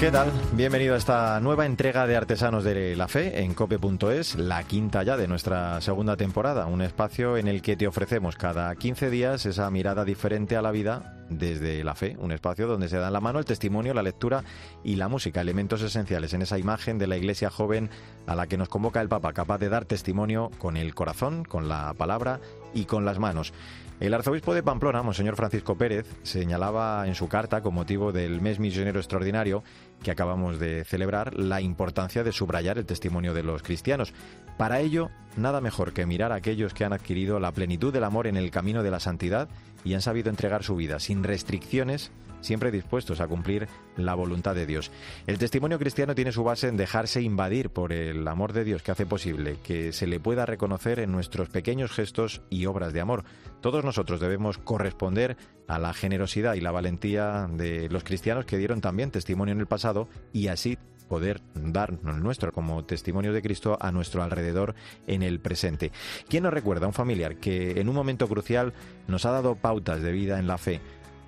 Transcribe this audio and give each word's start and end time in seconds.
¿Qué 0.00 0.10
tal? 0.10 0.32
Bienvenido 0.54 0.94
a 0.94 0.96
esta 0.96 1.38
nueva 1.40 1.66
entrega 1.66 2.06
de 2.06 2.16
Artesanos 2.16 2.64
de 2.64 2.96
la 2.96 3.06
Fe 3.06 3.42
en 3.42 3.52
cope.es, 3.52 4.36
la 4.36 4.64
quinta 4.64 5.02
ya 5.02 5.18
de 5.18 5.28
nuestra 5.28 5.78
segunda 5.82 6.16
temporada, 6.16 6.64
un 6.64 6.80
espacio 6.80 7.36
en 7.36 7.48
el 7.48 7.60
que 7.60 7.76
te 7.76 7.86
ofrecemos 7.86 8.36
cada 8.36 8.74
15 8.74 9.10
días 9.10 9.44
esa 9.44 9.70
mirada 9.70 10.06
diferente 10.06 10.56
a 10.56 10.62
la 10.62 10.70
vida 10.70 11.20
desde 11.28 11.84
la 11.84 11.94
fe, 11.94 12.16
un 12.18 12.32
espacio 12.32 12.66
donde 12.66 12.88
se 12.88 12.96
dan 12.96 13.12
la 13.12 13.20
mano 13.20 13.38
el 13.40 13.44
testimonio, 13.44 13.92
la 13.92 14.02
lectura 14.02 14.42
y 14.82 14.96
la 14.96 15.08
música, 15.08 15.42
elementos 15.42 15.82
esenciales 15.82 16.32
en 16.32 16.40
esa 16.40 16.58
imagen 16.58 16.96
de 16.96 17.06
la 17.06 17.18
iglesia 17.18 17.50
joven 17.50 17.90
a 18.26 18.34
la 18.34 18.46
que 18.46 18.56
nos 18.56 18.70
convoca 18.70 19.02
el 19.02 19.10
Papa, 19.10 19.34
capaz 19.34 19.58
de 19.58 19.68
dar 19.68 19.84
testimonio 19.84 20.50
con 20.58 20.78
el 20.78 20.94
corazón, 20.94 21.44
con 21.44 21.68
la 21.68 21.92
palabra 21.92 22.40
y 22.72 22.86
con 22.86 23.04
las 23.04 23.18
manos. 23.18 23.52
El 24.00 24.14
arzobispo 24.14 24.54
de 24.54 24.62
Pamplona, 24.62 25.02
Monseñor 25.02 25.36
Francisco 25.36 25.76
Pérez, 25.76 26.06
señalaba 26.22 27.06
en 27.06 27.14
su 27.14 27.28
carta, 27.28 27.60
con 27.60 27.74
motivo 27.74 28.12
del 28.12 28.40
mes 28.40 28.58
misionero 28.58 28.98
extraordinario 28.98 29.62
que 30.02 30.10
acabamos 30.10 30.58
de 30.58 30.84
celebrar, 30.84 31.34
la 31.34 31.60
importancia 31.60 32.24
de 32.24 32.32
subrayar 32.32 32.78
el 32.78 32.86
testimonio 32.86 33.34
de 33.34 33.42
los 33.42 33.62
cristianos. 33.62 34.12
Para 34.56 34.80
ello, 34.80 35.10
nada 35.36 35.60
mejor 35.60 35.92
que 35.92 36.06
mirar 36.06 36.32
a 36.32 36.36
aquellos 36.36 36.74
que 36.74 36.84
han 36.84 36.92
adquirido 36.92 37.40
la 37.40 37.52
plenitud 37.52 37.92
del 37.92 38.04
amor 38.04 38.26
en 38.26 38.36
el 38.36 38.50
camino 38.50 38.82
de 38.82 38.90
la 38.90 39.00
santidad 39.00 39.48
y 39.84 39.94
han 39.94 40.02
sabido 40.02 40.30
entregar 40.30 40.62
su 40.62 40.76
vida 40.76 41.00
sin 41.00 41.24
restricciones 41.24 42.10
siempre 42.40 42.70
dispuestos 42.70 43.20
a 43.20 43.26
cumplir 43.26 43.68
la 43.96 44.14
voluntad 44.14 44.54
de 44.54 44.66
Dios. 44.66 44.90
El 45.26 45.38
testimonio 45.38 45.78
cristiano 45.78 46.14
tiene 46.14 46.32
su 46.32 46.44
base 46.44 46.68
en 46.68 46.76
dejarse 46.76 47.22
invadir 47.22 47.70
por 47.70 47.92
el 47.92 48.26
amor 48.28 48.52
de 48.52 48.64
Dios 48.64 48.82
que 48.82 48.92
hace 48.92 49.06
posible 49.06 49.58
que 49.62 49.92
se 49.92 50.06
le 50.06 50.20
pueda 50.20 50.46
reconocer 50.46 51.00
en 51.00 51.12
nuestros 51.12 51.48
pequeños 51.48 51.92
gestos 51.92 52.42
y 52.50 52.66
obras 52.66 52.92
de 52.92 53.00
amor. 53.00 53.24
Todos 53.60 53.84
nosotros 53.84 54.20
debemos 54.20 54.58
corresponder 54.58 55.36
a 55.68 55.78
la 55.78 55.92
generosidad 55.92 56.54
y 56.54 56.60
la 56.60 56.70
valentía 56.70 57.48
de 57.50 57.88
los 57.88 58.04
cristianos 58.04 58.44
que 58.44 58.58
dieron 58.58 58.80
también 58.80 59.10
testimonio 59.10 59.52
en 59.52 59.60
el 59.60 59.66
pasado 59.66 60.08
y 60.32 60.48
así 60.48 60.78
poder 61.10 61.42
dar 61.54 61.98
el 62.06 62.22
nuestro 62.22 62.52
como 62.52 62.84
testimonio 62.84 63.32
de 63.32 63.42
Cristo 63.42 63.76
a 63.80 63.90
nuestro 63.90 64.22
alrededor 64.22 64.76
en 65.08 65.24
el 65.24 65.40
presente. 65.40 65.90
¿Quién 66.28 66.44
nos 66.44 66.54
recuerda 66.54 66.86
a 66.86 66.88
un 66.88 66.94
familiar 66.94 67.36
que 67.36 67.80
en 67.80 67.88
un 67.88 67.96
momento 67.96 68.28
crucial 68.28 68.72
nos 69.08 69.26
ha 69.26 69.32
dado 69.32 69.56
pautas 69.56 70.02
de 70.02 70.12
vida 70.12 70.38
en 70.38 70.46
la 70.46 70.56
fe? 70.56 70.80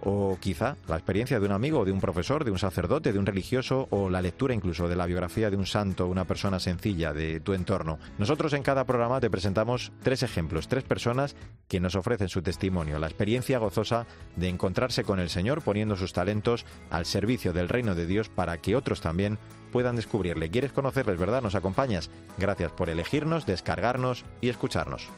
O 0.05 0.37
quizá 0.41 0.77
la 0.89 0.97
experiencia 0.97 1.39
de 1.39 1.47
un 1.47 1.53
amigo, 1.53 1.85
de 1.85 1.93
un 1.93 2.01
profesor, 2.01 2.45
de 2.45 2.51
un 2.51 2.59
sacerdote, 2.59 3.13
de 3.13 3.19
un 3.19 3.27
religioso 3.27 3.87
o 3.91 4.11
la 4.11 4.23
lectura 4.23 4.55
incluso 4.55 4.89
de 4.89 4.97
la 4.97 5.07
biografía 5.07 5.51
de 5.51 5.57
un 5.57 5.67
santo, 5.67 6.07
una 6.07 6.25
persona 6.25 6.61
sencilla 6.61 7.13
de 7.13 7.41
tu 7.41 7.55
entorno. 7.55 7.99
Nosotros 8.19 8.53
en 8.53 8.63
cada 8.63 8.85
programa 8.85 9.21
te 9.21 9.31
presentamos 9.31 9.93
tres 10.03 10.23
ejemplos, 10.23 10.69
tres 10.69 10.85
personas 10.85 11.37
que 11.69 11.81
nos 11.81 11.95
ofrecen 11.95 12.29
su 12.29 12.43
testimonio, 12.43 12.99
la 12.99 13.07
experiencia 13.07 13.59
gozosa 13.59 14.07
de 14.37 14.49
encontrarse 14.49 15.05
con 15.05 15.21
el 15.21 15.31
Señor 15.31 15.63
poniendo 15.63 15.97
sus 15.97 16.13
talentos 16.13 16.67
al 16.91 17.07
servicio 17.07 17.53
del 17.53 17.69
reino 17.69 17.95
de 17.95 18.07
Dios 18.07 18.29
para 18.29 18.59
que 18.59 18.77
otros 18.77 19.01
también 19.01 19.39
puedan 19.71 19.97
descubrirle. 19.97 20.51
¿Quieres 20.51 20.73
conocerles, 20.73 21.19
verdad? 21.19 21.43
¿Nos 21.43 21.55
acompañas? 21.55 22.11
Gracias 22.39 22.73
por 22.73 22.91
elegirnos, 22.91 23.47
descargarnos 23.47 24.25
y 24.41 24.49
escucharnos. 24.49 25.09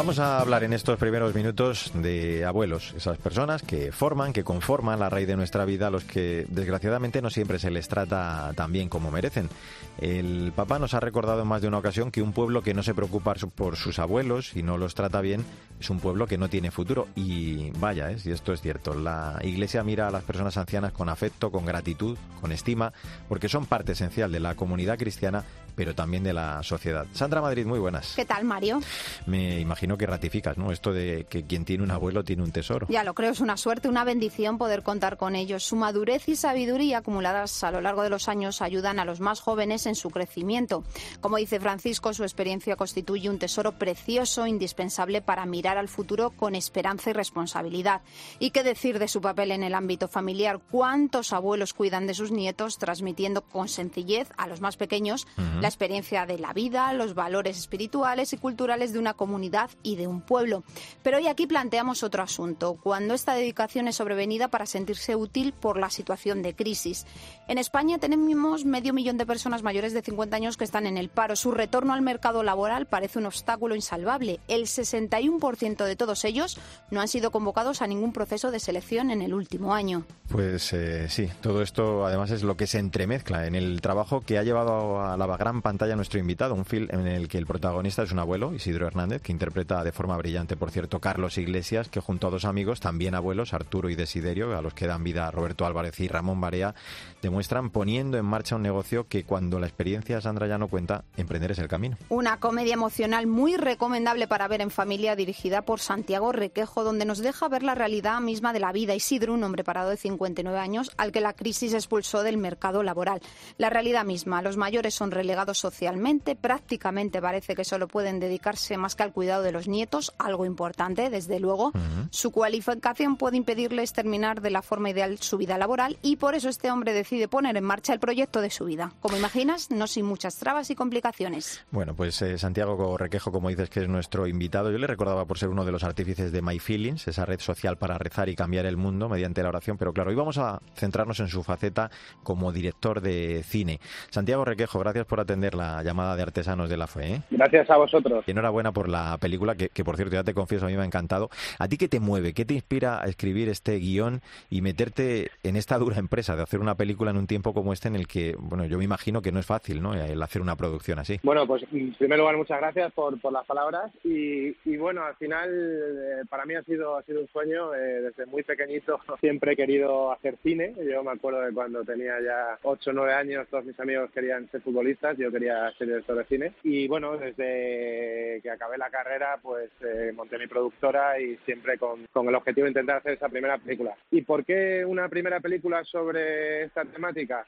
Vamos 0.00 0.18
a 0.18 0.40
hablar 0.40 0.64
en 0.64 0.72
estos 0.72 0.98
primeros 0.98 1.34
minutos 1.34 1.92
de 1.92 2.46
abuelos, 2.46 2.94
esas 2.96 3.18
personas 3.18 3.60
que 3.60 3.92
forman, 3.92 4.32
que 4.32 4.44
conforman 4.44 4.98
la 4.98 5.10
raíz 5.10 5.28
de 5.28 5.36
nuestra 5.36 5.66
vida, 5.66 5.88
a 5.88 5.90
los 5.90 6.04
que 6.04 6.46
desgraciadamente 6.48 7.20
no 7.20 7.28
siempre 7.28 7.58
se 7.58 7.70
les 7.70 7.86
trata 7.86 8.50
tan 8.56 8.72
bien 8.72 8.88
como 8.88 9.10
merecen. 9.10 9.50
El 10.00 10.52
Papa 10.56 10.78
nos 10.78 10.94
ha 10.94 11.00
recordado 11.00 11.42
en 11.42 11.48
más 11.48 11.60
de 11.60 11.68
una 11.68 11.76
ocasión 11.76 12.10
que 12.10 12.22
un 12.22 12.32
pueblo 12.32 12.62
que 12.62 12.72
no 12.72 12.82
se 12.82 12.94
preocupa 12.94 13.34
por 13.54 13.76
sus 13.76 13.98
abuelos 13.98 14.56
y 14.56 14.62
no 14.62 14.78
los 14.78 14.94
trata 14.94 15.20
bien 15.20 15.44
es 15.80 15.88
un 15.88 15.98
pueblo 15.98 16.26
que 16.26 16.38
no 16.38 16.48
tiene 16.48 16.70
futuro. 16.70 17.08
Y 17.16 17.70
vaya, 17.78 18.10
¿eh? 18.10 18.18
si 18.18 18.30
esto 18.30 18.52
es 18.52 18.60
cierto, 18.60 18.94
la 18.94 19.38
Iglesia 19.42 19.82
mira 19.82 20.08
a 20.08 20.10
las 20.10 20.22
personas 20.22 20.56
ancianas 20.56 20.92
con 20.92 21.08
afecto, 21.08 21.50
con 21.50 21.64
gratitud, 21.64 22.16
con 22.40 22.52
estima, 22.52 22.92
porque 23.28 23.48
son 23.48 23.66
parte 23.66 23.92
esencial 23.92 24.30
de 24.30 24.40
la 24.40 24.54
comunidad 24.54 24.98
cristiana, 24.98 25.42
pero 25.74 25.94
también 25.94 26.22
de 26.22 26.34
la 26.34 26.62
sociedad. 26.62 27.06
Sandra 27.14 27.40
Madrid, 27.40 27.64
muy 27.64 27.78
buenas. 27.78 28.12
¿Qué 28.14 28.26
tal, 28.26 28.44
Mario? 28.44 28.80
Me 29.26 29.58
imagino 29.58 29.96
que 29.96 30.06
ratificas, 30.06 30.58
¿no? 30.58 30.70
Esto 30.70 30.92
de 30.92 31.26
que 31.30 31.44
quien 31.44 31.64
tiene 31.64 31.82
un 31.82 31.90
abuelo 31.90 32.22
tiene 32.24 32.42
un 32.42 32.52
tesoro. 32.52 32.86
Ya 32.90 33.02
lo 33.02 33.14
creo, 33.14 33.32
es 33.32 33.40
una 33.40 33.56
suerte, 33.56 33.88
una 33.88 34.04
bendición 34.04 34.58
poder 34.58 34.82
contar 34.82 35.16
con 35.16 35.34
ellos. 35.34 35.64
Su 35.64 35.76
madurez 35.76 36.28
y 36.28 36.36
sabiduría 36.36 36.98
acumuladas 36.98 37.64
a 37.64 37.70
lo 37.70 37.80
largo 37.80 38.02
de 38.02 38.10
los 38.10 38.28
años 38.28 38.60
ayudan 38.60 38.98
a 38.98 39.06
los 39.06 39.20
más 39.20 39.40
jóvenes 39.40 39.86
en 39.86 39.89
su 39.94 40.10
crecimiento. 40.10 40.84
Como 41.20 41.36
dice 41.36 41.60
Francisco, 41.60 42.12
su 42.14 42.22
experiencia 42.22 42.76
constituye 42.76 43.30
un 43.30 43.38
tesoro 43.38 43.72
precioso, 43.72 44.46
indispensable 44.46 45.22
para 45.22 45.46
mirar 45.46 45.78
al 45.78 45.88
futuro 45.88 46.30
con 46.30 46.54
esperanza 46.54 47.10
y 47.10 47.12
responsabilidad. 47.12 48.02
¿Y 48.38 48.50
qué 48.50 48.62
decir 48.62 48.98
de 48.98 49.08
su 49.08 49.20
papel 49.20 49.50
en 49.52 49.62
el 49.62 49.74
ámbito 49.74 50.08
familiar? 50.08 50.60
¿Cuántos 50.70 51.32
abuelos 51.32 51.74
cuidan 51.74 52.06
de 52.06 52.14
sus 52.14 52.30
nietos, 52.30 52.78
transmitiendo 52.78 53.42
con 53.42 53.68
sencillez 53.68 54.28
a 54.36 54.46
los 54.46 54.60
más 54.60 54.76
pequeños 54.76 55.26
la 55.60 55.68
experiencia 55.68 56.26
de 56.26 56.38
la 56.38 56.52
vida, 56.52 56.92
los 56.92 57.14
valores 57.14 57.58
espirituales 57.58 58.32
y 58.32 58.36
culturales 58.36 58.92
de 58.92 58.98
una 58.98 59.14
comunidad 59.14 59.70
y 59.82 59.96
de 59.96 60.06
un 60.06 60.20
pueblo. 60.20 60.64
Pero 61.02 61.18
hoy 61.18 61.28
aquí 61.28 61.46
planteamos 61.46 62.02
otro 62.02 62.22
asunto, 62.22 62.78
cuando 62.82 63.14
esta 63.14 63.34
dedicación 63.34 63.88
es 63.88 63.96
sobrevenida 63.96 64.48
para 64.48 64.66
sentirse 64.66 65.16
útil 65.16 65.52
por 65.52 65.78
la 65.78 65.90
situación 65.90 66.42
de 66.42 66.54
crisis. 66.54 67.06
En 67.48 67.58
España 67.58 67.98
tenemos 67.98 68.64
medio 68.64 68.92
millón 68.92 69.18
de 69.18 69.26
personas 69.26 69.62
mayores 69.62 69.79
de 69.88 70.02
50 70.02 70.36
años 70.36 70.56
que 70.56 70.64
están 70.64 70.86
en 70.86 70.98
el 70.98 71.08
paro. 71.08 71.34
Su 71.36 71.50
retorno 71.50 71.94
al 71.94 72.02
mercado 72.02 72.42
laboral 72.42 72.86
parece 72.86 73.18
un 73.18 73.26
obstáculo 73.26 73.74
insalvable. 73.74 74.38
El 74.46 74.66
61% 74.66 75.84
de 75.84 75.96
todos 75.96 76.24
ellos 76.24 76.58
no 76.90 77.00
han 77.00 77.08
sido 77.08 77.30
convocados 77.30 77.80
a 77.80 77.86
ningún 77.86 78.12
proceso 78.12 78.50
de 78.50 78.60
selección 78.60 79.10
en 79.10 79.22
el 79.22 79.32
último 79.32 79.74
año. 79.74 80.04
Pues 80.28 80.72
eh, 80.74 81.08
sí, 81.08 81.28
todo 81.40 81.62
esto 81.62 82.06
además 82.06 82.30
es 82.30 82.42
lo 82.42 82.56
que 82.56 82.66
se 82.66 82.78
entremezcla 82.78 83.46
en 83.46 83.54
el 83.54 83.80
trabajo 83.80 84.20
que 84.20 84.38
ha 84.38 84.42
llevado 84.42 85.00
a 85.00 85.16
la 85.16 85.36
gran 85.36 85.62
pantalla 85.62 85.96
nuestro 85.96 86.20
invitado, 86.20 86.54
un 86.54 86.64
film 86.64 86.88
en 86.90 87.06
el 87.06 87.28
que 87.28 87.38
el 87.38 87.46
protagonista 87.46 88.02
es 88.02 88.12
un 88.12 88.18
abuelo, 88.18 88.52
Isidro 88.54 88.86
Hernández, 88.86 89.22
que 89.22 89.32
interpreta 89.32 89.82
de 89.82 89.92
forma 89.92 90.16
brillante, 90.16 90.56
por 90.56 90.70
cierto, 90.70 91.00
Carlos 91.00 91.38
Iglesias, 91.38 91.88
que 91.88 92.00
junto 92.00 92.26
a 92.26 92.30
dos 92.30 92.44
amigos, 92.44 92.80
también 92.80 93.14
abuelos, 93.14 93.54
Arturo 93.54 93.88
y 93.88 93.94
Desiderio, 93.94 94.56
a 94.56 94.62
los 94.62 94.74
que 94.74 94.86
dan 94.86 95.04
vida 95.04 95.30
Roberto 95.30 95.66
Álvarez 95.66 95.98
y 96.00 96.08
Ramón 96.08 96.40
Barea, 96.40 96.74
demuestran 97.22 97.70
poniendo 97.70 98.18
en 98.18 98.24
marcha 98.24 98.56
un 98.56 98.62
negocio 98.62 99.06
que 99.08 99.24
cuando 99.24 99.59
la 99.60 99.66
experiencia 99.66 100.20
Sandra 100.20 100.46
ya 100.46 100.58
no 100.58 100.68
cuenta, 100.68 101.04
emprender 101.16 101.52
es 101.52 101.58
el 101.58 101.68
camino. 101.68 101.96
Una 102.08 102.38
comedia 102.38 102.74
emocional 102.74 103.26
muy 103.26 103.56
recomendable 103.56 104.26
para 104.26 104.48
ver 104.48 104.60
en 104.60 104.70
familia, 104.70 105.16
dirigida 105.16 105.62
por 105.62 105.80
Santiago 105.80 106.32
Requejo, 106.32 106.84
donde 106.84 107.04
nos 107.04 107.18
deja 107.18 107.48
ver 107.48 107.62
la 107.62 107.74
realidad 107.74 108.20
misma 108.20 108.52
de 108.52 108.60
la 108.60 108.72
vida. 108.72 108.94
Isidro, 108.94 109.34
un 109.34 109.44
hombre 109.44 109.64
parado 109.64 109.90
de 109.90 109.96
59 109.96 110.58
años, 110.58 110.90
al 110.96 111.12
que 111.12 111.20
la 111.20 111.32
crisis 111.32 111.74
expulsó 111.74 112.22
del 112.22 112.38
mercado 112.38 112.82
laboral. 112.82 113.20
La 113.58 113.70
realidad 113.70 114.04
misma, 114.04 114.42
los 114.42 114.56
mayores 114.56 114.94
son 114.94 115.10
relegados 115.10 115.58
socialmente, 115.58 116.36
prácticamente 116.36 117.20
parece 117.20 117.54
que 117.54 117.64
solo 117.64 117.88
pueden 117.88 118.20
dedicarse 118.20 118.76
más 118.76 118.94
que 118.94 119.02
al 119.02 119.12
cuidado 119.12 119.42
de 119.42 119.52
los 119.52 119.68
nietos, 119.68 120.12
algo 120.18 120.44
importante, 120.44 121.10
desde 121.10 121.40
luego. 121.40 121.72
Su 122.10 122.30
cualificación 122.30 123.16
puede 123.16 123.36
impedirles 123.36 123.92
terminar 123.92 124.40
de 124.40 124.50
la 124.50 124.62
forma 124.62 124.90
ideal 124.90 125.18
su 125.18 125.36
vida 125.36 125.58
laboral 125.58 125.98
y 126.02 126.16
por 126.16 126.34
eso 126.34 126.48
este 126.48 126.70
hombre 126.70 126.92
decide 126.92 127.28
poner 127.28 127.56
en 127.56 127.64
marcha 127.64 127.92
el 127.92 128.00
proyecto 128.00 128.40
de 128.40 128.50
su 128.50 128.64
vida. 128.64 128.92
Como 129.00 129.16
imaginas, 129.16 129.49
no 129.70 129.86
sin 129.86 130.06
muchas 130.06 130.38
trabas 130.38 130.70
y 130.70 130.74
complicaciones. 130.74 131.64
Bueno, 131.70 131.94
pues 131.94 132.20
eh, 132.22 132.38
Santiago 132.38 132.96
Requejo, 132.96 133.32
como 133.32 133.48
dices 133.48 133.70
que 133.70 133.80
es 133.80 133.88
nuestro 133.88 134.26
invitado, 134.26 134.70
yo 134.70 134.78
le 134.78 134.86
recordaba 134.86 135.24
por 135.24 135.38
ser 135.38 135.48
uno 135.48 135.64
de 135.64 135.72
los 135.72 135.84
artífices 135.84 136.32
de 136.32 136.42
My 136.42 136.58
Feelings, 136.58 137.08
esa 137.08 137.24
red 137.24 137.40
social 137.40 137.76
para 137.76 137.98
rezar 137.98 138.28
y 138.28 138.36
cambiar 138.36 138.66
el 138.66 138.76
mundo 138.76 139.08
mediante 139.08 139.42
la 139.42 139.48
oración, 139.48 139.76
pero 139.76 139.92
claro, 139.92 140.10
hoy 140.10 140.16
vamos 140.16 140.38
a 140.38 140.60
centrarnos 140.74 141.20
en 141.20 141.28
su 141.28 141.42
faceta 141.42 141.90
como 142.22 142.52
director 142.52 143.00
de 143.00 143.42
cine. 143.42 143.80
Santiago 144.10 144.44
Requejo, 144.44 144.78
gracias 144.78 145.06
por 145.06 145.20
atender 145.20 145.54
la 145.54 145.82
llamada 145.82 146.16
de 146.16 146.22
Artesanos 146.22 146.68
de 146.70 146.76
la 146.76 146.86
Fe. 146.86 147.14
¿eh? 147.14 147.22
Gracias 147.30 147.68
a 147.70 147.76
vosotros. 147.76 148.24
enhorabuena 148.26 148.72
por 148.72 148.88
la 148.88 149.18
película 149.18 149.54
que, 149.54 149.84
por 149.84 149.96
cierto 149.96 150.14
ya 150.14 150.24
te 150.24 150.34
confieso, 150.34 150.66
a 150.66 150.68
mí 150.68 150.76
me 150.76 150.82
ha 150.82 150.86
encantado. 150.86 151.30
¿A 151.58 151.68
ti 151.68 151.76
qué 151.76 151.88
te 151.88 152.00
mueve? 152.00 152.34
¿Qué 152.34 152.44
te 152.44 152.54
inspira 152.54 153.02
a 153.02 153.06
escribir 153.06 153.48
este 153.48 153.76
guion 153.76 154.22
y 154.48 154.62
meterte 154.62 155.30
en 155.42 155.56
esta 155.56 155.78
dura 155.78 155.98
empresa 155.98 156.36
de 156.36 156.42
hacer 156.42 156.60
una 156.60 156.76
película 156.76 157.10
en 157.10 157.16
un 157.16 157.26
tiempo 157.26 157.52
como 157.54 157.72
este 157.72 157.88
en 157.88 157.96
el 157.96 158.06
que, 158.06 158.36
bueno, 158.38 158.64
yo 158.64 158.78
me 158.78 158.84
imagino 158.84 159.22
que 159.22 159.32
no 159.32 159.39
es 159.40 159.46
fácil, 159.46 159.82
¿no? 159.82 159.94
El 159.94 160.22
hacer 160.22 160.42
una 160.42 160.56
producción 160.56 160.98
así. 160.98 161.18
Bueno, 161.22 161.46
pues 161.46 161.64
en 161.72 161.94
primer 161.94 162.18
lugar, 162.18 162.36
muchas 162.36 162.60
gracias 162.60 162.92
por, 162.92 163.20
por 163.20 163.32
las 163.32 163.46
palabras 163.46 163.90
y, 164.04 164.54
bueno, 164.76 165.04
al 165.04 165.16
final 165.16 165.50
eh, 165.50 166.22
para 166.28 166.46
mí 166.46 166.54
ha 166.54 166.62
sido, 166.62 166.96
ha 166.96 167.02
sido 167.02 167.20
un 167.20 167.28
sueño. 167.28 167.74
Eh, 167.74 168.02
desde 168.02 168.26
muy 168.26 168.42
pequeñito 168.42 169.00
siempre 169.20 169.52
he 169.52 169.56
querido 169.56 170.12
hacer 170.12 170.36
cine. 170.42 170.74
Yo 170.90 171.02
me 171.02 171.12
acuerdo 171.12 171.40
de 171.42 171.52
cuando 171.52 171.84
tenía 171.84 172.20
ya 172.20 172.58
8 172.62 172.90
o 172.90 172.92
9 172.92 173.12
años, 173.12 173.48
todos 173.50 173.64
mis 173.64 173.78
amigos 173.80 174.10
querían 174.12 174.50
ser 174.50 174.62
futbolistas, 174.62 175.16
yo 175.18 175.30
quería 175.30 175.70
ser 175.78 175.88
director 175.88 176.16
de 176.16 176.24
cine. 176.24 176.52
Y 176.62 176.88
bueno, 176.88 177.16
desde 177.16 178.40
que 178.42 178.50
acabé 178.50 178.78
la 178.78 178.90
carrera 178.90 179.38
pues 179.42 179.70
eh, 179.82 180.12
monté 180.14 180.38
mi 180.38 180.46
productora 180.46 181.20
y 181.20 181.36
siempre 181.44 181.78
con, 181.78 182.06
con 182.12 182.28
el 182.28 182.34
objetivo 182.34 182.64
de 182.64 182.70
intentar 182.70 182.98
hacer 182.98 183.12
esa 183.12 183.28
primera 183.28 183.58
película. 183.58 183.96
¿Y 184.10 184.22
por 184.22 184.44
qué 184.44 184.84
una 184.84 185.08
primera 185.08 185.40
película 185.40 185.84
sobre 185.84 186.64
esta 186.64 186.84
temática? 186.84 187.46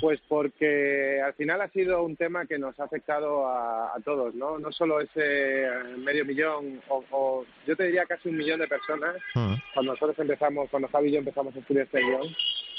Pues 0.00 0.20
porque 0.28 1.20
al 1.20 1.34
final 1.34 1.60
ha 1.60 1.68
sido 1.68 2.02
un 2.02 2.16
tema 2.16 2.46
que 2.46 2.58
nos 2.58 2.78
ha 2.78 2.84
afectado 2.84 3.46
a, 3.48 3.94
todos, 4.04 4.34
¿no? 4.34 4.58
No 4.58 4.70
solo 4.70 5.00
ese 5.00 5.66
medio 5.98 6.24
millón 6.24 6.80
o, 6.88 7.44
yo 7.66 7.76
te 7.76 7.84
diría 7.84 8.06
casi 8.06 8.28
un 8.28 8.36
millón 8.36 8.60
de 8.60 8.68
personas 8.68 9.16
mm. 9.34 9.54
cuando 9.74 9.92
nosotros 9.92 10.18
empezamos, 10.18 10.70
cuando 10.70 10.88
Javi 10.88 11.08
y 11.08 11.12
yo 11.12 11.18
empezamos 11.18 11.54
a 11.56 11.58
estudiar 11.58 11.86
este 11.86 12.00
guion, 12.00 12.28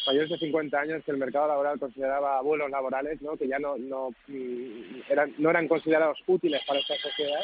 mayores 0.08 0.30
de 0.30 0.38
50 0.38 0.80
años 0.80 1.04
que 1.04 1.12
el 1.12 1.18
mercado 1.18 1.48
laboral 1.48 1.80
consideraba 1.80 2.38
abuelos 2.38 2.70
laborales, 2.70 3.22
¿no? 3.22 3.36
que 3.36 3.48
ya 3.48 3.60
no, 3.60 3.78
no, 3.78 4.12
mm, 4.28 5.02
eran, 5.10 5.34
no 5.38 5.50
eran 5.50 5.68
considerados 5.68 6.18
útiles 6.28 6.62
para 6.66 6.80
esta 6.80 6.96
sociedad 6.96 7.42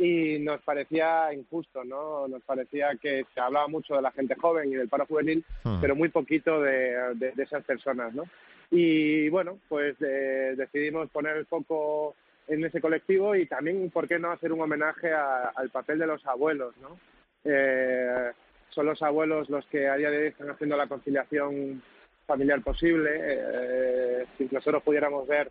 y 0.00 0.38
nos 0.38 0.62
parecía 0.62 1.32
injusto, 1.34 1.84
¿no? 1.84 2.26
Nos 2.26 2.42
parecía 2.42 2.96
que 3.00 3.26
se 3.34 3.40
hablaba 3.40 3.68
mucho 3.68 3.94
de 3.94 4.02
la 4.02 4.10
gente 4.12 4.34
joven 4.34 4.72
y 4.72 4.74
del 4.74 4.88
paro 4.88 5.04
juvenil, 5.04 5.44
hmm. 5.62 5.80
pero 5.80 5.94
muy 5.94 6.08
poquito 6.08 6.62
de, 6.62 7.14
de, 7.16 7.42
esas 7.42 7.62
personas, 7.64 8.14
¿no? 8.14 8.24
Y 8.70 9.28
bueno, 9.28 9.58
pues 9.68 9.96
eh, 10.00 10.54
decidimos 10.56 11.10
poner 11.10 11.36
el 11.36 11.44
foco 11.44 12.14
en 12.48 12.64
ese 12.64 12.80
colectivo 12.80 13.36
y 13.36 13.44
también, 13.44 13.90
¿por 13.90 14.08
qué 14.08 14.18
no 14.18 14.32
hacer 14.32 14.52
un 14.52 14.62
homenaje 14.62 15.12
al 15.12 15.68
papel 15.70 15.98
de 15.98 16.06
los 16.06 16.24
abuelos, 16.26 16.74
¿no? 16.80 16.98
Eh, 17.44 18.30
son 18.70 18.86
los 18.86 19.02
abuelos 19.02 19.50
los 19.50 19.66
que 19.66 19.86
a 19.86 19.96
día 19.96 20.10
de 20.10 20.18
hoy 20.18 20.26
están 20.28 20.48
haciendo 20.48 20.78
la 20.78 20.86
conciliación 20.86 21.82
familiar 22.26 22.62
posible. 22.62 23.10
Eh, 23.20 24.26
si 24.38 24.48
nosotros 24.50 24.82
pudiéramos 24.82 25.28
ver 25.28 25.50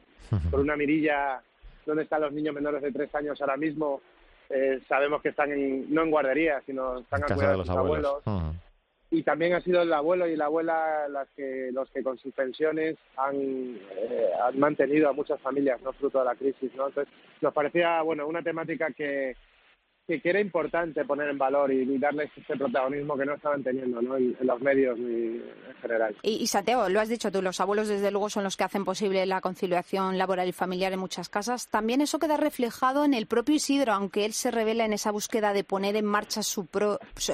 por 0.49 0.59
una 0.59 0.75
mirilla 0.75 1.39
dónde 1.85 2.03
están 2.03 2.21
los 2.21 2.33
niños 2.33 2.55
menores 2.55 2.81
de 2.81 2.91
tres 2.91 3.13
años 3.13 3.39
ahora 3.41 3.57
mismo, 3.57 4.01
eh, 4.49 4.79
sabemos 4.87 5.21
que 5.21 5.29
están 5.29 5.51
en, 5.51 5.93
no 5.93 6.03
en 6.03 6.11
guardería, 6.11 6.61
sino 6.65 6.99
están 6.99 7.23
a 7.23 7.27
cuidar 7.27 7.51
de 7.51 7.57
los 7.57 7.69
abuelos. 7.69 8.23
Y 9.11 9.23
también 9.23 9.53
ha 9.53 9.61
sido 9.61 9.81
el 9.81 9.91
abuelo 9.91 10.27
y 10.27 10.35
la 10.35 10.45
abuela 10.45 11.07
las 11.09 11.27
que, 11.29 11.71
los 11.71 11.89
que 11.89 12.03
con 12.03 12.19
sus 12.19 12.31
pensiones 12.33 12.95
han, 13.17 13.35
eh, 13.35 14.29
han 14.43 14.59
mantenido 14.59 15.09
a 15.09 15.13
muchas 15.13 15.41
familias, 15.41 15.81
no 15.81 15.93
fruto 15.93 16.19
de 16.19 16.25
la 16.25 16.35
crisis. 16.35 16.71
¿no? 16.75 16.87
Entonces, 16.87 17.11
nos 17.41 17.51
parecía 17.51 18.03
bueno 18.03 18.27
una 18.27 18.43
temática 18.43 18.91
que, 18.91 19.35
que, 20.17 20.29
era 20.29 20.39
importante 20.39 21.05
poner 21.05 21.29
en 21.29 21.37
valor 21.37 21.71
y, 21.71 21.97
darles 21.97 22.31
ese 22.35 22.55
protagonismo 22.55 23.17
que 23.17 23.25
no 23.25 23.33
estaban 23.35 23.63
teniendo 23.63 24.01
¿no? 24.01 24.17
En, 24.17 24.35
los 24.41 24.61
medios 24.61 24.97
en 24.97 25.43
general. 25.81 26.15
Y, 26.23 26.41
y, 26.41 26.47
Sateo, 26.47 26.89
lo 26.89 26.99
has 26.99 27.09
dicho 27.09 27.31
tú, 27.31 27.41
los 27.41 27.59
abuelos 27.59 27.87
desde 27.87 28.11
luego 28.11 28.29
son 28.29 28.43
los 28.43 28.57
que 28.57 28.63
hacen 28.63 28.85
posible 28.85 29.25
la 29.25 29.41
conciliación 29.41 30.17
laboral 30.17 30.47
y 30.47 30.53
familiar 30.53 30.93
en 30.93 30.99
muchas 30.99 31.29
casas. 31.29 31.67
También 31.69 32.01
eso 32.01 32.19
queda 32.19 32.37
reflejado 32.37 33.03
en 33.03 33.13
el 33.13 33.27
propio 33.27 33.55
Isidro, 33.55 33.93
aunque 33.93 34.25
él 34.25 34.33
se 34.33 34.51
revela 34.51 34.85
en 34.85 34.93
esa 34.93 35.11
búsqueda 35.11 35.53
de 35.53 35.63
poner 35.63 35.95
en 35.95 36.05
marcha 36.05 36.41
su 36.43 36.67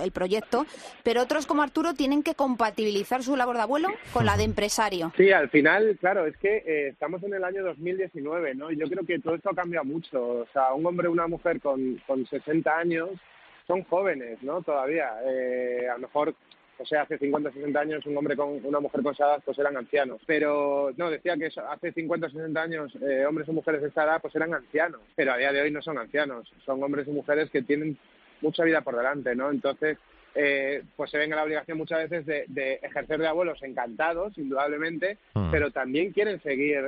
el 0.02 0.12
proyecto, 0.12 0.66
pero 1.04 1.22
otros 1.22 1.46
como 1.46 1.62
Arturo 1.62 1.94
tienen 1.94 2.24
que 2.24 2.36
compatibilizar 2.36 3.24
su 3.24 3.36
labor 3.36 3.56
de 3.56 3.62
abuelo 3.62 3.90
con 4.12 4.26
la 4.26 4.38
de 4.38 4.44
empresario. 4.44 5.12
Sí, 5.18 5.32
al 5.32 5.50
final, 5.50 5.98
claro, 6.00 6.26
es 6.26 6.36
que 6.38 6.64
eh, 6.66 6.88
estamos 6.90 7.22
en 7.24 7.34
el 7.34 7.44
año 7.44 7.64
2019, 7.64 8.56
¿no? 8.56 8.72
Y 8.72 8.78
yo 8.78 8.88
creo 8.88 9.06
que 9.06 9.20
todo 9.20 9.36
esto 9.36 9.52
cambia 9.52 9.84
mucho. 9.84 10.40
O 10.40 10.48
sea, 10.54 10.74
un 10.74 10.86
hombre 10.86 11.08
o 11.08 11.12
una 11.12 11.28
mujer 11.28 11.60
con, 11.62 12.02
con 12.08 12.26
60 12.26 12.65
años 12.68 13.10
son 13.68 13.84
jóvenes, 13.84 14.42
¿no? 14.42 14.62
Todavía. 14.62 15.12
Eh, 15.26 15.88
a 15.90 15.94
lo 15.94 16.00
mejor, 16.00 16.36
o 16.78 16.86
sea, 16.86 17.04
hace 17.04 17.18
50, 17.18 17.52
60 17.52 17.80
años 17.80 18.06
un 18.06 18.18
hombre 18.18 18.36
con 18.36 18.64
una 18.64 18.80
mujer 18.80 19.02
con 19.02 19.14
esa 19.14 19.26
edad 19.26 19.44
pues 19.44 19.58
eran 19.58 19.78
ancianos. 19.78 20.22
Pero, 20.26 20.92
no, 20.98 21.10
decía 21.10 21.36
que 21.38 21.48
hace 21.48 21.92
50, 21.92 22.30
60 22.30 22.62
años 22.62 22.98
eh, 23.02 23.26
hombres 23.26 23.50
o 23.50 23.54
mujeres 23.54 23.82
de 23.82 23.90
esa 23.90 24.04
edad 24.04 24.22
pues 24.22 24.36
eran 24.36 24.54
ancianos. 24.54 25.02
Pero 25.16 25.34
a 25.34 25.38
día 25.38 25.52
de 25.52 25.62
hoy 25.62 25.72
no 25.72 25.82
son 25.82 25.98
ancianos. 25.98 26.52
Son 26.66 26.82
hombres 26.84 27.08
y 27.08 27.12
mujeres 27.12 27.50
que 27.50 27.62
tienen 27.62 27.98
mucha 28.42 28.64
vida 28.64 28.82
por 28.82 28.96
delante, 28.96 29.36
¿no? 29.36 29.50
Entonces, 29.50 29.98
eh, 30.36 30.84
pues 30.96 31.10
se 31.10 31.18
ven 31.18 31.32
en 31.32 31.38
la 31.38 31.44
obligación 31.44 31.78
muchas 31.78 32.10
veces 32.10 32.26
de, 32.48 32.80
ejercer 32.84 33.20
de 33.20 33.28
abuelos 33.28 33.64
encantados, 33.64 34.38
indudablemente, 34.38 35.18
mm. 35.34 35.50
pero 35.50 35.72
también 35.72 36.12
quieren 36.12 36.42
seguir 36.44 36.84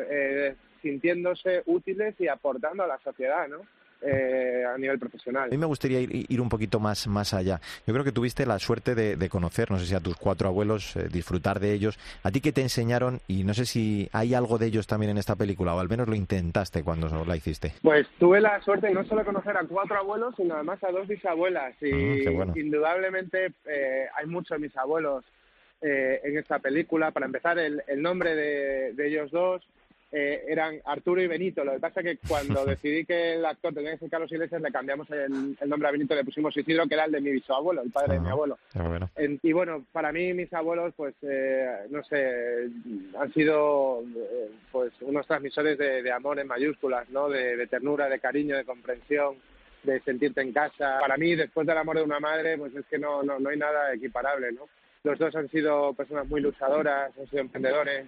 sintiéndose 0.81 1.63
útiles 1.65 2.13
y 2.19 2.27
aportando 2.27 2.83
a 2.83 2.87
la 2.87 2.99
sociedad, 2.99 3.47
¿no? 3.47 3.61
Eh, 4.01 4.63
a 4.63 4.77
nivel 4.77 4.99
profesional. 4.99 5.45
A 5.45 5.47
mí 5.47 5.57
me 5.57 5.65
gustaría 5.65 5.99
ir, 5.99 6.39
un 6.39 6.49
poquito 6.49 6.79
más, 6.79 7.07
más 7.07 7.33
allá. 7.33 7.59
Yo 7.87 7.93
creo 7.93 8.05
que 8.05 8.11
tuviste 8.11 8.45
la 8.45 8.59
suerte 8.59 8.93
de, 8.93 9.29
conocer, 9.29 9.71
no 9.71 9.79
sé 9.79 9.87
si 9.87 9.95
a 9.95 9.99
tus 9.99 10.15
cuatro 10.15 10.47
abuelos, 10.47 10.95
eh, 10.95 11.07
disfrutar 11.11 11.59
de 11.59 11.73
ellos. 11.73 11.97
¿A 12.21 12.29
ti 12.29 12.39
qué 12.39 12.51
te 12.51 12.61
enseñaron? 12.61 13.21
Y 13.27 13.43
no 13.43 13.55
sé 13.55 13.65
si 13.65 14.07
hay 14.13 14.35
algo 14.35 14.59
de 14.59 14.67
ellos 14.67 14.85
también 14.85 15.11
en 15.11 15.17
esta 15.17 15.35
película, 15.35 15.73
o 15.73 15.79
al 15.79 15.89
menos 15.89 16.07
lo 16.07 16.13
intentaste 16.13 16.83
cuando 16.83 17.25
la 17.25 17.35
hiciste. 17.35 17.73
Pues 17.81 18.07
tuve 18.19 18.39
la 18.39 18.61
suerte 18.61 18.91
no 18.91 19.03
solo 19.05 19.25
conocer 19.25 19.57
a 19.57 19.63
cuatro 19.63 19.97
abuelos, 19.97 20.35
sino 20.37 20.53
además 20.53 20.83
a 20.83 20.91
dos 20.91 21.07
bisabuelas. 21.07 21.73
Y 21.81 22.27
ah, 22.27 22.45
indudablemente 22.55 23.53
eh, 23.65 24.05
hay 24.15 24.25
muchos 24.27 24.59
mis 24.59 24.75
abuelos 24.77 25.25
en 25.81 26.37
esta 26.37 26.59
película. 26.59 27.11
Para 27.11 27.27
empezar, 27.27 27.57
el, 27.59 27.81
nombre 28.01 28.35
de 28.35 29.07
ellos 29.07 29.31
dos 29.31 29.63
eh, 30.11 30.45
eran 30.47 30.79
Arturo 30.85 31.21
y 31.21 31.27
Benito. 31.27 31.63
Lo 31.65 31.73
que 31.73 31.79
pasa 31.79 31.99
es 31.99 32.05
que 32.05 32.27
cuando 32.27 32.65
decidí 32.65 33.05
que 33.05 33.35
el 33.35 33.45
actor 33.45 33.73
tenía 33.73 33.91
que 33.91 33.97
ser 33.97 34.09
Carlos 34.09 34.31
Iglesias, 34.31 34.61
le 34.61 34.71
cambiamos 34.71 35.09
el, 35.11 35.57
nombre 35.67 35.89
a 35.89 35.91
Benito, 35.91 36.15
le 36.15 36.23
pusimos 36.23 36.55
Isidro, 36.55 36.87
que 36.87 36.93
era 36.93 37.05
el 37.05 37.11
de 37.11 37.21
mi 37.21 37.31
bisabuelo, 37.31 37.81
el 37.81 37.91
padre 37.91 38.15
de 38.15 38.19
mi 38.21 38.29
abuelo. 38.29 38.57
y 39.17 39.53
bueno, 39.53 39.85
para 39.91 40.11
mí 40.11 40.33
mis 40.33 40.53
abuelos, 40.53 40.93
pues, 40.95 41.15
eh, 41.23 41.87
no 41.89 42.03
sé, 42.03 42.69
han 43.19 43.33
sido 43.33 44.03
eh, 44.15 44.49
pues 44.71 44.93
unos 45.01 45.27
transmisores 45.27 45.77
de, 45.77 46.11
amor 46.11 46.39
en 46.39 46.47
mayúsculas, 46.47 47.09
¿no? 47.09 47.29
De, 47.29 47.67
ternura, 47.67 48.07
de 48.07 48.19
cariño, 48.19 48.55
de 48.55 48.63
comprensión 48.63 49.35
de 49.83 49.99
sentirte 50.01 50.41
en 50.41 50.51
casa. 50.51 50.97
Para 50.99 51.17
mí, 51.17 51.35
después 51.35 51.65
del 51.67 51.77
amor 51.77 51.97
de 51.97 52.03
una 52.03 52.19
madre, 52.19 52.57
pues 52.57 52.75
es 52.75 52.85
que 52.87 52.97
no, 52.97 53.23
no, 53.23 53.39
no 53.39 53.49
hay 53.49 53.57
nada 53.57 53.93
equiparable, 53.93 54.51
¿no? 54.51 54.67
Los 55.03 55.19
dos 55.19 55.35
han 55.35 55.49
sido 55.49 55.93
personas 55.93 56.27
muy 56.27 56.41
luchadoras, 56.41 57.17
han 57.17 57.27
sido 57.29 57.41
emprendedores, 57.41 58.07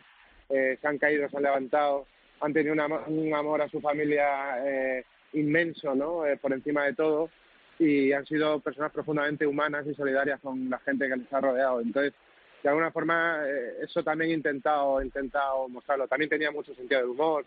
eh, 0.49 0.77
se 0.81 0.87
han 0.87 0.97
caído, 0.97 1.29
se 1.29 1.37
han 1.37 1.43
levantado, 1.43 2.05
han 2.41 2.53
tenido 2.53 2.73
un 2.73 3.33
amor 3.33 3.61
a 3.61 3.69
su 3.69 3.79
familia 3.81 4.57
eh, 4.65 5.03
inmenso, 5.33 5.93
¿no? 5.95 6.25
Eh, 6.25 6.37
por 6.37 6.53
encima 6.53 6.85
de 6.85 6.93
todo 6.93 7.29
y 7.77 8.11
han 8.11 8.25
sido 8.25 8.59
personas 8.59 8.91
profundamente 8.91 9.47
humanas 9.47 9.87
y 9.87 9.93
solidarias 9.93 10.41
con 10.41 10.69
la 10.69 10.79
gente 10.79 11.07
que 11.07 11.15
les 11.15 11.31
ha 11.31 11.39
rodeado. 11.39 11.79
Entonces, 11.79 12.13
de 12.61 12.67
alguna 12.67 12.91
forma, 12.91 13.41
eso 13.81 14.03
también 14.03 14.31
he 14.31 14.33
intentado, 14.33 14.99
he 14.99 15.05
intentado 15.05 15.69
mostrarlo. 15.69 16.05
También 16.05 16.29
tenía 16.29 16.51
mucho 16.51 16.75
sentido 16.75 16.99
del 16.99 17.11
humor, 17.11 17.45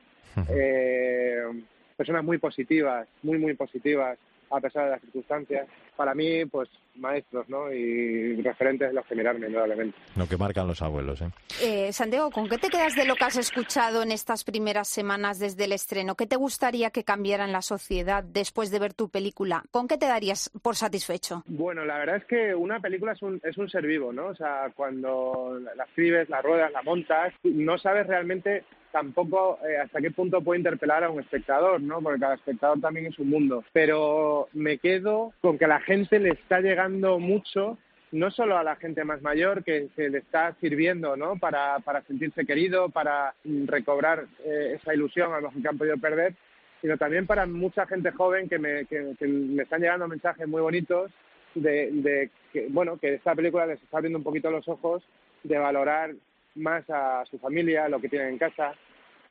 personas 1.99 2.25
muy 2.25 2.39
positivas, 2.39 3.07
muy, 3.23 3.37
muy 3.37 3.53
positivas 3.53 4.19
a 4.51 4.61
pesar 4.61 4.85
de 4.85 4.91
las 4.93 5.01
circunstancias. 5.03 5.67
Para 6.03 6.17
mí, 6.17 6.45
pues 6.47 6.69
maestros, 6.97 7.49
¿no? 7.49 7.73
Y 7.73 8.43
referentes 8.43 8.89
de 8.89 8.93
los 8.93 9.07
que 9.07 9.15
mirarme, 9.15 9.47
indudablemente. 9.47 9.97
Lo 10.17 10.27
que 10.27 10.37
marcan 10.37 10.67
los 10.67 10.83
abuelos, 10.83 11.23
¿eh? 11.23 11.31
¿eh? 11.63 11.93
Santiago, 11.93 12.33
¿con 12.33 12.49
qué 12.49 12.59
te 12.59 12.71
quedas 12.71 12.97
de 12.97 13.05
lo 13.05 13.15
que 13.15 13.23
has 13.23 13.37
escuchado 13.37 14.03
en 14.03 14.11
estas 14.11 14.43
primeras 14.43 14.89
semanas 14.89 15.39
desde 15.39 15.67
el 15.67 15.71
estreno? 15.71 16.17
¿Qué 16.17 16.27
te 16.27 16.35
gustaría 16.35 16.91
que 16.91 17.05
cambiara 17.05 17.45
en 17.45 17.53
la 17.53 17.63
sociedad 17.63 18.25
después 18.25 18.73
de 18.73 18.81
ver 18.81 18.95
tu 18.95 19.11
película? 19.11 19.63
¿Con 19.71 19.87
qué 19.87 19.97
te 19.97 20.07
darías 20.07 20.51
por 20.61 20.75
satisfecho? 20.75 21.45
Bueno, 21.47 21.85
la 21.85 21.99
verdad 21.99 22.17
es 22.17 22.25
que 22.25 22.53
una 22.53 22.81
película 22.81 23.13
es 23.13 23.23
un, 23.23 23.41
es 23.45 23.57
un 23.59 23.71
ser 23.71 23.87
vivo, 23.87 24.13
¿no? 24.13 24.27
O 24.27 24.35
sea, 24.35 24.73
cuando 24.75 25.61
la 25.77 25.85
escribes, 25.85 26.29
la 26.29 26.43
ruedas, 26.43 26.73
la 26.73 26.83
montas, 26.83 27.33
no 27.45 27.79
sabes 27.79 28.09
realmente 28.09 28.65
tampoco 28.93 29.59
eh, 29.67 29.79
hasta 29.79 30.01
qué 30.01 30.11
punto 30.13 30.41
puede 30.43 30.61
interpelar 30.61 31.03
a 31.03 31.11
un 31.11 31.21
espectador, 31.21 31.81
¿no? 31.81 32.01
Porque 32.01 32.21
cada 32.21 32.35
espectador 32.35 32.81
también 32.81 33.07
es 33.07 33.19
un 33.19 33.31
mundo. 33.31 33.65
Pero 33.73 34.49
me 34.53 34.79
quedo 34.79 35.33
con 35.41 35.59
que 35.59 35.67
la 35.67 35.81
gente 35.81 35.92
le 35.97 36.31
está 36.31 36.61
llegando 36.61 37.19
mucho 37.19 37.79
no 38.13 38.31
solo 38.31 38.59
a 38.59 38.65
la 38.65 38.77
gente 38.77 39.05
más 39.05 39.23
mayor 39.23 39.65
que 39.65 39.89
se 39.97 40.11
le 40.11 40.19
está 40.19 40.55
sirviendo 40.61 41.17
¿no? 41.17 41.39
para, 41.39 41.79
para 41.81 42.03
sentirse 42.03 42.45
querido, 42.45 42.91
para 42.91 43.35
recobrar 43.67 44.27
eh, 44.45 44.79
esa 44.79 44.95
ilusión 44.95 45.33
a 45.33 45.41
lo 45.41 45.51
que 45.51 45.67
han 45.67 45.79
podido 45.79 45.97
perder, 45.97 46.35
sino 46.83 46.99
también 46.99 47.27
para 47.27 47.47
mucha 47.47 47.87
gente 47.87 48.11
joven 48.11 48.49
que 48.49 48.59
me, 48.59 48.85
que, 48.85 49.15
me 49.27 49.63
están 49.63 49.81
llegando 49.81 50.09
mensajes 50.09 50.47
muy 50.47 50.61
bonitos 50.61 51.11
de, 51.55 51.91
de, 51.91 52.31
que, 52.53 52.67
bueno, 52.69 52.99
que 52.99 53.15
esta 53.15 53.35
película 53.35 53.67
les 53.67 53.83
está 53.83 53.97
abriendo 53.97 54.19
un 54.19 54.25
poquito 54.25 54.51
los 54.51 54.69
ojos 54.69 55.03
de 55.43 55.59
valorar 55.59 56.13
más 56.55 56.85
a 56.91 57.25
su 57.31 57.39
familia, 57.39 57.89
lo 57.89 58.01
que 58.01 58.11
tienen 58.11 58.29
en 58.29 58.39
casa, 58.39 58.75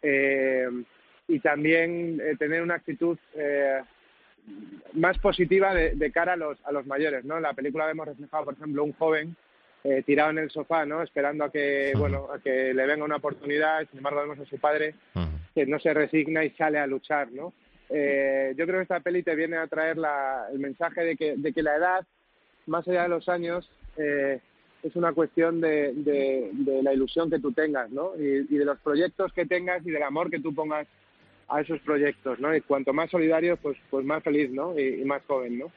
eh, 0.01 0.68
y 1.27 1.39
también 1.39 2.20
eh, 2.22 2.36
tener 2.38 2.62
una 2.62 2.75
actitud 2.75 3.18
eh, 3.36 3.82
más 4.94 5.18
positiva 5.20 5.74
de, 5.74 6.12
cara 6.12 6.34
a 6.34 6.38
los, 6.38 6.58
a 6.66 6.72
los 6.72 6.86
mayores, 6.86 7.24
¿no? 7.26 7.38
En 7.38 7.44
la 7.44 7.54
película 7.54 7.86
vemos 7.86 8.08
reflejado, 8.08 8.46
por 8.46 8.54
ejemplo, 8.56 8.84
un 8.84 8.94
joven 8.94 9.36
tirado 10.06 10.30
en 10.30 10.38
el 10.38 10.52
sofá, 10.52 10.86
¿no? 10.86 11.02
Esperando 11.02 11.44
a 11.44 11.52
que, 11.52 11.94
bueno, 11.98 12.28
a 12.32 12.38
que 12.38 12.72
le 12.72 12.86
venga 12.86 13.04
una 13.04 13.16
oportunidad, 13.16 13.80
sin 13.90 13.98
embargo 13.98 14.22
vemos 14.22 14.40
a 14.40 14.46
su 14.46 14.60
padre 14.60 14.94
que 15.56 15.66
no 15.66 15.80
se 15.80 15.94
resigna 15.94 16.44
y 16.44 16.52
sale 16.52 16.78
a 16.78 16.86
luchar, 16.86 17.32
¿no? 17.32 17.54
yo 17.90 18.66
creo 18.66 18.78
que 18.78 18.84
esta 18.84 19.02
peli 19.02 19.22
te 19.22 19.36
viene 19.36 19.58
a 19.58 19.68
traer 19.68 19.98
la, 19.98 20.48
el 20.52 20.60
mensaje 20.60 21.02
de 21.04 21.18
que, 21.18 21.36
de 21.36 21.52
que 21.52 21.62
la 21.62 21.76
edad, 21.76 22.08
más 22.68 22.88
allá 22.88 23.04
de 23.04 23.10
los 23.10 23.28
años, 23.28 23.70
eh, 23.98 24.40
es 24.84 24.96
una 24.96 25.14
cuestión 25.14 25.62
de, 25.62 25.94
de, 25.94 26.82
la 26.82 26.94
ilusión 26.94 27.30
que 27.30 27.40
tú 27.40 27.52
tengas, 27.52 27.90
¿no? 27.92 28.14
Y, 28.18 28.44
de 28.44 28.66
los 28.66 28.80
proyectos 28.80 29.32
que 29.34 29.46
tengas 29.46 29.86
y 29.86 29.92
del 29.92 30.04
amor 30.04 30.32
que 30.32 30.40
tú 30.40 30.54
pongas 30.54 30.88
a 31.51 31.62
esos 31.62 31.79
proyectos, 31.81 32.39
¿no? 32.39 32.55
Y 32.55 32.62
cuanto 32.62 32.93
más 32.93 33.10
solidario, 33.10 33.58
pues, 33.58 33.77
pues 33.89 34.05
más 34.05 34.24
feliz, 34.24 34.50
¿no? 34.51 34.77
Y, 34.77 35.03
más 35.05 35.22
joven, 35.27 35.60
¿no? 35.60 35.72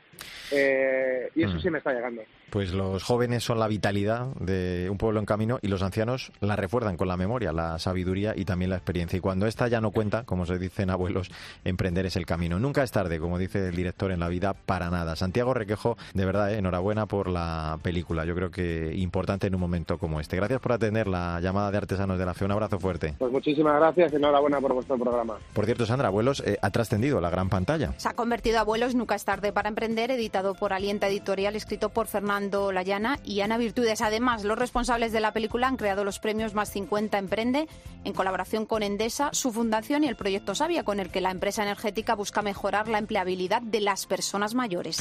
Eh, 0.52 1.30
y 1.34 1.42
eso 1.42 1.54
mm. 1.54 1.60
sí 1.60 1.70
me 1.70 1.78
está 1.78 1.92
llegando. 1.92 2.22
Pues 2.54 2.72
los 2.72 3.02
jóvenes 3.02 3.42
son 3.42 3.58
la 3.58 3.66
vitalidad 3.66 4.26
de 4.38 4.88
un 4.88 4.96
pueblo 4.96 5.18
en 5.18 5.26
camino 5.26 5.58
y 5.60 5.66
los 5.66 5.82
ancianos 5.82 6.30
la 6.40 6.54
refuerzan 6.54 6.96
con 6.96 7.08
la 7.08 7.16
memoria, 7.16 7.52
la 7.52 7.80
sabiduría 7.80 8.32
y 8.36 8.44
también 8.44 8.70
la 8.70 8.76
experiencia. 8.76 9.16
Y 9.16 9.20
cuando 9.20 9.48
esta 9.48 9.66
ya 9.66 9.80
no 9.80 9.90
cuenta, 9.90 10.22
como 10.22 10.46
se 10.46 10.56
dicen 10.56 10.88
abuelos, 10.88 11.32
emprender 11.64 12.06
es 12.06 12.14
el 12.14 12.26
camino. 12.26 12.60
Nunca 12.60 12.84
es 12.84 12.92
tarde, 12.92 13.18
como 13.18 13.38
dice 13.38 13.70
el 13.70 13.74
director 13.74 14.12
en 14.12 14.20
la 14.20 14.28
vida, 14.28 14.54
para 14.54 14.88
nada. 14.88 15.16
Santiago 15.16 15.52
Requejo, 15.52 15.96
de 16.12 16.24
verdad, 16.24 16.52
eh, 16.52 16.58
enhorabuena 16.58 17.06
por 17.06 17.28
la 17.28 17.80
película. 17.82 18.24
Yo 18.24 18.36
creo 18.36 18.52
que 18.52 18.94
importante 18.94 19.48
en 19.48 19.56
un 19.56 19.60
momento 19.60 19.98
como 19.98 20.20
este. 20.20 20.36
Gracias 20.36 20.60
por 20.60 20.72
atender 20.72 21.08
la 21.08 21.40
llamada 21.40 21.72
de 21.72 21.78
Artesanos 21.78 22.20
de 22.20 22.26
la 22.26 22.34
Fe. 22.34 22.44
Un 22.44 22.52
abrazo 22.52 22.78
fuerte. 22.78 23.14
Pues 23.18 23.32
muchísimas 23.32 23.80
gracias 23.80 24.12
y 24.12 24.16
enhorabuena 24.16 24.60
por 24.60 24.74
vuestro 24.74 24.96
programa. 24.96 25.38
Por 25.52 25.63
cierto, 25.64 25.86
Sandra, 25.86 26.08
Abuelos 26.08 26.42
eh, 26.44 26.58
ha 26.60 26.70
trascendido 26.70 27.20
la 27.20 27.30
gran 27.30 27.48
pantalla. 27.48 27.92
Se 27.96 28.08
ha 28.08 28.14
convertido 28.14 28.58
Abuelos 28.58 28.94
Nunca 28.94 29.14
es 29.14 29.24
tarde 29.24 29.52
para 29.52 29.68
emprender, 29.68 30.10
editado 30.10 30.54
por 30.54 30.72
Alienta 30.72 31.08
Editorial, 31.08 31.56
escrito 31.56 31.88
por 31.88 32.06
Fernando 32.06 32.72
Layana 32.72 33.18
y 33.24 33.40
Ana 33.40 33.58
Virtudes. 33.58 34.00
Además, 34.00 34.44
los 34.44 34.58
responsables 34.58 35.12
de 35.12 35.20
la 35.20 35.32
película 35.32 35.68
han 35.68 35.76
creado 35.76 36.04
los 36.04 36.18
premios 36.18 36.54
Más 36.54 36.70
50 36.70 37.18
Emprende 37.18 37.68
en 38.04 38.12
colaboración 38.12 38.66
con 38.66 38.82
Endesa, 38.82 39.30
su 39.32 39.52
fundación 39.52 40.04
y 40.04 40.08
el 40.08 40.16
proyecto 40.16 40.54
Sabia, 40.54 40.84
con 40.84 41.00
el 41.00 41.10
que 41.10 41.20
la 41.20 41.30
empresa 41.30 41.62
energética 41.62 42.14
busca 42.14 42.42
mejorar 42.42 42.88
la 42.88 42.98
empleabilidad 42.98 43.62
de 43.62 43.80
las 43.80 44.06
personas 44.06 44.54
mayores. 44.54 44.98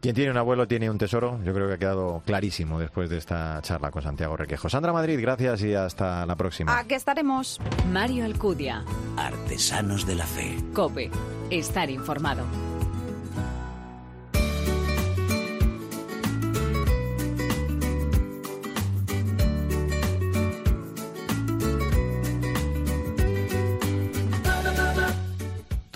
Quien 0.00 0.14
tiene 0.14 0.30
un 0.30 0.38
abuelo 0.38 0.66
tiene 0.66 0.90
un 0.90 0.98
tesoro. 0.98 1.40
Yo 1.44 1.52
creo 1.52 1.68
que 1.68 1.74
ha 1.74 1.78
quedado 1.78 2.22
clarísimo 2.24 2.78
después 2.78 3.10
de 3.10 3.18
esta 3.18 3.60
charla 3.62 3.90
con 3.90 4.02
Santiago 4.02 4.36
Requejo. 4.36 4.68
Sandra 4.68 4.92
Madrid, 4.92 5.18
gracias 5.20 5.62
y 5.62 5.74
hasta 5.74 6.26
la 6.26 6.36
próxima. 6.36 6.78
Aquí 6.78 6.94
estaremos. 6.94 7.60
Mario 7.90 8.24
Alcudia. 8.24 8.84
De 10.04 10.14
la 10.14 10.26
Fe. 10.26 10.56
Cope. 10.74 11.10
Estar 11.50 11.88
informado. 11.90 12.44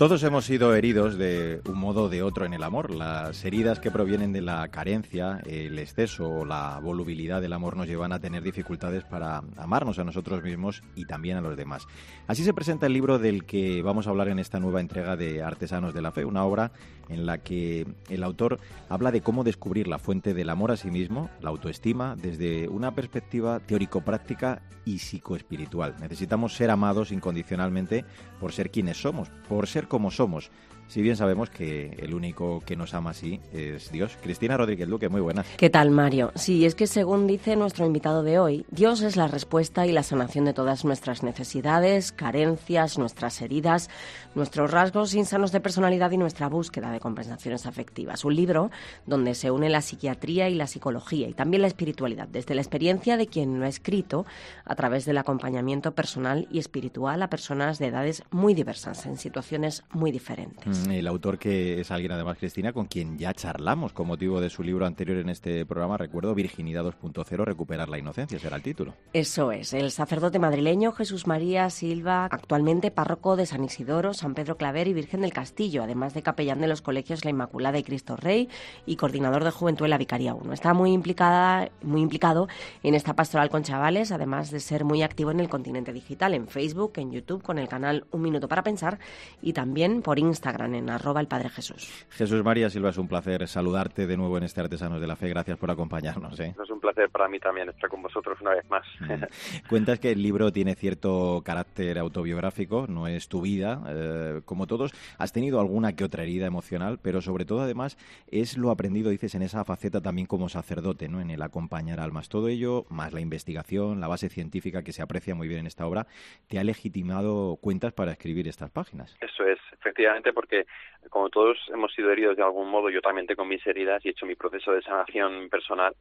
Todos 0.01 0.23
hemos 0.23 0.45
sido 0.45 0.73
heridos 0.73 1.15
de 1.15 1.61
un 1.69 1.77
modo 1.77 2.05
o 2.05 2.09
de 2.09 2.23
otro 2.23 2.43
en 2.43 2.55
el 2.55 2.63
amor. 2.63 2.89
Las 2.89 3.45
heridas 3.45 3.79
que 3.79 3.91
provienen 3.91 4.33
de 4.33 4.41
la 4.41 4.67
carencia, 4.69 5.43
el 5.45 5.77
exceso 5.77 6.27
o 6.27 6.43
la 6.43 6.79
volubilidad 6.79 7.39
del 7.39 7.53
amor 7.53 7.77
nos 7.77 7.85
llevan 7.85 8.11
a 8.11 8.19
tener 8.19 8.41
dificultades 8.41 9.03
para 9.03 9.43
amarnos 9.57 9.99
a 9.99 10.03
nosotros 10.03 10.41
mismos 10.41 10.81
y 10.95 11.05
también 11.05 11.37
a 11.37 11.41
los 11.41 11.55
demás. 11.55 11.85
Así 12.25 12.43
se 12.43 12.51
presenta 12.51 12.87
el 12.87 12.93
libro 12.93 13.19
del 13.19 13.45
que 13.45 13.83
vamos 13.83 14.07
a 14.07 14.09
hablar 14.09 14.29
en 14.29 14.39
esta 14.39 14.59
nueva 14.59 14.81
entrega 14.81 15.15
de 15.15 15.43
Artesanos 15.43 15.93
de 15.93 16.01
la 16.01 16.11
Fe, 16.11 16.25
una 16.25 16.45
obra 16.45 16.71
en 17.07 17.27
la 17.27 17.37
que 17.37 17.85
el 18.09 18.23
autor 18.23 18.59
habla 18.89 19.11
de 19.11 19.21
cómo 19.21 19.43
descubrir 19.43 19.87
la 19.87 19.99
fuente 19.99 20.33
del 20.33 20.49
amor 20.49 20.71
a 20.71 20.77
sí 20.77 20.89
mismo, 20.89 21.29
la 21.41 21.51
autoestima, 21.51 22.15
desde 22.15 22.67
una 22.69 22.95
perspectiva 22.95 23.59
teórico-práctica 23.59 24.63
y 24.85 24.97
psicoespiritual. 24.97 25.95
Necesitamos 25.99 26.55
ser 26.55 26.71
amados 26.71 27.11
incondicionalmente 27.11 28.03
por 28.39 28.51
ser 28.51 28.71
quienes 28.71 28.97
somos, 28.99 29.29
por 29.47 29.67
ser 29.67 29.87
como 29.91 30.09
somos. 30.09 30.51
Si 30.87 31.01
bien 31.01 31.15
sabemos 31.15 31.49
que 31.49 31.95
el 31.99 32.13
único 32.13 32.61
que 32.65 32.75
nos 32.75 32.93
ama 32.93 33.11
así 33.11 33.39
es 33.53 33.93
Dios. 33.93 34.17
Cristina 34.21 34.57
Rodríguez 34.57 34.89
Luque, 34.89 35.07
muy 35.07 35.21
buenas. 35.21 35.47
¿Qué 35.55 35.69
tal, 35.69 35.89
Mario? 35.89 36.33
Sí, 36.35 36.65
es 36.65 36.75
que 36.75 36.85
según 36.85 37.27
dice 37.27 37.55
nuestro 37.55 37.85
invitado 37.85 38.23
de 38.23 38.39
hoy, 38.39 38.65
Dios 38.71 39.01
es 39.01 39.15
la 39.15 39.29
respuesta 39.29 39.87
y 39.87 39.93
la 39.93 40.03
sanación 40.03 40.43
de 40.43 40.53
todas 40.53 40.83
nuestras 40.83 41.23
necesidades, 41.23 42.11
carencias, 42.11 42.97
nuestras 42.97 43.41
heridas, 43.41 43.89
nuestros 44.35 44.71
rasgos 44.71 45.13
insanos 45.13 45.53
de 45.53 45.61
personalidad 45.61 46.11
y 46.11 46.17
nuestra 46.17 46.49
búsqueda 46.49 46.91
de 46.91 46.99
compensaciones 46.99 47.65
afectivas. 47.65 48.25
Un 48.25 48.35
libro 48.35 48.69
donde 49.05 49.33
se 49.33 49.49
une 49.49 49.69
la 49.69 49.81
psiquiatría 49.81 50.49
y 50.49 50.55
la 50.55 50.67
psicología 50.67 51.29
y 51.29 51.33
también 51.33 51.61
la 51.61 51.69
espiritualidad, 51.69 52.27
desde 52.27 52.53
la 52.53 52.61
experiencia 52.61 53.15
de 53.15 53.27
quien 53.27 53.59
lo 53.59 53.65
ha 53.65 53.69
escrito 53.69 54.25
a 54.65 54.75
través 54.75 55.05
del 55.05 55.19
acompañamiento 55.19 55.93
personal 55.93 56.49
y 56.51 56.59
espiritual 56.59 57.21
a 57.21 57.29
personas 57.29 57.79
de 57.79 57.87
edades 57.87 58.23
muy 58.29 58.53
diversas, 58.53 59.05
en 59.05 59.15
situaciones 59.15 59.80
muy 59.91 60.11
diferentes. 60.11 60.87
Mm, 60.87 60.91
el 60.91 61.07
autor 61.07 61.37
que 61.37 61.81
es 61.81 61.91
alguien 61.91 62.11
además, 62.11 62.37
Cristina, 62.37 62.73
con 62.73 62.85
quien 62.85 63.17
ya 63.17 63.33
charlamos 63.33 63.93
con 63.93 64.07
motivo 64.07 64.41
de 64.41 64.49
su 64.49 64.63
libro 64.63 64.85
anterior 64.85 65.17
en 65.17 65.29
este 65.29 65.65
programa, 65.65 65.97
recuerdo, 65.97 66.33
Virginidad 66.33 66.83
2.0, 66.83 67.45
Recuperar 67.45 67.89
la 67.89 67.97
Inocencia, 67.97 68.39
será 68.39 68.57
el 68.57 68.63
título. 68.63 68.93
Eso 69.13 69.51
es, 69.51 69.73
el 69.73 69.91
sacerdote 69.91 70.39
madrileño 70.39 70.91
Jesús 70.91 71.27
María 71.27 71.69
Silva, 71.69 72.25
actualmente 72.25 72.91
párroco 72.91 73.35
de 73.35 73.45
San 73.45 73.63
Isidoro, 73.63 74.13
San 74.13 74.33
Pedro 74.33 74.57
Claver 74.57 74.87
y 74.87 74.93
Virgen 74.93 75.21
del 75.21 75.33
Castillo, 75.33 75.83
además 75.83 76.13
de 76.13 76.21
capellán 76.21 76.61
de 76.61 76.67
los 76.67 76.81
colegios 76.81 77.25
La 77.25 77.31
Inmaculada 77.31 77.77
y 77.77 77.83
Cristo 77.83 78.15
Rey 78.15 78.49
y 78.85 78.95
coordinador 78.95 79.43
de 79.43 79.51
Juventud 79.51 79.85
en 79.85 79.91
la 79.91 79.97
Vicaría 79.97 80.33
1. 80.33 80.53
Está 80.53 80.73
muy, 80.73 80.91
implicada, 80.91 81.69
muy 81.81 82.01
implicado 82.01 82.47
en 82.83 82.95
esta 82.95 83.15
pastoral 83.15 83.49
con 83.49 83.63
chavales, 83.63 84.11
además 84.11 84.51
de 84.51 84.59
ser 84.59 84.83
muy 84.83 85.03
activo 85.03 85.31
en 85.31 85.39
el 85.39 85.49
continente 85.49 85.93
digital, 85.93 86.33
en 86.33 86.47
Facebook, 86.47 86.93
en 86.95 87.11
YouTube, 87.11 87.43
con 87.43 87.57
el 87.57 87.67
canal 87.67 88.05
Un 88.11 88.21
Minuto 88.21 88.47
para 88.47 88.63
Pensar 88.63 88.99
y 89.41 89.53
también 89.53 89.60
por 90.03 90.17
Instagram 90.17 90.75
en 90.75 90.89
arroba 90.89 91.21
el 91.21 91.27
Padre 91.27 91.49
Jesús. 91.49 92.05
Jesús 92.09 92.43
María 92.43 92.69
Silva, 92.69 92.89
es 92.89 92.97
un 92.97 93.07
placer 93.07 93.47
saludarte 93.47 94.07
de 94.07 94.17
nuevo 94.17 94.37
en 94.37 94.43
este 94.43 94.59
Artesanos 94.59 94.99
de 94.99 95.07
la 95.07 95.15
Fe. 95.15 95.29
Gracias 95.29 95.57
por 95.57 95.69
acompañarnos. 95.69 96.39
¿eh? 96.39 96.55
Es 96.61 96.69
un 96.69 96.79
placer 96.79 97.09
para 97.09 97.27
mí 97.27 97.39
también 97.39 97.69
estar 97.69 97.89
con 97.89 98.01
vosotros 98.01 98.39
una 98.41 98.51
vez 98.51 98.67
más. 98.69 98.85
Mm. 98.99 99.67
Cuentas 99.69 99.99
que 99.99 100.11
el 100.11 100.21
libro 100.21 100.51
tiene 100.51 100.75
cierto 100.75 101.41
carácter 101.45 101.99
autobiográfico, 101.99 102.87
no 102.87 103.07
es 103.07 103.27
tu 103.27 103.41
vida, 103.41 103.81
eh, 103.87 104.41
como 104.45 104.65
todos. 104.65 104.93
Has 105.17 105.31
tenido 105.31 105.59
alguna 105.59 105.95
que 105.95 106.03
otra 106.03 106.23
herida 106.23 106.47
emocional, 106.47 106.99
pero 107.01 107.21
sobre 107.21 107.45
todo 107.45 107.61
además 107.61 107.97
es 108.27 108.57
lo 108.57 108.71
aprendido, 108.71 109.11
dices, 109.11 109.35
en 109.35 109.43
esa 109.43 109.63
faceta 109.63 110.01
también 110.01 110.25
como 110.25 110.49
sacerdote, 110.49 111.07
¿no? 111.07 111.21
en 111.21 111.29
el 111.29 111.41
acompañar 111.41 111.99
almas. 111.99 112.29
Todo 112.29 112.47
ello, 112.47 112.85
más 112.89 113.13
la 113.13 113.21
investigación, 113.21 114.01
la 114.01 114.07
base 114.07 114.29
científica 114.29 114.83
que 114.83 114.91
se 114.91 115.01
aprecia 115.01 115.35
muy 115.35 115.47
bien 115.47 115.61
en 115.61 115.67
esta 115.67 115.85
obra, 115.85 116.07
te 116.47 116.59
ha 116.59 116.63
legitimado 116.63 117.57
cuentas 117.61 117.93
para 117.93 118.11
escribir 118.11 118.47
estas 118.47 118.71
páginas. 118.71 119.15
Eso 119.21 119.43
es, 119.43 119.50
efectivamente, 119.73 120.33
porque 120.33 120.65
como 121.09 121.29
todos 121.29 121.57
hemos 121.73 121.93
sido 121.93 122.11
heridos 122.11 122.37
de 122.37 122.43
algún 122.43 122.69
modo, 122.69 122.89
yo 122.89 123.01
también 123.01 123.27
tengo 123.27 123.45
mis 123.45 123.65
heridas 123.65 124.03
y 124.03 124.09
he 124.09 124.11
hecho 124.11 124.25
mi 124.25 124.35
proceso 124.35 124.71
de 124.71 124.81
sanación 124.81 125.49
personal 125.49 125.95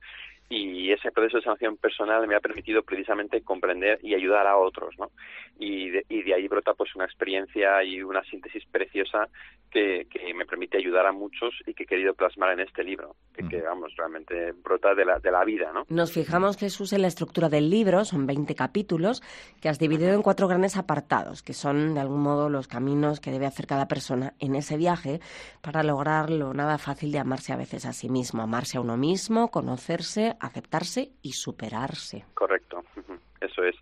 y 0.53 0.91
ese 0.91 1.13
proceso 1.13 1.37
de 1.37 1.45
sanación 1.45 1.77
personal 1.77 2.27
me 2.27 2.35
ha 2.35 2.41
permitido 2.41 2.83
precisamente 2.83 3.41
comprender 3.43 4.01
y 4.03 4.15
ayudar 4.15 4.49
a 4.49 4.57
otros, 4.57 4.97
¿no? 4.99 5.13
Y 5.61 5.91
de, 5.91 6.05
y 6.09 6.23
de 6.23 6.35
ahí 6.35 6.49
brota 6.49 6.75
pues 6.75 6.95
una 6.97 7.05
experiencia 7.05 7.85
y 7.85 8.03
una 8.03 8.25
síntesis 8.25 8.65
preciosa 8.67 9.29
que, 9.71 10.09
que, 10.11 10.35
me 10.35 10.47
permite 10.47 10.77
ayudar 10.77 11.07
a 11.07 11.13
muchos 11.13 11.55
y 11.67 11.75
que 11.75 11.85
he 11.85 11.87
querido 11.87 12.15
plasmar 12.15 12.53
en 12.53 12.61
este 12.61 12.83
libro, 12.83 13.15
que, 13.33 13.47
que, 13.47 13.63
vamos, 13.63 13.95
realmente 13.97 14.53
brota 14.53 14.93
de 14.95 15.05
la, 15.05 15.21
de 15.21 15.31
la 15.31 15.45
vida, 15.45 15.73
¿no? 15.73 15.85
Nos 15.89 16.13
fijamos, 16.13 16.57
Jesús, 16.57 16.93
en 16.93 17.03
la 17.03 17.09
estructura 17.09 17.49
del 17.49 17.71
libro, 17.71 18.05
son 18.05 18.27
20 18.27 18.57
capítulos 18.57 19.23
que 19.61 19.69
has 19.69 19.79
dividido 19.79 20.13
en 20.13 20.23
cuatro 20.23 20.49
grandes 20.49 20.77
apartados, 20.77 21.45
que 21.45 21.53
son 21.53 21.95
de 21.95 22.01
algún 22.01 22.23
modo 22.23 22.49
los 22.49 22.67
caminos 22.67 23.21
que 23.21 23.31
debe 23.31 23.47
hacer 23.47 23.69
cada 23.69 23.87
persona 23.87 24.35
en 24.41 24.57
ese 24.57 24.77
viaje 24.77 25.21
para 25.61 25.85
lograr 25.85 26.31
lo 26.31 26.53
nada 26.55 26.79
fácil 26.79 27.13
de 27.13 27.21
amarse 27.21 27.53
a 27.53 27.57
veces 27.57 27.87
a 27.87 27.93
sí 27.93 28.09
mismo, 28.09 28.43
amarse 28.43 28.79
a 28.79 28.81
uno 28.81 28.97
mismo, 28.97 29.53
conocerse, 29.53 30.37
aceptarse 30.41 31.13
y 31.23 31.33
superarse. 31.33 32.25
Correcto, 32.35 32.83
eso 33.41 33.63
es 33.63 33.77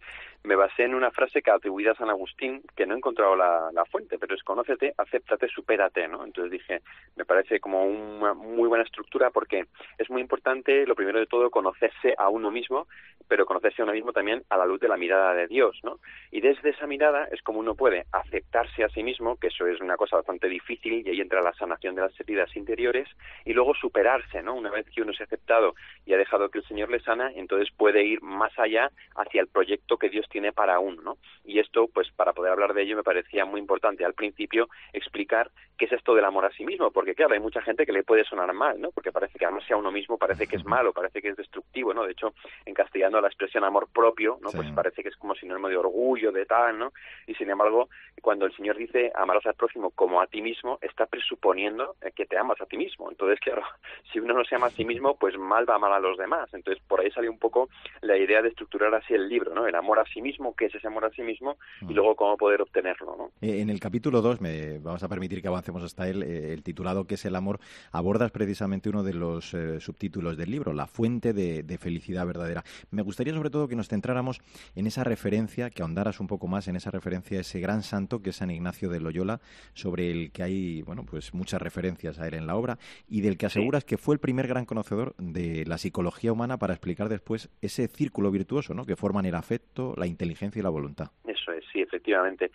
me 0.45 0.57
basé 0.57 0.85
en 0.85 0.95
una 0.95 1.11
frase 1.11 1.43
que 1.43 1.51
atribuida 1.51 1.93
a 1.93 1.97
San 1.97 2.11
Agustín, 2.11 2.63
que 2.77 2.87
no 2.87 2.95
he 2.95 2.99
encontrado 2.99 3.37
la, 3.37 3.85
fuente, 3.91 4.19
pero 4.19 4.35
es 4.35 4.43
conócete, 4.43 4.93
acéptate, 4.99 5.49
supérate, 5.49 6.07
¿no? 6.09 6.25
Entonces 6.25 6.53
dije, 6.53 6.81
me 7.17 7.25
parece 7.25 7.59
como 7.59 7.85
una 7.85 8.35
muy 8.35 8.69
buena 8.69 8.85
estructura 8.85 9.31
porque 9.31 9.67
es 9.97 10.11
muy 10.11 10.21
importante, 10.21 10.87
lo 10.87 10.95
primero 10.95 11.19
de 11.19 11.27
todo, 11.27 11.51
conocerse 11.51 12.15
a 12.19 12.29
uno 12.29 12.51
mismo, 12.51 12.87
pero 13.29 13.47
conocerse 13.47 13.83
a 13.83 13.85
uno 13.85 13.95
mismo 13.95 14.13
también 14.13 14.43
a 14.51 14.57
la 14.57 14.67
luz 14.67 14.81
de 14.81 14.89
la 14.89 14.97
mirada 14.97 15.35
de 15.35 15.47
Dios, 15.47 15.79
¿no? 15.83 15.99
Y 16.31 16.41
desde 16.41 16.71
esa 16.71 16.87
mirada 16.87 17.29
es 17.31 17.43
como 17.43 17.61
uno 17.61 17.75
puede 17.75 18.07
aceptarse 18.13 18.85
a 18.85 18.89
sí 18.91 19.03
mismo, 19.03 19.37
que 19.37 19.49
eso 19.49 19.67
es 19.67 19.81
una 19.81 19.97
cosa 19.97 20.17
bastante 20.17 20.49
difícil, 20.49 21.07
y 21.07 21.11
ahí 21.11 21.21
entra 21.21 21.43
la 21.43 21.55
sanación 21.55 21.95
de 21.95 22.03
las 22.03 22.21
heridas 22.21 22.55
interiores, 22.57 23.09
y 23.45 23.53
luego 23.53 23.75
superarse, 23.75 24.43
¿no? 24.43 24.55
Una 24.55 24.71
vez 24.71 24.87
que 24.91 25.03
uno 25.03 25.13
se 25.13 25.23
ha 25.23 25.27
aceptado 25.27 25.75
y 26.05 26.13
ha 26.13 26.19
dejado 26.19 26.51
que 26.51 26.59
el 26.59 26.67
Señor 26.67 26.91
le 26.91 27.01
sana, 27.01 27.33
entonces 27.35 27.71
puede 27.77 28.05
ir 28.05 28.23
más 28.23 28.57
allá 28.59 28.91
hacia 29.17 29.41
el 29.41 29.49
proyecto 29.49 29.97
que 29.97 30.09
Dios 30.09 30.28
tiene 30.29 30.53
para 30.53 30.79
uno, 30.79 31.03
¿no? 31.03 31.19
Y 31.45 31.59
esto, 31.59 31.89
pues 31.93 32.11
para 32.13 32.33
poder 32.33 32.53
hablar 32.53 32.75
de 32.75 32.83
ello 32.83 32.97
me 32.97 33.03
parecía 33.03 33.45
muy 33.45 33.61
importante 33.61 34.05
al 34.05 34.15
principio 34.15 34.69
explicar 34.93 35.51
qué 35.77 35.85
es 35.87 35.93
esto 35.93 36.15
del 36.15 36.25
amor 36.25 36.45
a 36.45 36.51
sí 36.51 36.65
mismo, 36.65 36.91
porque 36.91 37.15
claro, 37.15 37.35
hay 37.35 37.41
mucha 37.41 37.63
gente 37.63 37.87
que 37.87 37.93
le 37.93 38.03
puede 38.03 38.25
sonar 38.25 38.53
mal, 38.53 38.81
¿no? 38.81 38.91
Porque 38.91 39.13
parece 39.13 39.39
que 39.39 39.47
amarse 39.47 39.73
a 39.73 39.77
uno 39.77 39.93
mismo 39.93 40.19
parece 40.19 40.47
que 40.47 40.57
es 40.57 40.65
malo, 40.65 40.93
parece 40.93 41.23
que 41.23 41.29
es 41.29 41.37
destructivo, 41.37 41.95
¿no? 41.95 42.05
De 42.05 42.13
hecho, 42.13 42.35
en 42.67 42.75
castellano 42.75 43.21
la 43.21 43.29
expresión 43.29 43.65
amor 43.65 43.89
propio, 43.93 44.39
¿no? 44.43 44.51
Pues 44.51 44.71
parece 44.73 45.03
que 45.03 45.09
es 45.09 45.17
como 45.17 45.35
sinónimo 45.35 45.69
de 45.69 45.77
orgullo, 45.77 46.33
de 46.33 46.47
tal, 46.47 46.79
¿no? 46.79 46.93
Y 47.27 47.35
sin 47.35 47.49
embargo, 47.49 47.89
cuando 48.21 48.47
el 48.47 48.55
Señor 48.57 48.77
dice 48.77 49.13
amarás 49.15 49.47
al 49.47 49.55
próximo 49.55 49.91
como 49.91 50.21
a 50.21 50.27
ti 50.27 50.43
mismo, 50.43 50.79
está 50.83 51.07
presuponiendo 51.07 51.97
que 52.15 52.27
te 52.27 52.37
amas 52.37 52.61
a 52.61 52.67
ti 52.67 52.77
mismo. 52.77 53.11
Entonces, 53.11 53.39
claro, 53.41 53.63
si 54.13 54.19
uno 54.19 54.35
no 54.35 54.45
se 54.45 54.57
ama 54.57 54.67
a 54.67 54.71
sí 54.71 54.85
mismo, 54.85 55.17
pues 55.17 55.39
mal 55.39 55.69
va 55.69 55.77
amar 55.77 55.93
a 55.93 56.01
los 56.01 56.19
demás. 56.19 56.53
Entonces, 56.53 56.83
por 56.87 57.01
ahí 57.01 57.11
sale 57.11 57.29
un 57.29 57.39
poco 57.39 57.69
la 58.03 58.17
idea 58.17 58.43
de 58.43 58.49
estructurar 58.49 58.95
así 58.95 59.15
el 59.15 59.29
libro, 59.29 59.55
¿no? 59.55 59.67
El 59.67 59.75
amor 59.75 59.99
a 59.99 60.05
sí 60.05 60.18
mismo, 60.21 60.55
qué 60.55 60.67
es 60.67 60.75
ese 60.75 60.87
amor 60.87 61.05
a 61.05 61.11
sí 61.11 61.23
mismo, 61.23 61.57
y 61.83 61.93
luego 61.93 62.17
cómo 62.17 62.37
poder 62.37 62.63
obtenerlo, 62.63 63.17
¿no? 63.17 63.31
Eh, 63.41 63.61
en 63.61 63.71
el 63.71 63.81
capítulo 63.81 64.23
2, 64.23 64.41
me 64.41 64.79
vamos 64.79 65.03
a 65.03 65.09
permitir 65.09 65.43
que 65.43 65.49
avancemos 65.49 65.83
hasta 65.83 66.09
él, 66.09 66.23
eh, 66.23 66.53
el 66.53 66.63
titulado 66.63 67.07
que 67.07 67.15
es 67.15 67.25
el 67.25 67.37
amor, 67.37 67.61
abordas 67.93 68.31
precisamente 68.31 68.89
uno 68.89 69.03
de 69.03 69.15
los 69.15 69.55
eh, 69.55 69.81
subtítulos 69.81 70.37
del 70.37 70.51
libro, 70.51 70.73
la 70.73 70.87
fuente 70.87 71.33
de, 71.33 71.63
de 71.63 71.79
felicidad 71.79 72.27
verdadera. 72.27 72.65
Me 72.91 73.03
gustaría 73.03 73.35
sobre 73.35 73.51
todo 73.51 73.69
que 73.69 73.77
nos 73.77 73.89
centráramos 73.89 74.41
en 74.75 74.87
esa 74.87 75.05
referencia, 75.05 75.71
que 75.71 75.83
ahondaras 75.83 76.21
un 76.21 76.27
poco 76.27 76.49
más 76.49 76.69
en 76.69 76.77
esa 76.77 76.91
referencia 76.91 77.39
a 77.39 77.41
ese 77.43 77.61
gran 77.61 77.83
santo 77.83 78.21
que 78.23 78.31
es 78.31 78.37
San 78.37 78.51
Ignacio 78.51 78.89
de 78.89 79.01
Loyola, 79.01 79.41
sobre 79.75 80.11
el 80.11 80.33
que 80.33 80.43
hay, 80.43 80.83
bueno, 80.83 81.05
pues 81.05 81.35
muchas 81.35 81.61
referencias 81.63 82.19
a 82.19 82.27
él 82.27 82.35
en 82.35 82.47
la 82.47 82.57
obra, 82.57 82.79
y 83.09 83.21
del 83.21 83.37
que 83.37 83.47
aseguras 83.47 83.85
que 83.85 83.99
fue 83.99 84.15
el 84.15 84.21
primer 84.21 84.49
gran 84.49 84.65
conocedor 84.65 85.15
de 85.19 85.65
la 85.67 85.79
psicología 85.79 86.33
humana 86.33 86.59
para 86.59 86.75
explicar 86.75 87.09
después 87.09 87.49
ese 87.61 87.89
círculo 87.89 88.31
virtuoso, 88.31 88.75
¿no? 88.75 88.85
Que 88.85 88.97
forman 88.97 89.27
el 89.27 89.35
afecto, 89.35 89.95
la 89.97 90.07
inteligencia 90.09 90.61
y 90.61 90.63
la 90.63 90.71
voluntad. 90.71 91.09
Eso 91.27 91.53
es, 91.53 91.65
sí, 91.73 91.81
efectivamente. 91.81 92.51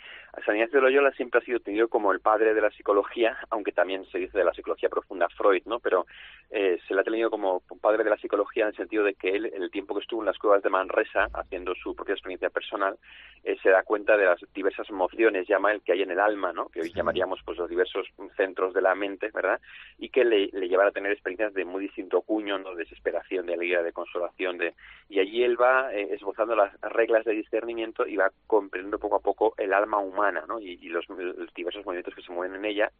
San 0.45 0.55
Ignacio 0.55 0.79
de 0.79 0.85
Loyola 0.85 1.11
siempre 1.11 1.39
ha 1.39 1.43
sido 1.43 1.59
tenido 1.59 1.87
como 1.87 2.11
el 2.11 2.19
padre 2.19 2.53
de 2.53 2.61
la 2.61 2.71
psicología, 2.71 3.37
aunque 3.49 3.71
también 3.71 4.05
se 4.11 4.17
dice 4.17 4.37
de 4.37 4.43
la 4.43 4.53
psicología 4.53 4.89
profunda 4.89 5.27
Freud, 5.29 5.63
¿no? 5.65 5.79
Pero 5.79 6.05
eh, 6.49 6.79
se 6.87 6.93
le 6.93 7.01
ha 7.01 7.03
tenido 7.03 7.29
como 7.29 7.61
padre 7.81 8.03
de 8.03 8.09
la 8.09 8.17
psicología 8.17 8.63
en 8.63 8.69
el 8.69 8.75
sentido 8.75 9.03
de 9.03 9.15
que 9.15 9.29
él, 9.29 9.45
en 9.53 9.63
el 9.63 9.71
tiempo 9.71 9.93
que 9.93 10.01
estuvo 10.01 10.21
en 10.21 10.25
las 10.25 10.37
cuevas 10.37 10.63
de 10.63 10.69
Manresa, 10.69 11.27
haciendo 11.33 11.73
su 11.75 11.95
propia 11.95 12.13
experiencia 12.13 12.49
personal, 12.49 12.97
eh, 13.43 13.57
se 13.61 13.69
da 13.69 13.83
cuenta 13.83 14.17
de 14.17 14.25
las 14.25 14.39
diversas 14.53 14.89
emociones, 14.89 15.47
llama 15.47 15.71
el 15.71 15.81
que 15.81 15.93
hay 15.93 16.01
en 16.01 16.11
el 16.11 16.19
alma, 16.19 16.51
¿no? 16.53 16.69
Que 16.69 16.81
hoy 16.81 16.91
llamaríamos 16.93 17.39
pues 17.45 17.57
los 17.57 17.69
diversos 17.69 18.07
centros 18.35 18.73
de 18.73 18.81
la 18.81 18.95
mente, 18.95 19.29
¿verdad? 19.33 19.59
Y 19.97 20.09
que 20.09 20.25
le, 20.25 20.49
le 20.51 20.67
llevará 20.67 20.89
a 20.89 20.93
tener 20.93 21.11
experiencias 21.11 21.53
de 21.53 21.65
muy 21.65 21.83
distinto 21.83 22.21
cuño, 22.21 22.57
¿no? 22.57 22.71
De 22.71 22.83
desesperación, 22.83 23.45
de 23.45 23.53
alegría, 23.53 23.83
de 23.83 23.93
consolación, 23.93 24.57
de 24.57 24.73
y 25.09 25.19
allí 25.19 25.43
él 25.43 25.61
va 25.61 25.93
eh, 25.93 26.09
esbozando 26.11 26.55
las 26.55 26.73
reglas 26.81 27.25
de 27.25 27.33
discernimiento 27.43 28.05
y 28.07 28.15
va 28.15 28.31
comprendiendo 28.47 28.99
poco 28.99 29.17
a 29.17 29.19
poco 29.19 29.53
el 29.57 29.73
alma 29.73 29.99
humana, 29.99 30.45
¿no? 30.47 30.59
Y, 30.59 30.77
los, 30.89 31.07
los 31.09 31.53
diversos 31.53 31.85
movimientos 31.85 32.15
que 32.15 32.21
se 32.21 32.31
mueven 32.31 32.55
en 32.55 32.65
ella 32.65 32.91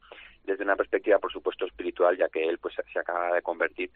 desde 0.44 0.64
una 0.64 0.76
perspectiva, 0.76 1.20
por 1.20 1.32
supuesto, 1.32 1.66
espiritual, 1.66 2.18
ya 2.18 2.30
que 2.30 2.48
él 2.48 2.58
pues 2.58 2.76
se 2.92 3.00
acaba 3.00 3.34
de 3.34 3.42
convertir 3.42 3.90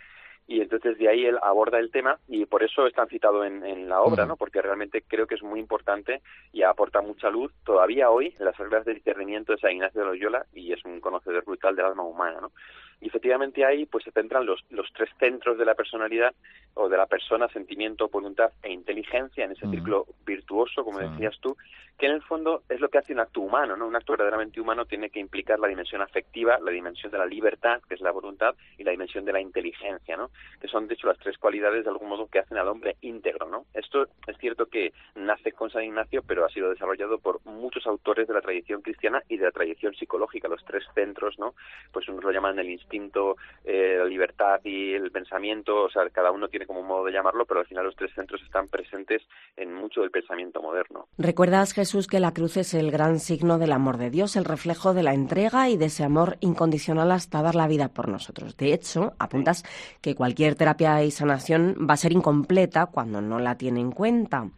y 0.47 0.61
entonces 0.61 0.97
de 0.97 1.09
ahí 1.09 1.25
él 1.25 1.37
aborda 1.43 1.77
el 1.77 1.91
tema 1.91 2.17
y 2.27 2.45
por 2.45 2.63
eso 2.63 2.87
está 2.87 3.05
citado 3.05 3.43
en, 3.43 3.65
en 3.65 3.89
la 3.89 4.01
obra, 4.01 4.25
¿no? 4.25 4.37
Porque 4.37 4.61
realmente 4.61 5.03
creo 5.05 5.27
que 5.27 5.35
es 5.35 5.43
muy 5.43 5.59
importante 5.59 6.21
y 6.53 6.63
aporta 6.63 7.01
mucha 7.01 7.29
luz 7.29 7.53
todavía 7.65 8.09
hoy 8.09 8.33
en 8.39 8.45
las 8.45 8.57
reglas 8.57 8.85
de 8.85 8.93
discernimiento 8.93 9.51
de 9.51 9.59
San 9.59 9.73
Ignacio 9.73 10.01
de 10.01 10.07
Loyola 10.07 10.45
y 10.53 10.71
es 10.71 10.83
un 10.85 11.01
conocedor 11.01 11.43
brutal 11.43 11.75
del 11.75 11.85
alma 11.85 12.03
humana, 12.03 12.39
¿no? 12.39 12.51
Y 12.99 13.07
efectivamente 13.07 13.63
ahí 13.63 13.85
pues 13.85 14.05
se 14.05 14.11
centran 14.11 14.45
los, 14.45 14.63
los 14.69 14.91
tres 14.93 15.09
centros 15.19 15.57
de 15.57 15.65
la 15.65 15.75
personalidad 15.75 16.33
o 16.73 16.89
de 16.89 16.97
la 16.97 17.05
persona, 17.05 17.47
sentimiento, 17.49 18.09
voluntad 18.09 18.51
e 18.63 18.71
inteligencia 18.71 19.45
en 19.45 19.51
ese 19.51 19.67
círculo 19.67 20.07
virtuoso, 20.25 20.83
como 20.83 20.99
decías 20.99 21.37
tú, 21.39 21.55
que 21.97 22.07
en 22.07 22.13
el 22.13 22.21
fondo 22.23 22.63
es 22.69 22.79
lo 22.79 22.89
que 22.89 22.97
hace 22.97 23.13
un 23.13 23.19
acto 23.19 23.41
humano, 23.41 23.75
¿no? 23.75 23.87
Un 23.87 23.95
acto 23.95 24.13
verdaderamente 24.13 24.61
humano 24.61 24.85
tiene 24.85 25.09
que 25.09 25.19
implicar 25.19 25.59
la 25.59 25.67
dimensión 25.67 26.01
afectiva, 26.01 26.59
la 26.59 26.71
dimensión 26.71 27.11
de 27.11 27.17
la 27.17 27.25
libertad, 27.25 27.81
que 27.87 27.95
es 27.95 28.01
la 28.01 28.11
voluntad, 28.11 28.55
y 28.77 28.83
la 28.83 28.91
dimensión 28.91 29.25
de 29.25 29.33
la 29.33 29.41
inteligencia, 29.41 30.15
¿no? 30.15 30.29
Que 30.60 30.67
son, 30.67 30.88
de 30.88 30.96
hecho, 30.96 31.08
las 31.08 31.20
tres 31.20 31.38
cualidades 31.38 31.84
de 31.84 31.89
algún 31.89 32.10
modo 32.10 32.27
que 32.27 32.39
hacen 32.39 32.58
al 32.58 32.67
hombre 32.67 32.98
íntegro, 33.01 33.48
¿no? 33.48 33.65
Esto 33.74 34.08
es 34.25 34.38
cierto 34.38 34.65
que 34.65 34.94
nace 35.15 35.51
con 35.51 35.70
San 35.70 35.84
Ignacio, 35.84 36.24
pero 36.25 36.46
ha 36.46 36.50
sido 36.50 36.70
desarrollado 36.70 37.20
por 37.20 37.46
muchos 37.46 37.86
autores 37.86 38.27
de 38.27 38.34
la 38.34 38.41
tradición 38.41 38.82
cristiana 38.82 39.22
y 39.29 39.38
de 39.38 39.46
la 39.46 39.51
tradición 39.51 39.94
psicológica, 39.96 40.48
los 40.48 40.63
tres 40.65 40.84
centros, 40.94 41.38
¿no? 41.38 41.53
Pues 41.91 42.08
unos 42.10 42.24
lo 42.24 42.32
llaman 42.32 42.60
el 42.60 42.70
instinto, 42.70 43.38
eh, 43.63 43.96
la 43.98 44.06
libertad 44.06 44.60
y 44.63 44.94
el 44.94 45.12
pensamiento, 45.12 45.84
o 45.84 45.89
sea, 45.89 46.10
cada 46.10 46.32
uno 46.32 46.48
tiene 46.48 46.65
como 46.65 46.82
un 46.82 46.88
modo 46.88 47.06
de 47.06 47.12
llamarlo, 47.12 47.46
pero 47.46 47.60
al 47.60 47.67
final 47.67 47.86
los 47.86 47.96
tres 47.96 48.13
centros 48.13 48.41
están 48.41 48.67
presentes 48.67 49.22
en 49.56 49.74
mucho 49.74 50.01
del 50.01 50.12
pensamiento 50.12 50.62
moderno. 50.62 51.08
¿Recuerdas, 51.17 51.74
Jesús, 51.74 52.08
que 52.08 52.20
la 52.20 52.34
cruz 52.34 52.58
es 52.58 52.74
el 52.74 52.91
gran 52.91 53.20
signo 53.20 53.58
del 53.58 53.72
amor 53.72 53.98
de 53.98 54.10
Dios, 54.10 54.36
el 54.36 54.46
reflejo 54.46 54.94
de 54.94 55.03
la 55.03 55.13
entrega 55.13 55.70
y 55.70 55.77
de 55.77 55.86
ese 55.86 56.03
amor 56.03 56.38
incondicional 56.39 57.12
hasta 57.12 57.41
dar 57.41 57.56
la 57.56 57.67
vida 57.67 57.89
por 57.89 58.08
nosotros. 58.08 58.58
De 58.58 58.74
hecho, 58.74 59.13
apuntas 59.20 59.63
que 60.01 60.15
cualquier 60.27 60.55
terapia 60.55 61.01
y 61.05 61.12
sanación 61.12 61.88
va 61.89 61.93
a 61.93 61.98
ser 61.98 62.12
incompleta 62.12 62.88
cuando 62.88 63.22
no 63.22 63.39
la 63.39 63.55
tiene 63.55 63.79
en 63.79 63.93
cuenta. 63.93 64.49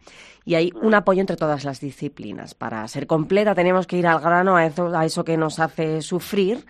Y 0.44 0.54
hay 0.54 0.72
un 0.80 0.94
apoyo 0.94 1.20
entre 1.20 1.36
todas 1.36 1.64
las 1.64 1.80
disciplinas. 1.80 2.54
Para 2.54 2.86
ser 2.88 3.06
completa 3.06 3.54
tenemos 3.54 3.86
que 3.86 3.96
ir 3.96 4.06
al 4.06 4.20
grano 4.20 4.56
a 4.56 4.66
eso, 4.66 4.88
a 4.96 5.04
eso 5.04 5.24
que 5.24 5.36
nos 5.36 5.58
hace 5.60 6.02
sufrir 6.02 6.64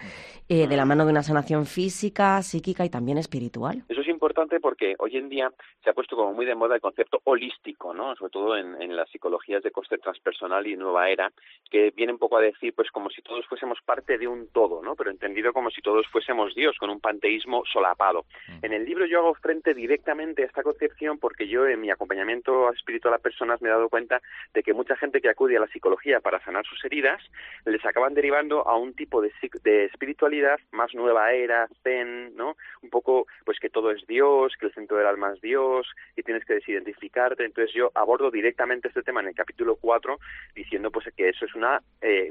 eh, 0.52 0.66
de 0.66 0.76
la 0.76 0.85
mano 0.85 1.04
de 1.04 1.12
una 1.12 1.22
sanación 1.22 1.64
física, 1.64 2.42
psíquica 2.42 2.85
y 2.85 2.90
también 2.90 3.18
espiritual. 3.18 3.85
Eso 3.88 4.00
es 4.00 4.09
importante 4.09 4.59
porque 4.59 4.96
hoy 4.98 5.16
en 5.16 5.28
día 5.28 5.48
se 5.85 5.90
ha 5.90 5.92
puesto 5.92 6.16
como 6.16 6.35
muy 6.35 6.44
de 6.44 6.56
moda 6.56 6.74
el 6.74 6.80
concepto 6.80 7.20
holístico, 7.22 7.94
¿no? 7.94 8.16
Sobre 8.16 8.33
todo 8.33 8.56
en, 8.56 8.83
en 8.83 8.96
las 8.96 9.09
psicologías 9.11 9.62
de 9.62 9.70
coste 9.70 9.98
transpersonal 9.98 10.66
y 10.66 10.74
nueva 10.74 11.09
era, 11.09 11.30
que 11.70 11.92
viene 11.92 12.14
un 12.14 12.18
poco 12.18 12.37
a 12.37 12.40
decir, 12.40 12.74
pues 12.74 12.90
como 12.90 13.11
si 13.11 13.22
todos 13.22 13.46
fuésemos 13.46 13.78
parte 13.87 14.18
de 14.18 14.26
un 14.26 14.48
todo, 14.48 14.83
¿no? 14.83 14.96
Pero 14.96 15.12
entendido 15.12 15.52
como 15.52 15.70
si 15.70 15.83
todos 15.83 16.04
fuésemos 16.09 16.52
Dios, 16.56 16.76
con 16.80 16.90
un 16.90 16.98
panteísmo 16.98 17.62
solapado. 17.72 18.24
En 18.62 18.72
el 18.72 18.85
libro 18.85 19.06
yo 19.06 19.20
hago 19.20 19.35
frente 19.35 19.72
directamente 19.72 20.42
a 20.42 20.46
esta 20.46 20.64
concepción 20.64 21.18
porque 21.18 21.46
yo 21.46 21.64
en 21.68 21.80
mi 21.80 21.92
acompañamiento 21.92 22.72
espiritual 22.72 23.14
a 23.14 23.18
personas 23.18 23.60
me 23.61 23.68
he 23.68 23.73
dado 23.73 23.88
cuenta 23.88 24.20
de 24.55 24.62
que 24.62 24.75
mucha 24.75 24.96
gente 24.96 25.20
que 25.20 25.29
acude 25.29 25.57
a 25.57 25.61
la 25.61 25.68
psicología 25.68 26.20
para 26.20 26.42
sanar 26.44 26.64
sus 26.66 26.85
heridas 26.85 27.23
les 27.64 27.85
acaban 27.85 28.14
derivando 28.14 28.66
a 28.66 28.77
un 28.77 28.94
tipo 28.94 29.20
de, 29.20 29.33
de 29.62 29.85
espiritualidad 29.87 30.59
más 30.73 30.94
nueva 30.94 31.33
era, 31.33 31.68
zen, 31.83 32.35
¿no? 32.37 32.57
Un 32.83 32.90
poco, 32.90 33.27
pues 33.44 33.59
que 33.59 33.70
todo 33.70 33.90
es 33.90 34.07
Dios, 34.07 34.55
que 34.59 34.66
el 34.66 34.75
centro 34.75 34.96
del 34.96 35.07
alma 35.07 35.33
es 35.35 35.40
Dios, 35.40 35.87
y 36.16 36.23
tienes 36.23 36.44
que 36.44 36.55
desidentificarte. 36.55 37.44
Entonces 37.44 37.75
yo 37.75 37.90
abordo 37.94 38.31
directamente 38.31 38.88
este 38.88 39.03
tema 39.03 39.20
en 39.20 39.29
el 39.29 39.35
capítulo 39.35 39.77
4, 39.77 40.18
diciendo 40.55 40.90
pues 40.90 41.07
que 41.16 41.29
eso 41.29 41.44
es 41.44 41.55
una, 41.55 41.81
eh, 42.01 42.29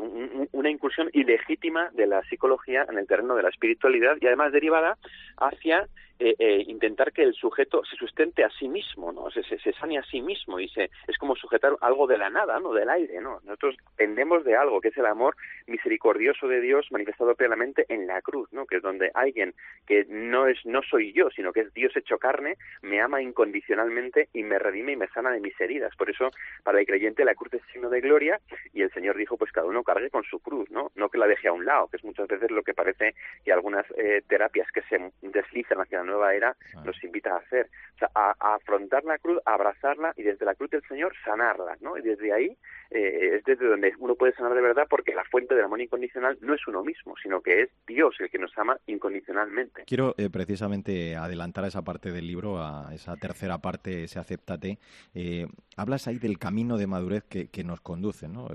una 0.52 0.70
incursión 0.70 1.10
ilegítima 1.13 1.89
de 1.94 2.08
la 2.08 2.22
psicología 2.24 2.86
en 2.89 2.98
el 2.98 3.08
terreno 3.08 3.36
de 3.36 3.44
la 3.44 3.50
espiritualidad 3.50 4.18
y 4.20 4.28
además 4.28 4.52
derivada 4.52 4.98
hacia 5.38 5.88
eh, 6.21 6.36
eh, 6.38 6.65
intentar 6.67 7.13
que 7.13 7.23
el 7.23 7.34
sujeto 7.34 7.82
se 7.86 7.95
sustente 7.95 8.43
a 8.43 8.49
sí 8.49 8.67
mismo, 8.67 9.13
¿no? 9.13 9.32
Se, 9.32 9.41
se, 9.41 9.71
sane 9.73 9.97
a 9.97 10.03
sí 10.03 10.21
mismo 10.21 10.60
y 10.60 10.67
se, 10.67 10.89
es 11.08 11.17
como 11.17 11.34
sujetar 11.38 11.77
algo 11.79 12.08
de 12.08 12.17
la 12.17 12.29
nada, 12.29 12.60
¿no? 12.60 12.73
Del 12.73 12.89
aire, 12.89 13.21
¿no? 13.21 13.39
Nosotros 13.45 13.77
tendemos 13.95 14.43
de 14.43 14.58
algo, 14.58 14.82
que 14.82 14.89
es 14.89 14.97
el 14.97 15.05
amor 15.05 15.38
misericordioso 15.67 16.49
de 16.49 16.60
Dios 16.60 16.88
manifestado 16.91 17.36
plenamente 17.36 17.86
en 17.88 18.05
la 18.05 18.21
cruz, 18.21 18.51
¿no? 18.51 18.65
Que 18.65 18.77
es 18.77 18.82
donde 18.82 19.12
alguien 19.13 19.53
que 19.88 20.05
no 20.10 20.47
es, 20.47 20.58
no 20.65 20.82
soy 20.82 21.13
yo, 21.13 21.29
sino 21.29 21.53
que 21.53 21.62
es 21.62 21.73
Dios 21.73 21.95
hecho 21.95 22.17
carne, 22.17 22.58
me 22.82 22.99
ama 22.99 23.21
incondicionalmente 23.21 24.27
y 24.34 24.43
me 24.43 24.60
redime 24.60 24.91
y 24.91 24.97
me 24.97 25.08
sana 25.08 25.32
de 25.32 25.39
mis 25.39 25.60
heridas. 25.62 25.95
Por 25.95 26.10
eso, 26.10 26.32
para 26.63 26.82
el 26.82 26.86
creyente, 26.86 27.23
la 27.23 27.36
cruz 27.36 27.53
es 27.53 27.62
signo 27.71 27.89
de 27.89 28.01
gloria 28.01 28.41
y 28.73 28.82
el 28.82 28.91
Señor 28.91 29.15
dijo, 29.15 29.38
pues 29.38 29.53
cada 29.53 29.67
uno 29.67 29.84
cargue 29.84 30.10
con 30.10 30.23
su 30.23 30.39
cruz, 30.39 30.69
¿no? 30.69 30.91
No 30.95 31.08
que 31.08 31.17
la 31.17 31.27
deje 31.27 31.47
a 31.47 31.53
un 31.53 31.65
lado, 31.65 31.88
que 31.88 31.95
es 31.95 32.03
muchas 32.03 32.27
veces 32.27 32.51
lo 32.51 32.63
que 32.63 32.73
parece 32.73 33.15
que 33.45 33.53
algunas 33.53 33.86
eh, 33.97 34.21
terapias 34.27 34.69
que 34.71 34.82
se 34.82 34.99
deslizan 35.21 35.79
hacia 35.79 36.03
nueva 36.10 36.34
era 36.34 36.56
nos 36.84 37.02
invita 37.04 37.34
a 37.34 37.38
hacer. 37.38 37.69
O 37.95 37.98
sea, 38.00 38.10
a, 38.15 38.56
afrontar 38.56 39.04
la 39.04 39.17
cruz, 39.17 39.39
a 39.45 39.54
abrazarla 39.54 40.13
y 40.15 40.24
desde 40.24 40.45
la 40.45 40.56
cruz 40.56 40.69
del 40.69 40.84
Señor 40.88 41.13
sanarla, 41.24 41.78
¿no? 41.82 41.98
Y 41.98 42.02
desde 42.02 42.32
ahí 42.32 42.58
eh, 42.91 43.38
es 43.38 43.43
desde 43.43 43.67
donde 43.67 43.93
uno 44.00 44.15
puede 44.15 44.34
sanar 44.34 44.54
de 44.54 44.62
verdad 44.62 44.88
porque 44.89 45.13
la 45.13 45.24
fuente 45.26 45.54
del 45.54 45.65
amor 45.65 45.82
incondicional 45.82 46.38
no 46.41 46.54
es 46.54 46.67
uno 46.67 46.84
mismo, 46.84 47.13
sino 47.22 47.41
que 47.41 47.62
es 47.62 47.69
Dios 47.86 48.15
el 48.19 48.30
que 48.30 48.39
nos 48.39 48.58
ama 48.58 48.78
incondicionalmente. 48.88 49.84
Quiero 49.86 50.15
eh, 50.17 50.30
precisamente 50.30 51.15
adelantar 51.15 51.65
a 51.65 51.67
esa 51.67 51.84
parte 51.84 52.12
del 52.12 52.26
libro, 52.26 52.63
a 52.63 52.89
esa 52.93 53.15
tercera 53.17 53.60
parte, 53.60 54.06
ese 54.06 54.19
acéptate. 54.19 54.80
Eh, 55.13 55.48
hablas 55.78 56.08
ahí 56.08 56.17
del 56.17 56.39
camino 56.39 56.78
de 56.78 56.88
madurez 56.88 57.24
que, 57.26 57.63
nos 57.63 57.82
conduce, 57.82 58.30
¿no? 58.30 58.48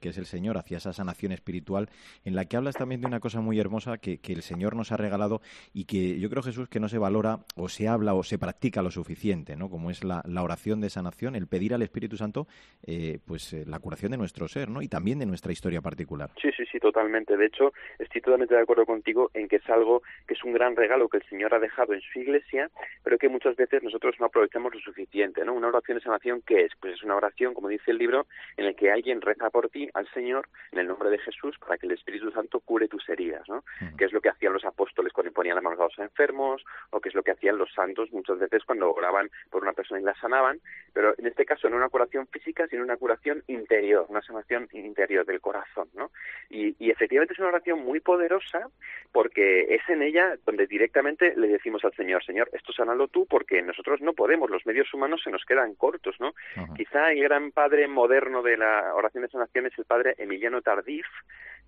que 0.00 0.10
es 0.10 0.18
el 0.18 0.26
Señor 0.26 0.56
hacia 0.56 0.78
esa 0.78 0.92
sanación 0.92 1.32
espiritual, 1.32 1.90
en 2.24 2.36
la 2.36 2.44
que 2.44 2.56
hablas 2.56 2.76
también 2.76 3.00
de 3.00 3.08
una 3.08 3.18
cosa 3.18 3.40
muy 3.40 3.58
hermosa 3.58 3.98
que, 3.98 4.18
que 4.18 4.32
el 4.32 4.42
Señor 4.42 4.76
nos 4.76 4.92
ha 4.92 4.96
regalado 4.96 5.42
y 5.74 5.84
que 5.84 6.18
yo 6.18 6.30
creo, 6.30 6.42
Jesús, 6.42 6.68
que 6.68 6.80
no 6.80 6.88
se 6.88 6.98
valora 7.02 7.40
o 7.56 7.68
se 7.68 7.88
habla 7.88 8.14
o 8.14 8.22
se 8.22 8.38
practica 8.38 8.82
lo 8.82 8.90
suficiente, 8.90 9.56
¿no? 9.56 9.68
Como 9.68 9.90
es 9.90 10.02
la, 10.02 10.22
la 10.26 10.42
oración 10.42 10.80
de 10.80 10.88
sanación, 10.88 11.36
el 11.36 11.46
pedir 11.46 11.74
al 11.74 11.82
Espíritu 11.82 12.16
Santo, 12.16 12.46
eh, 12.86 13.18
pues 13.26 13.52
eh, 13.52 13.64
la 13.66 13.78
curación 13.78 14.12
de 14.12 14.16
nuestro 14.16 14.48
ser, 14.48 14.70
¿no? 14.70 14.80
Y 14.80 14.88
también 14.88 15.18
de 15.18 15.26
nuestra 15.26 15.52
historia 15.52 15.82
particular. 15.82 16.30
Sí, 16.40 16.50
sí, 16.56 16.64
sí, 16.70 16.78
totalmente. 16.78 17.36
De 17.36 17.46
hecho, 17.46 17.72
estoy 17.98 18.22
totalmente 18.22 18.54
de 18.54 18.62
acuerdo 18.62 18.86
contigo 18.86 19.30
en 19.34 19.48
que 19.48 19.56
es 19.56 19.68
algo 19.68 20.02
que 20.26 20.34
es 20.34 20.42
un 20.44 20.52
gran 20.52 20.74
regalo 20.74 21.08
que 21.08 21.18
el 21.18 21.28
Señor 21.28 21.54
ha 21.54 21.58
dejado 21.58 21.92
en 21.92 22.00
su 22.00 22.20
iglesia, 22.20 22.70
pero 23.04 23.18
que 23.18 23.28
muchas 23.28 23.56
veces 23.56 23.82
nosotros 23.82 24.16
no 24.18 24.26
aprovechamos 24.26 24.74
lo 24.74 24.80
suficiente, 24.80 25.44
¿no? 25.44 25.52
Una 25.54 25.68
oración 25.68 25.98
de 25.98 26.04
sanación, 26.04 26.42
¿qué 26.46 26.64
es? 26.64 26.72
Pues 26.80 26.94
es 26.94 27.02
una 27.02 27.16
oración, 27.16 27.54
como 27.54 27.68
dice 27.68 27.90
el 27.90 27.98
libro, 27.98 28.26
en 28.56 28.66
el 28.66 28.76
que 28.76 28.90
alguien 28.90 29.20
reza 29.20 29.50
por 29.50 29.68
ti 29.68 29.88
al 29.94 30.08
Señor 30.12 30.48
en 30.70 30.78
el 30.78 30.86
nombre 30.86 31.10
de 31.10 31.18
Jesús 31.18 31.58
para 31.58 31.76
que 31.76 31.86
el 31.86 31.92
Espíritu 31.92 32.30
Santo 32.30 32.60
cure 32.60 32.88
tus 32.88 33.08
heridas, 33.08 33.48
¿no? 33.48 33.64
Que 33.98 34.04
es 34.04 34.12
lo 34.12 34.20
que 34.20 34.28
hacían 34.28 34.52
los 34.52 34.64
apóstoles 34.64 35.12
cuando 35.12 35.32
ponían 35.32 35.58
amargados 35.58 35.98
a 35.98 36.04
enfermos 36.04 36.62
o 36.92 37.00
que 37.00 37.08
es 37.08 37.14
lo 37.14 37.22
que 37.22 37.32
hacían 37.32 37.58
los 37.58 37.72
santos 37.72 38.12
muchas 38.12 38.38
veces 38.38 38.62
cuando 38.64 38.92
oraban 38.92 39.30
por 39.50 39.62
una 39.62 39.72
persona 39.72 40.00
y 40.00 40.04
la 40.04 40.14
sanaban, 40.14 40.60
pero 40.92 41.14
en 41.18 41.26
este 41.26 41.44
caso 41.44 41.68
no 41.68 41.76
una 41.76 41.88
curación 41.88 42.26
física, 42.28 42.66
sino 42.68 42.82
una 42.82 42.96
curación 42.96 43.42
interior, 43.48 44.06
una 44.08 44.22
sanación 44.22 44.68
interior 44.72 45.26
del 45.26 45.40
corazón, 45.40 45.88
¿no? 45.94 46.10
Y, 46.50 46.76
y 46.78 46.90
efectivamente 46.90 47.34
es 47.34 47.38
una 47.40 47.48
oración 47.48 47.80
muy 47.80 48.00
poderosa 48.00 48.68
porque 49.10 49.74
es 49.74 49.88
en 49.88 50.02
ella 50.02 50.36
donde 50.44 50.66
directamente 50.66 51.34
le 51.36 51.48
decimos 51.48 51.84
al 51.84 51.94
Señor, 51.94 52.24
Señor, 52.24 52.48
esto 52.52 52.72
sanalo 52.72 53.08
tú 53.08 53.26
porque 53.26 53.62
nosotros 53.62 54.00
no 54.00 54.12
podemos, 54.12 54.50
los 54.50 54.66
medios 54.66 54.92
humanos 54.94 55.22
se 55.24 55.30
nos 55.30 55.44
quedan 55.44 55.74
cortos, 55.74 56.16
¿no? 56.20 56.34
Quizá 56.76 57.12
el 57.12 57.22
gran 57.22 57.52
padre 57.52 57.88
moderno 57.88 58.42
de 58.42 58.56
la 58.56 58.94
oración 58.94 59.22
de 59.22 59.30
sanación 59.30 59.66
es 59.66 59.78
el 59.78 59.84
padre 59.84 60.14
Emiliano 60.18 60.62
Tardif, 60.62 61.06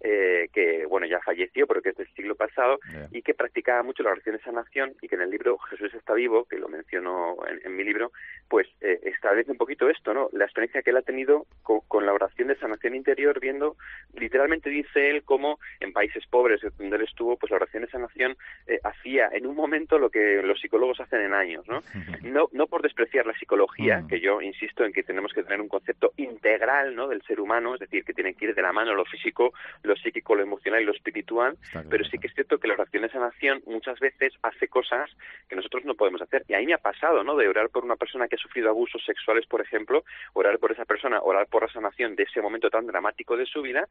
eh, 0.01 0.49
que 0.53 0.87
bueno 0.87 1.07
ya 1.07 1.21
falleció, 1.21 1.67
pero 1.67 1.81
que 1.83 1.91
es 1.91 1.97
del 1.97 2.13
siglo 2.15 2.35
pasado 2.35 2.79
y 3.11 3.23
que 3.23 3.35
practicaba 3.35 3.83
mucho 3.83 4.03
la 4.03 4.11
oración 4.11 4.37
de 4.37 4.43
sanación 4.43 4.95
y 5.01 5.09
que 5.09 5.15
en 5.15 5.23
el 5.23 5.31
libro 5.31 5.59
Jesús 5.59 5.95
está 5.95 6.15
vivo, 6.15 6.45
que 6.45 6.59
lo 6.59 6.69
menciono 6.69 7.37
en, 7.47 7.75
mi 7.75 7.85
libro, 7.85 8.13
pues 8.49 8.69
eh, 8.81 9.01
establece 9.05 9.51
un 9.51 9.57
poquito 9.57 9.89
esto, 9.89 10.13
¿no? 10.13 10.29
La 10.33 10.45
experiencia 10.45 10.83
que 10.83 10.91
él 10.91 10.97
ha 10.97 11.03
tenido 11.03 11.47
con, 11.63 12.05
la 12.05 12.13
oración 12.13 12.49
de 12.49 12.57
sanación 12.57 12.95
interior, 12.95 13.41
viendo, 13.41 13.77
literalmente 14.15 14.69
dice 14.69 15.11
él 15.11 15.23
como 15.23 15.59
en 15.81 15.93
países 15.93 16.27
pobres 16.27 16.61
donde 16.79 16.97
él 16.97 17.03
estuvo, 17.03 17.37
pues 17.37 17.51
la 17.51 17.57
oración 17.57 17.85
de 17.85 17.91
sanación 17.91 18.37
eh, 18.67 18.79
hacía 18.85 19.29
en 19.33 19.47
un 19.47 19.57
momento 19.57 19.99
lo 19.99 20.11
que 20.11 20.43
los 20.43 20.61
psicólogos 20.61 21.01
hacen 21.01 21.23
en 21.23 21.35
años, 21.35 21.67
¿no? 21.69 21.83
No, 22.25 22.49
no 22.53 22.67
por 22.67 22.83
despreciar 22.83 23.27
la 23.27 23.39
psicología, 23.39 24.01
mm. 24.01 24.09
que 24.09 24.19
yo 24.19 24.41
insisto 24.41 24.85
en 24.85 24.93
que 24.93 25.03
tenemos 25.03 25.33
que 25.33 25.43
tener 25.43 25.61
un 25.61 25.69
concepto 25.69 26.13
integral, 26.17 26.97
¿no? 26.97 27.07
Del 27.07 27.23
ser 27.23 27.39
humano, 27.39 27.75
es 27.75 27.81
decir, 27.81 28.05
que 28.05 28.15
tiene 28.15 28.35
que 28.35 28.47
ir 28.47 28.55
de 28.55 28.63
la 28.63 28.73
mano 28.73 28.95
lo 28.95 29.05
físico, 29.05 29.53
lo 29.83 29.94
psíquico, 29.97 30.35
lo 30.35 30.43
emocional 30.43 30.83
y 30.83 30.85
lo 30.85 30.93
espiritual, 30.93 31.57
pero 31.91 32.05
sí 32.05 32.19
que 32.19 32.27
es 32.27 32.35
cierto 32.35 32.59
que 32.59 32.69
la 32.69 32.75
oración 32.75 33.03
de 33.03 33.11
sanación 33.11 33.63
muchas 33.67 33.99
veces 34.01 34.33
hace 34.43 34.69
cosas 34.69 35.11
que 35.49 35.57
nosotros 35.57 35.85
no 35.85 35.95
podemos 35.95 36.23
hacer. 36.23 36.45
Y 36.49 36.55
ahí 36.55 36.67
me 36.67 36.75
ha 36.75 36.79
pasado, 36.79 37.25
¿no? 37.25 37.37
De 37.37 37.49
orar 37.49 37.69
por 37.71 37.85
una 37.85 37.97
persona 37.97 38.29
que 38.29 38.37
ha 38.37 38.39
sufrido 38.39 38.71
abusos 38.71 39.03
sexuales, 39.05 39.47
por 39.47 39.61
ejemplo, 39.61 40.05
orar 40.33 40.59
por 40.59 40.73
esa 40.73 40.85
persona, 40.85 41.21
orar 41.23 41.47
por 41.47 41.63
la 41.63 41.73
sanación 41.73 42.17
de 42.17 42.25
ese 42.25 42.41
momento 42.41 42.71
tan 42.71 42.87
dramático 42.87 43.37
de 43.37 43.47
su 43.47 43.63
vida 43.63 43.89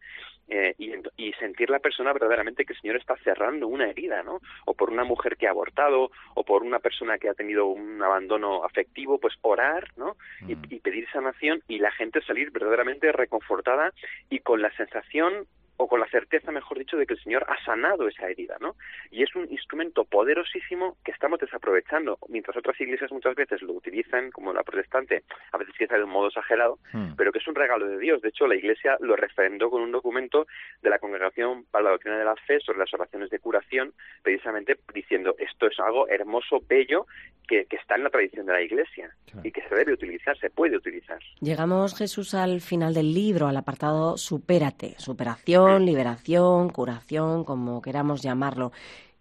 eh, 0.48 0.76
y, 0.78 0.94
y 1.18 1.34
sentir 1.34 1.70
la 1.70 1.80
persona 1.80 2.14
verdaderamente 2.14 2.66
que 2.66 2.74
el 2.74 2.80
Señor 2.80 2.98
está 2.98 3.16
cerrando 3.18 3.68
una 3.68 3.90
herida, 3.90 4.24
¿no? 4.24 4.40
O 4.66 4.74
por 4.74 4.90
una 4.90 5.04
mujer 5.04 5.38
que 5.38 5.48
ha 5.48 5.52
abortado, 5.52 6.12
o 6.36 6.44
por 6.44 6.64
una 6.64 6.80
persona 6.80 7.18
que 7.18 7.30
ha 7.30 7.34
tenido 7.34 7.68
un 7.68 8.02
abandono 8.02 8.64
afectivo, 8.64 9.20
pues 9.20 9.36
orar, 9.42 9.90
¿no? 9.98 10.16
Y, 10.48 10.56
mm. 10.56 10.62
y 10.70 10.80
pedir 10.80 11.08
sanación 11.12 11.62
y 11.68 11.80
la 11.80 11.92
gente 11.92 12.22
salir 12.22 12.52
verdaderamente 12.52 13.12
reconfortada 13.12 13.94
y 14.30 14.40
con 14.40 14.62
la 14.62 14.76
sensación 14.76 15.48
o 15.84 15.88
con 15.88 16.00
la 16.00 16.08
certeza, 16.08 16.52
mejor 16.52 16.80
dicho, 16.80 16.96
de 16.96 17.06
que 17.06 17.14
el 17.14 17.22
Señor 17.22 17.46
ha 17.50 17.62
sanado 17.66 18.08
esa 18.08 18.30
herida, 18.30 18.56
¿no? 18.62 18.76
Y 19.12 19.22
es 19.22 19.36
un 19.36 19.52
instrumento 19.52 20.06
poderosísimo 20.06 20.96
que 21.04 21.12
estamos 21.12 21.40
desaprovechando, 21.40 22.18
mientras 22.30 22.56
otras 22.56 22.80
iglesias 22.80 23.12
muchas 23.12 23.36
veces 23.36 23.62
lo 23.62 23.74
utilizan, 23.74 24.32
como 24.32 24.54
la 24.54 24.64
protestante, 24.64 25.24
a 25.52 25.58
veces 25.58 25.76
quizá 25.78 25.98
de 25.98 26.06
un 26.06 26.10
modo 26.10 26.28
exagerado, 26.28 26.80
hmm. 26.94 27.16
pero 27.18 27.34
que 27.34 27.40
es 27.40 27.48
un 27.48 27.56
regalo 27.56 27.86
de 27.88 28.00
Dios. 28.00 28.22
De 28.22 28.30
hecho, 28.30 28.48
la 28.48 28.56
iglesia 28.56 28.96
lo 29.02 29.18
refrendó 29.18 29.70
con 29.70 29.82
un 29.82 29.92
documento 29.92 30.48
de 30.82 30.90
la 30.90 31.00
Congregación 31.00 31.66
para 31.70 31.84
la 31.84 31.92
Doctrina 31.92 32.18
de 32.18 32.26
la 32.26 32.36
Fe 32.36 32.62
sobre 32.62 32.80
las 32.80 32.94
oraciones 32.94 33.30
de 33.30 33.40
curación, 33.40 33.94
precisamente 34.22 34.78
diciendo, 34.94 35.36
esto 35.38 35.68
es 35.68 35.78
algo 35.80 36.08
hermoso, 36.08 36.62
bello, 36.66 37.06
que, 37.48 37.68
está 37.72 37.96
en 37.96 38.04
la 38.04 38.10
tradición 38.10 38.46
de 38.46 38.54
la 38.54 38.62
iglesia 38.62 39.14
y 39.44 39.52
que 39.52 39.62
se 39.68 39.76
debe 39.76 39.94
utilizar, 39.94 40.38
se 40.38 40.50
puede 40.50 40.78
utilizar. 40.78 41.20
Llegamos, 41.42 41.98
Jesús, 41.98 42.34
al 42.34 42.62
final 42.62 42.94
del 42.94 43.14
libro, 43.14 43.48
al 43.48 43.58
apartado 43.58 44.18
Supérate, 44.18 44.96
superación 44.98 45.73
liberación, 45.80 46.70
curación, 46.70 47.44
como 47.44 47.82
queramos 47.82 48.22
llamarlo 48.22 48.72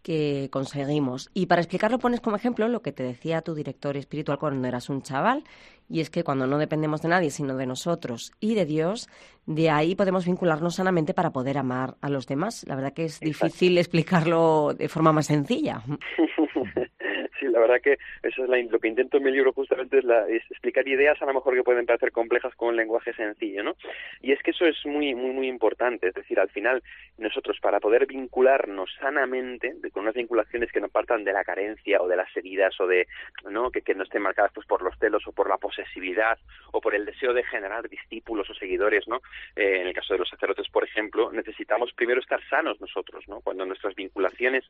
que 0.03 0.49
conseguimos. 0.51 1.31
Y 1.33 1.47
para 1.47 1.61
explicarlo 1.61 1.99
pones 1.99 2.21
como 2.21 2.37
ejemplo 2.37 2.69
lo 2.69 2.83
que 2.83 2.93
te 2.93 3.03
decía 3.03 3.43
tu 3.43 3.55
director 3.55 3.97
espiritual 3.97 4.39
cuando 4.39 4.67
eras 4.67 4.89
un 4.89 5.03
chaval, 5.03 5.45
y 5.89 6.01
es 6.01 6.11
que 6.11 6.25
cuando 6.25 6.47
no 6.47 6.59
dependemos 6.59 7.03
de 7.03 7.09
nadie, 7.09 7.31
sino 7.31 7.57
de 7.57 7.67
nosotros 7.67 8.33
y 8.41 8.55
de 8.55 8.65
Dios, 8.65 9.09
de 9.47 9.71
ahí 9.71 9.95
podemos 9.95 10.25
vincularnos 10.27 10.77
sanamente 10.77 11.15
para 11.15 11.31
poder 11.31 11.59
amar 11.59 11.97
a 12.01 12.09
los 12.09 12.27
demás. 12.27 12.65
La 12.67 12.77
verdad 12.77 12.93
que 12.93 13.05
es 13.05 13.21
difícil 13.21 13.79
explicarlo 13.79 14.75
de 14.75 14.89
forma 14.89 15.13
más 15.13 15.27
sencilla. 15.27 15.83
la 17.51 17.61
verdad 17.61 17.81
que 17.81 17.99
eso 18.23 18.45
es 18.45 18.71
lo 18.71 18.79
que 18.79 18.89
intento 18.89 19.17
en 19.17 19.25
mi 19.25 19.31
libro 19.31 19.53
justamente 19.53 19.99
es, 19.99 20.05
la, 20.05 20.29
explicar 20.29 20.87
ideas 20.87 21.21
a 21.21 21.27
lo 21.27 21.35
mejor 21.35 21.55
que 21.55 21.63
pueden 21.63 21.87
parecer 21.87 22.13
complejas 22.13 22.55
con 22.55 22.69
un 22.69 22.77
lenguaje 22.77 23.13
sencillo, 23.15 23.63
¿no? 23.63 23.77
Y 24.21 24.33
es 24.33 24.43
que 24.43 24.53
eso 24.53 24.67
es 24.67 24.77
muy, 24.85 25.15
muy, 25.15 25.31
muy 25.31 25.49
importante. 25.49 26.09
Es 26.09 26.15
decir, 26.15 26.39
al 26.39 26.51
final, 26.51 26.83
nosotros 27.19 27.59
para 27.61 27.81
poder 27.81 28.07
vincularnos 28.07 28.91
sanamente, 29.01 29.75
con 29.93 30.03
unas 30.03 30.15
vinculaciones 30.15 30.71
que 30.73 30.81
no 30.81 30.89
partan 30.89 31.25
de 31.25 31.33
la 31.33 31.45
carencia 31.45 32.01
o 32.01 32.09
de 32.09 32.17
las 32.17 32.35
heridas 32.37 32.79
o 32.81 32.87
de, 32.87 33.07
¿no? 33.51 33.71
Que, 33.71 33.83
que 33.83 33.95
no 33.95 34.05
estén 34.05 34.23
marcadas 34.23 34.53
pues 34.55 34.67
por 34.67 34.83
los 34.83 34.99
celos 34.99 35.27
o 35.27 35.33
por 35.33 35.49
la 35.49 35.59
posesividad 35.59 36.39
o 36.73 36.81
por 36.81 36.95
el 36.95 37.05
deseo 37.05 37.33
de 37.33 37.45
generar 37.45 37.89
discípulos 37.89 38.49
o 38.51 38.55
seguidores, 38.55 39.07
¿no? 39.09 39.21
Eh, 39.57 39.81
en 39.81 39.87
el 39.87 39.95
caso 39.95 40.15
de 40.15 40.19
los 40.19 40.29
sacerdotes, 40.29 40.69
por 40.69 40.85
ejemplo, 40.85 41.31
necesitamos 41.33 41.93
primero 41.93 42.21
estar 42.21 42.41
sanos 42.49 42.81
nosotros, 42.81 43.27
¿no? 43.29 43.41
Cuando 43.41 43.65
nuestras 43.67 43.95
vinculaciones, 43.95 44.65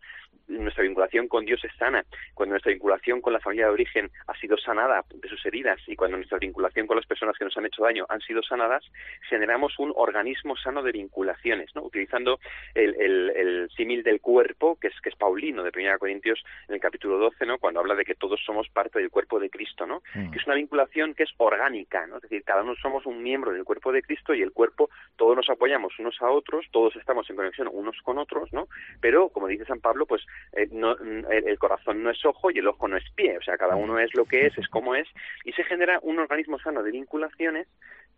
nuestra 0.48 0.82
vinculación 0.82 1.28
con 1.28 1.44
Dios 1.44 1.64
es 1.64 1.72
sana, 1.76 2.04
cuando 2.34 2.54
nuestra 2.62 2.72
vinculación 2.72 3.20
con 3.20 3.32
la 3.32 3.40
familia 3.40 3.66
de 3.66 3.72
origen 3.72 4.10
ha 4.28 4.38
sido 4.38 4.56
sanada 4.56 5.04
de 5.12 5.28
sus 5.28 5.44
heridas 5.46 5.80
y 5.88 5.96
cuando 5.96 6.16
nuestra 6.16 6.38
vinculación 6.38 6.86
con 6.86 6.96
las 6.96 7.06
personas 7.06 7.36
que 7.36 7.44
nos 7.44 7.56
han 7.56 7.66
hecho 7.66 7.82
daño 7.82 8.06
han 8.08 8.20
sido 8.20 8.40
sanadas, 8.42 8.84
generamos 9.28 9.78
un 9.80 9.92
organismo 9.96 10.56
sano 10.56 10.82
de 10.82 10.92
vinculaciones, 10.92 11.74
¿no? 11.74 11.82
Utilizando 11.82 12.38
el, 12.74 12.94
el, 12.94 13.68
símil 13.76 14.02
del 14.04 14.20
cuerpo, 14.20 14.78
que 14.78 14.88
es, 14.88 15.00
que 15.02 15.08
es 15.08 15.16
Paulino, 15.16 15.64
de 15.64 15.72
1 15.74 15.98
Corintios, 15.98 16.42
en 16.68 16.74
el 16.74 16.80
capítulo 16.80 17.18
12, 17.18 17.46
¿no? 17.46 17.58
Cuando 17.58 17.80
habla 17.80 17.94
de 17.94 18.04
que 18.04 18.14
todos 18.14 18.40
somos 18.44 18.68
parte 18.68 19.00
del 19.00 19.10
cuerpo 19.10 19.40
de 19.40 19.50
Cristo, 19.50 19.86
¿no? 19.86 20.02
Mm. 20.14 20.30
Que 20.30 20.38
es 20.38 20.46
una 20.46 20.54
vinculación 20.54 21.14
que 21.14 21.24
es 21.24 21.30
orgánica, 21.38 22.06
¿no? 22.06 22.16
Es 22.16 22.22
decir, 22.22 22.44
cada 22.44 22.62
uno 22.62 22.74
somos 22.76 23.06
un 23.06 23.22
miembro 23.22 23.52
del 23.52 23.64
cuerpo 23.64 23.90
de 23.92 24.02
Cristo 24.02 24.34
y 24.34 24.42
el 24.42 24.52
cuerpo, 24.52 24.90
todos 25.16 25.36
nos 25.36 25.48
apoyamos 25.48 25.98
unos 25.98 26.20
a 26.20 26.30
otros, 26.30 26.66
todos 26.70 26.94
estamos 26.96 27.28
en 27.30 27.36
conexión 27.36 27.68
unos 27.72 27.96
con 28.02 28.18
otros, 28.18 28.52
¿no? 28.52 28.68
Pero, 29.00 29.30
como 29.30 29.48
dice 29.48 29.64
San 29.64 29.80
Pablo, 29.80 30.06
pues 30.06 30.22
eh, 30.52 30.68
no, 30.70 30.96
el 30.96 31.58
corazón 31.58 32.02
no 32.02 32.10
es 32.10 32.24
ojo 32.24 32.51
y 32.54 32.58
el 32.58 32.68
ojo 32.68 32.88
no 32.88 32.96
es 32.96 33.04
pie, 33.14 33.36
o 33.38 33.42
sea, 33.42 33.56
cada 33.56 33.76
uno 33.76 33.98
es 33.98 34.14
lo 34.14 34.24
que 34.24 34.46
es, 34.46 34.56
es 34.58 34.68
como 34.68 34.94
es, 34.94 35.08
y 35.44 35.52
se 35.52 35.64
genera 35.64 35.98
un 36.02 36.18
organismo 36.18 36.58
sano 36.58 36.82
de 36.82 36.90
vinculaciones 36.90 37.68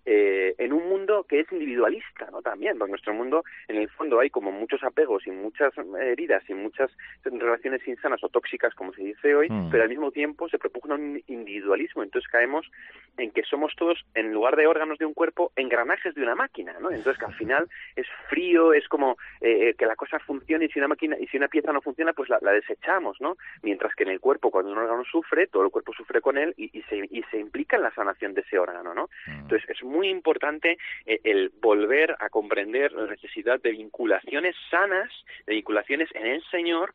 eh, 0.06 0.54
en 0.58 0.72
un 0.72 0.88
mundo 0.88 1.24
que 1.28 1.40
es 1.40 1.52
individualista, 1.52 2.28
¿no? 2.30 2.42
También, 2.42 2.78
porque 2.78 2.90
nuestro 2.90 3.14
mundo, 3.14 3.44
en 3.68 3.76
el 3.76 3.88
fondo, 3.90 4.20
hay 4.20 4.30
como 4.30 4.52
muchos 4.52 4.82
apegos 4.82 5.26
y 5.26 5.30
muchas 5.30 5.72
heridas 6.00 6.42
y 6.48 6.54
muchas 6.54 6.90
relaciones 7.24 7.86
insanas 7.86 8.22
o 8.22 8.28
tóxicas, 8.28 8.74
como 8.74 8.92
se 8.92 9.02
dice 9.02 9.34
hoy, 9.34 9.48
mm. 9.50 9.70
pero 9.70 9.82
al 9.82 9.88
mismo 9.88 10.10
tiempo 10.10 10.48
se 10.48 10.58
propugna 10.58 10.94
un 10.96 11.22
individualismo. 11.26 12.02
Entonces 12.02 12.30
caemos 12.30 12.70
en 13.16 13.30
que 13.30 13.42
somos 13.42 13.74
todos, 13.76 14.04
en 14.14 14.32
lugar 14.32 14.56
de 14.56 14.66
órganos 14.66 14.98
de 14.98 15.06
un 15.06 15.14
cuerpo, 15.14 15.52
engranajes 15.56 16.14
de 16.14 16.22
una 16.22 16.34
máquina, 16.34 16.74
¿no? 16.80 16.90
Entonces 16.90 17.18
que 17.18 17.26
al 17.26 17.34
final 17.34 17.68
es 17.96 18.06
frío, 18.28 18.72
es 18.72 18.86
como 18.88 19.16
eh, 19.40 19.70
eh, 19.70 19.74
que 19.78 19.86
la 19.86 19.96
cosa 19.96 20.18
funcione 20.18 20.66
y 20.66 20.68
si 20.68 20.78
una 20.78 20.88
máquina 20.88 21.16
y 21.18 21.26
si 21.28 21.36
una 21.36 21.48
pieza 21.48 21.72
no 21.72 21.80
funciona, 21.80 22.12
pues 22.12 22.28
la, 22.28 22.38
desechamos, 22.40 23.20
¿no? 23.20 23.36
Mientras 23.62 23.94
que 23.94 24.04
en 24.04 24.10
el 24.10 24.20
cuerpo, 24.20 24.50
cuando 24.50 24.72
un 24.72 24.78
órgano 24.78 25.04
sufre, 25.04 25.46
todo 25.46 25.64
el 25.64 25.70
cuerpo 25.70 25.92
sufre 25.92 26.20
con 26.20 26.38
él 26.38 26.54
y, 26.56 26.68
se, 26.82 27.08
y 27.10 27.22
se 27.30 27.38
implica 27.38 27.76
en 27.76 27.82
la 27.82 27.94
sanación 27.94 28.34
de 28.34 28.42
ese 28.42 28.58
órgano, 28.58 28.94
¿no? 28.94 29.08
Mm. 29.26 29.40
Entonces 29.40 29.70
es 29.70 29.82
muy 29.82 29.93
importante 30.02 30.78
eh, 31.06 31.20
el 31.24 31.50
volver 31.60 32.16
a 32.18 32.28
comprender 32.28 32.92
la 32.92 33.06
necesidad 33.06 33.60
de 33.60 33.70
vinculaciones 33.70 34.56
sanas, 34.70 35.10
de 35.46 35.54
vinculaciones 35.54 36.08
en 36.14 36.26
el 36.26 36.42
Señor, 36.50 36.94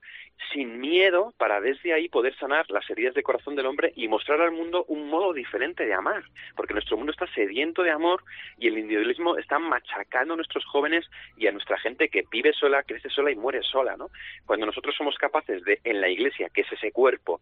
sin 0.54 0.80
miedo, 0.80 1.34
para 1.38 1.62
desde 1.62 1.94
ahí 1.94 2.10
poder 2.10 2.36
sanar 2.38 2.70
las 2.72 2.90
heridas 2.90 3.14
de 3.14 3.24
corazón 3.24 3.56
del 3.56 3.66
hombre 3.66 3.92
y 3.96 4.08
mostrar 4.08 4.42
al 4.42 4.52
mundo 4.52 4.86
un 4.88 5.10
modo 5.10 5.34
diferente 5.34 5.86
de 5.86 5.94
amar, 5.94 6.24
porque 6.56 6.74
nuestro 6.74 6.98
mundo 6.98 7.12
está 7.12 7.28
sediento 7.34 7.84
de 7.84 7.92
amor 7.92 8.24
y 8.58 8.68
el 8.68 8.78
individualismo 8.78 9.38
está 9.38 9.60
machacando 9.60 10.34
a 10.34 10.38
nuestros 10.38 10.66
jóvenes 10.66 11.06
y 11.38 11.48
a 11.48 11.52
nuestra 11.52 11.78
gente 11.80 12.10
que 12.10 12.24
vive 12.32 12.54
sola, 12.54 12.84
crece 12.84 13.10
sola 13.10 13.32
y 13.32 13.36
muere 13.36 13.62
sola, 13.64 13.98
¿no? 13.98 14.10
Cuando 14.46 14.66
nosotros 14.66 14.96
somos 14.96 15.18
capaces 15.18 15.64
de, 15.64 15.80
en 15.84 16.02
la 16.02 16.10
iglesia, 16.10 16.50
que 16.54 16.62
es 16.62 16.72
ese 16.72 16.92
cuerpo, 16.92 17.42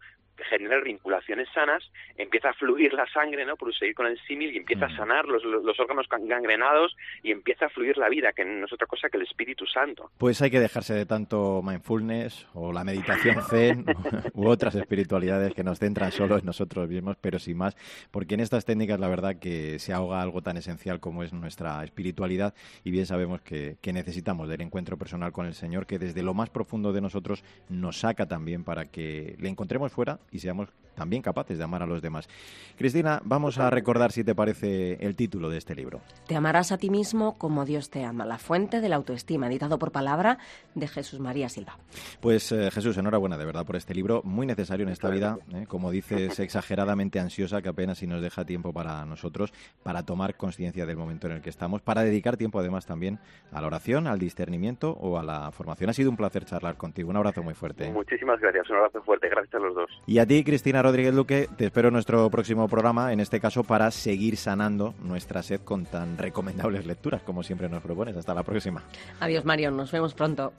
generar 0.50 0.84
vinculaciones 0.84 1.48
sanas, 1.54 1.84
empieza 2.16 2.50
a 2.50 2.54
fluir 2.54 2.94
la 2.94 3.08
sangre, 3.08 3.46
¿no? 3.46 3.56
Por 3.56 3.76
seguir 3.76 3.96
con 3.96 4.08
el 4.08 4.20
símil 4.26 4.54
y 4.54 4.58
empieza 4.58 4.86
a 4.86 4.96
sanar 4.96 5.26
los, 5.26 5.44
los 5.48 5.80
órganos 5.80 6.08
gangrenados 6.10 6.96
y 7.24 7.32
empieza 7.32 7.66
a 7.66 7.70
fluir 7.70 7.98
la 7.98 8.10
vida, 8.10 8.34
que 8.34 8.46
no 8.46 8.66
es 8.66 8.74
otra 8.74 8.88
cosa 8.88 9.10
que 9.10 9.18
el 9.18 9.24
Espíritu 9.24 9.66
Santo. 9.66 10.12
Pues 10.18 10.42
hay 10.42 10.52
que 10.52 10.60
dejarse 10.60 10.94
de 10.94 11.06
tanto 11.06 11.62
mindfulness 11.64 12.48
o 12.54 12.72
la 12.72 12.84
meditación 12.84 13.42
zen 13.44 13.86
u 14.34 14.48
otras 14.48 14.76
espiritualidades 14.76 15.54
que 15.54 15.64
nos 15.64 15.80
centran 15.80 16.12
solo 16.12 16.38
en 16.38 16.46
nosotros 16.46 16.90
mismos, 16.90 17.18
pero 17.20 17.40
sin 17.40 17.58
más, 17.58 17.76
porque 18.12 18.36
en 18.36 18.42
estas 18.42 18.66
técnicas 18.66 19.00
la 19.00 19.08
verdad 19.08 19.38
que 19.40 19.80
se 19.80 19.94
ahoga 19.94 20.22
algo 20.22 20.42
tan 20.42 20.58
esencial 20.58 21.00
como 21.00 21.24
es 21.24 21.34
nuestra 21.34 21.84
espiritualidad 21.84 22.54
y 22.84 22.92
bien 22.92 23.06
sabemos 23.06 23.42
que, 23.42 23.78
que 23.82 23.94
necesitamos 23.94 24.50
del 24.50 24.62
encuentro 24.62 24.98
personal 24.98 25.32
con 25.32 25.46
el 25.46 25.54
Señor, 25.54 25.86
que 25.86 26.00
desde 26.00 26.24
lo 26.24 26.34
más 26.34 26.50
profundo 26.50 26.94
de 26.94 27.02
nosotros 27.02 27.44
nos 27.70 28.00
saca 28.00 28.28
también 28.28 28.64
para 28.64 28.86
que 28.86 29.36
le 29.40 29.50
encontremos 29.50 29.92
fuera 29.92 30.20
y 30.32 30.40
seamos 30.40 30.70
también 30.98 31.22
capaces 31.22 31.60
de 31.60 31.64
amar 31.64 31.84
a 31.84 31.86
los 31.86 32.02
demás. 32.02 32.28
Cristina, 32.76 33.22
vamos 33.24 33.60
a 33.60 33.70
recordar, 33.70 34.12
si 34.12 34.24
te 34.24 34.34
parece, 34.34 34.94
el 35.00 35.16
título 35.16 35.37
de 35.38 35.58
este 35.58 35.76
libro. 35.76 36.02
Te 36.28 36.36
amarás 36.36 36.72
a 36.72 36.78
ti 36.78 36.90
mismo 36.90 37.38
como 37.38 37.66
Dios 37.66 37.90
te 37.90 38.04
ama, 38.04 38.26
la 38.26 38.38
fuente 38.38 38.82
de 38.82 38.90
la 38.90 38.96
autoestima, 38.96 39.48
editado 39.48 39.78
por 39.78 39.92
palabra 39.92 40.40
de 40.74 40.88
Jesús 40.88 41.20
María 41.20 41.50
Silva. 41.50 41.78
Pues 42.20 42.52
eh, 42.52 42.72
Jesús, 42.72 42.98
enhorabuena 42.98 43.38
de 43.38 43.46
verdad 43.46 43.66
por 43.66 43.76
este 43.76 43.94
libro, 43.94 44.22
muy 44.24 44.48
necesario 44.48 44.86
en 44.86 44.92
esta 44.92 45.10
vida, 45.10 45.38
eh, 45.54 45.66
como 45.68 45.92
dices, 45.92 46.40
exageradamente 46.40 47.20
ansiosa 47.20 47.62
que 47.62 47.70
apenas 47.70 48.00
si 48.00 48.08
nos 48.08 48.22
deja 48.22 48.46
tiempo 48.46 48.74
para 48.74 49.06
nosotros, 49.06 49.54
para 49.84 50.04
tomar 50.04 50.36
conciencia 50.36 50.86
del 50.86 50.98
momento 50.98 51.28
en 51.28 51.34
el 51.34 51.42
que 51.42 51.50
estamos, 51.50 51.82
para 51.82 52.04
dedicar 52.04 52.38
tiempo 52.38 52.60
además 52.60 52.86
también 52.86 53.20
a 53.52 53.62
la 53.62 53.68
oración, 53.68 54.08
al 54.08 54.20
discernimiento 54.20 54.92
o 54.92 55.20
a 55.20 55.24
la 55.24 55.52
formación. 55.52 55.90
Ha 55.90 55.94
sido 55.94 56.10
un 56.10 56.18
placer 56.18 56.46
charlar 56.46 56.78
contigo. 56.78 57.10
Un 57.10 57.18
abrazo 57.18 57.44
muy 57.44 57.54
fuerte. 57.54 57.92
Muchísimas 57.92 58.40
gracias, 58.40 58.70
un 58.70 58.78
abrazo 58.78 59.02
fuerte. 59.04 59.30
Gracias 59.30 59.56
a 59.56 59.60
los 59.60 59.76
dos. 59.76 59.90
Y 60.06 60.20
a 60.20 60.26
ti, 60.26 60.44
Cristina 60.44 60.82
Rodríguez 60.82 61.14
Luque, 61.14 61.48
te 61.58 61.66
espero 61.66 61.90
en 61.90 61.94
nuestro 61.94 62.30
próximo 62.30 62.68
programa, 62.68 63.14
en 63.14 63.20
este 63.20 63.40
caso 63.40 63.64
para 63.64 63.92
seguir 63.92 64.38
sanando 64.38 64.94
nuestra 65.02 65.17
sed 65.20 65.62
con 65.62 65.86
tan 65.86 66.18
recomendables 66.18 66.86
lecturas 66.86 67.22
como 67.22 67.44
siempre 67.44 67.70
nos 67.70 67.84
propones. 67.84 68.16
Hasta 68.16 68.34
la 68.34 68.44
próxima. 68.44 68.84
Adiós, 69.20 69.46
Mario. 69.46 69.72
Nos 69.72 69.92
vemos 69.92 70.14
pronto. 70.14 70.54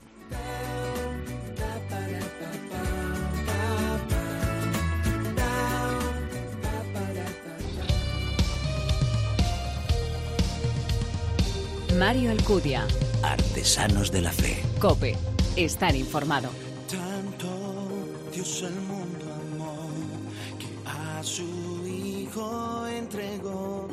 Mario 11.99 12.31
Alcudia. 12.31 12.87
Artesanos 13.23 14.09
de 14.09 14.21
la 14.21 14.31
Fe. 14.31 14.63
Cope. 14.79 15.17
Estar 15.57 15.93
informado. 15.97 16.49
Tanto 16.89 17.49
Dios 18.33 18.63
el 18.63 18.75
mundo 18.87 19.25
amó 19.53 19.89
que 20.57 20.67
a 20.89 21.21
su 21.21 21.85
Hijo 21.85 22.87
entregó 22.87 23.89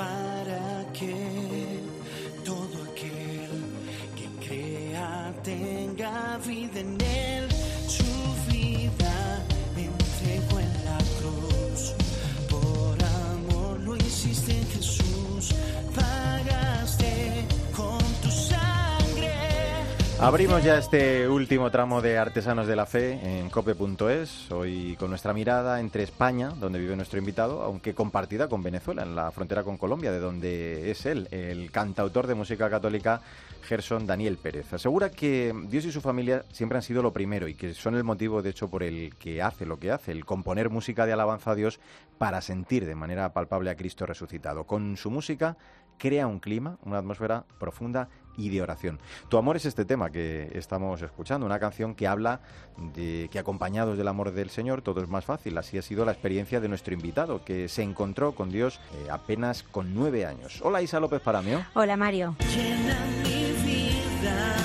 para 0.00 0.92
que 0.94 1.80
todo 2.44 2.76
aquel 2.90 3.50
que 4.16 4.46
crea 4.46 5.34
tenga 5.44 6.38
vida 6.38 6.80
en 6.80 7.00
él. 7.00 7.49
Abrimos 20.22 20.62
ya 20.62 20.76
este 20.76 21.26
último 21.30 21.70
tramo 21.70 22.02
de 22.02 22.18
Artesanos 22.18 22.66
de 22.66 22.76
la 22.76 22.84
Fe 22.84 23.18
en 23.22 23.48
cope.es, 23.48 24.50
hoy 24.52 24.94
con 24.96 25.08
nuestra 25.08 25.32
mirada 25.32 25.80
entre 25.80 26.02
España, 26.02 26.50
donde 26.50 26.78
vive 26.78 26.94
nuestro 26.94 27.18
invitado, 27.18 27.62
aunque 27.62 27.94
compartida 27.94 28.46
con 28.46 28.62
Venezuela, 28.62 29.02
en 29.02 29.16
la 29.16 29.30
frontera 29.30 29.62
con 29.62 29.78
Colombia, 29.78 30.12
de 30.12 30.20
donde 30.20 30.90
es 30.90 31.06
él, 31.06 31.26
el 31.30 31.70
cantautor 31.70 32.26
de 32.26 32.34
música 32.34 32.68
católica 32.68 33.22
Gerson 33.62 34.06
Daniel 34.06 34.36
Pérez. 34.36 34.70
Asegura 34.74 35.10
que 35.10 35.54
Dios 35.70 35.86
y 35.86 35.92
su 35.92 36.02
familia 36.02 36.44
siempre 36.52 36.76
han 36.76 36.82
sido 36.82 37.02
lo 37.02 37.14
primero 37.14 37.48
y 37.48 37.54
que 37.54 37.72
son 37.72 37.94
el 37.94 38.04
motivo, 38.04 38.42
de 38.42 38.50
hecho, 38.50 38.68
por 38.68 38.82
el 38.82 39.14
que 39.16 39.40
hace 39.40 39.64
lo 39.64 39.78
que 39.78 39.90
hace, 39.90 40.12
el 40.12 40.26
componer 40.26 40.68
música 40.68 41.06
de 41.06 41.14
alabanza 41.14 41.52
a 41.52 41.54
Dios 41.54 41.80
para 42.20 42.42
sentir 42.42 42.84
de 42.84 42.94
manera 42.94 43.32
palpable 43.32 43.70
a 43.70 43.76
Cristo 43.76 44.04
resucitado. 44.04 44.64
Con 44.64 44.98
su 44.98 45.10
música 45.10 45.56
crea 45.96 46.26
un 46.26 46.38
clima, 46.38 46.76
una 46.84 46.98
atmósfera 46.98 47.46
profunda 47.58 48.10
y 48.36 48.50
de 48.50 48.60
oración. 48.60 48.98
Tu 49.30 49.38
amor 49.38 49.56
es 49.56 49.64
este 49.64 49.86
tema 49.86 50.10
que 50.10 50.50
estamos 50.52 51.00
escuchando, 51.00 51.46
una 51.46 51.58
canción 51.58 51.94
que 51.94 52.06
habla 52.06 52.42
de 52.94 53.30
que 53.32 53.38
acompañados 53.38 53.96
del 53.96 54.06
amor 54.06 54.32
del 54.32 54.50
Señor 54.50 54.82
todo 54.82 55.02
es 55.02 55.08
más 55.08 55.24
fácil. 55.24 55.56
Así 55.56 55.78
ha 55.78 55.82
sido 55.82 56.04
la 56.04 56.12
experiencia 56.12 56.60
de 56.60 56.68
nuestro 56.68 56.92
invitado, 56.92 57.42
que 57.42 57.68
se 57.70 57.82
encontró 57.82 58.34
con 58.34 58.50
Dios 58.50 58.80
eh, 58.92 59.08
apenas 59.10 59.62
con 59.62 59.94
nueve 59.94 60.26
años. 60.26 60.60
Hola 60.62 60.82
Isa 60.82 61.00
López 61.00 61.22
Paramio. 61.22 61.64
Hola 61.72 61.96
Mario. 61.96 62.36
Llena 62.54 62.98
mi 63.22 63.52
vida, 63.64 64.56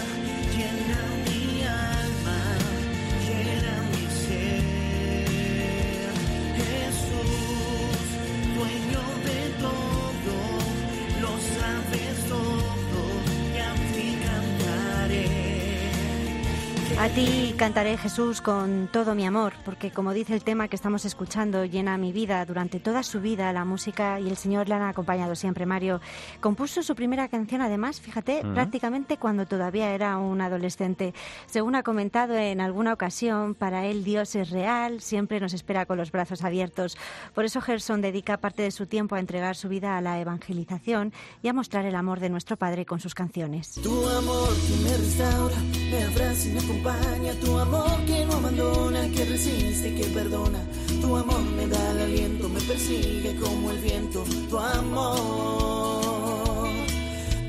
ti 17.16 17.56
cantaré 17.58 17.98
Jesús 17.98 18.42
con 18.42 18.90
todo 18.92 19.16
mi 19.16 19.26
amor, 19.26 19.54
porque 19.64 19.90
como 19.90 20.14
dice 20.14 20.34
el 20.34 20.44
tema 20.44 20.68
que 20.68 20.76
estamos 20.76 21.06
escuchando, 21.06 21.64
llena 21.64 21.98
mi 21.98 22.12
vida. 22.12 22.46
Durante 22.46 22.82
toda 22.82 23.02
su 23.04 23.22
vida 23.22 23.54
la 23.54 23.64
música 23.64 24.20
y 24.20 24.28
el 24.28 24.36
Señor 24.36 24.68
le 24.68 24.76
han 24.76 24.82
acompañado 24.82 25.34
siempre. 25.36 25.66
Mario 25.66 26.02
compuso 26.42 26.84
su 26.84 26.94
primera 26.94 27.30
canción, 27.30 27.62
además, 27.62 28.02
fíjate, 28.02 28.42
Ujú. 28.44 28.54
prácticamente 28.54 29.16
cuando 29.16 29.46
todavía 29.46 29.92
era 29.94 30.18
un 30.18 30.42
adolescente. 30.42 31.14
Según 31.46 31.76
ha 31.76 31.84
comentado 31.84 32.36
en 32.36 32.60
alguna 32.60 32.92
ocasión, 32.92 33.56
para 33.56 33.86
él 33.86 34.04
Dios 34.04 34.36
es 34.36 34.50
real, 34.50 35.00
siempre 35.00 35.40
nos 35.40 35.54
espera 35.54 35.86
con 35.86 35.98
los 35.98 36.12
brazos 36.12 36.44
abiertos. 36.44 36.98
Por 37.34 37.46
eso 37.46 37.62
Gerson 37.62 38.02
dedica 38.02 38.38
parte 38.38 38.64
de 38.64 38.72
su 38.72 38.88
tiempo 38.88 39.16
a 39.16 39.22
entregar 39.22 39.56
su 39.56 39.70
vida 39.70 39.98
a 39.98 40.02
la 40.02 40.20
evangelización 40.20 41.14
y 41.42 41.48
a 41.48 41.54
mostrar 41.54 41.86
el 41.86 41.96
amor 41.96 42.20
de 42.20 42.30
nuestro 42.30 42.58
Padre 42.58 42.86
con 42.86 43.00
sus 43.00 43.16
canciones. 43.16 43.80
Tu 43.82 44.10
amor 44.10 44.50
que 44.68 44.84
me 44.84 44.98
restaura, 44.98 45.56
me 45.90 46.04
abraza 46.04 46.50
y 46.50 46.52
me 46.52 46.60
acompaña. 46.60 47.05
Tu 47.46 47.60
amor 47.60 48.06
que 48.06 48.26
no 48.26 48.34
abandona, 48.34 49.10
que 49.10 49.26
resiste 49.26 49.90
y 49.90 49.96
que 49.96 50.06
perdona. 50.06 50.60
Tu 51.02 51.16
amor 51.16 51.42
me 51.42 51.68
da 51.68 51.92
el 51.92 52.00
aliento, 52.02 52.50
me 52.50 52.60
persigue 52.62 53.36
como 53.40 53.72
el 53.72 53.78
viento. 53.80 54.24
Tu 54.50 54.58
amor, 54.58 56.04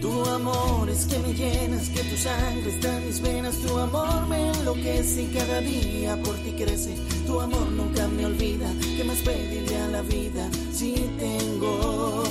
tu 0.01 0.25
amor 0.25 0.91
es 0.91 1.07
que 1.07 1.19
me 1.21 1.33
llenas, 1.33 1.89
que 1.89 2.03
tu 2.03 2.17
sangre 2.17 2.71
está 2.71 2.99
en 2.99 3.07
mis 3.07 3.21
venas. 3.21 3.57
Tu 3.57 3.79
amor 3.79 4.27
me 4.27 4.51
enloquece 4.51 5.23
y 5.23 5.27
cada 5.29 5.61
día 5.61 6.21
por 6.23 6.35
ti 6.37 6.53
crece. 6.53 6.95
Tu 7.27 7.41
amor 7.41 7.67
nunca 7.71 8.07
me 8.09 8.27
olvida, 8.27 8.71
que 8.97 9.05
más 9.05 9.19
pediría 9.19 9.87
a 9.87 9.89
la 9.89 10.03
vida 10.03 10.49
si 10.73 10.95
tengo, 11.19 12.25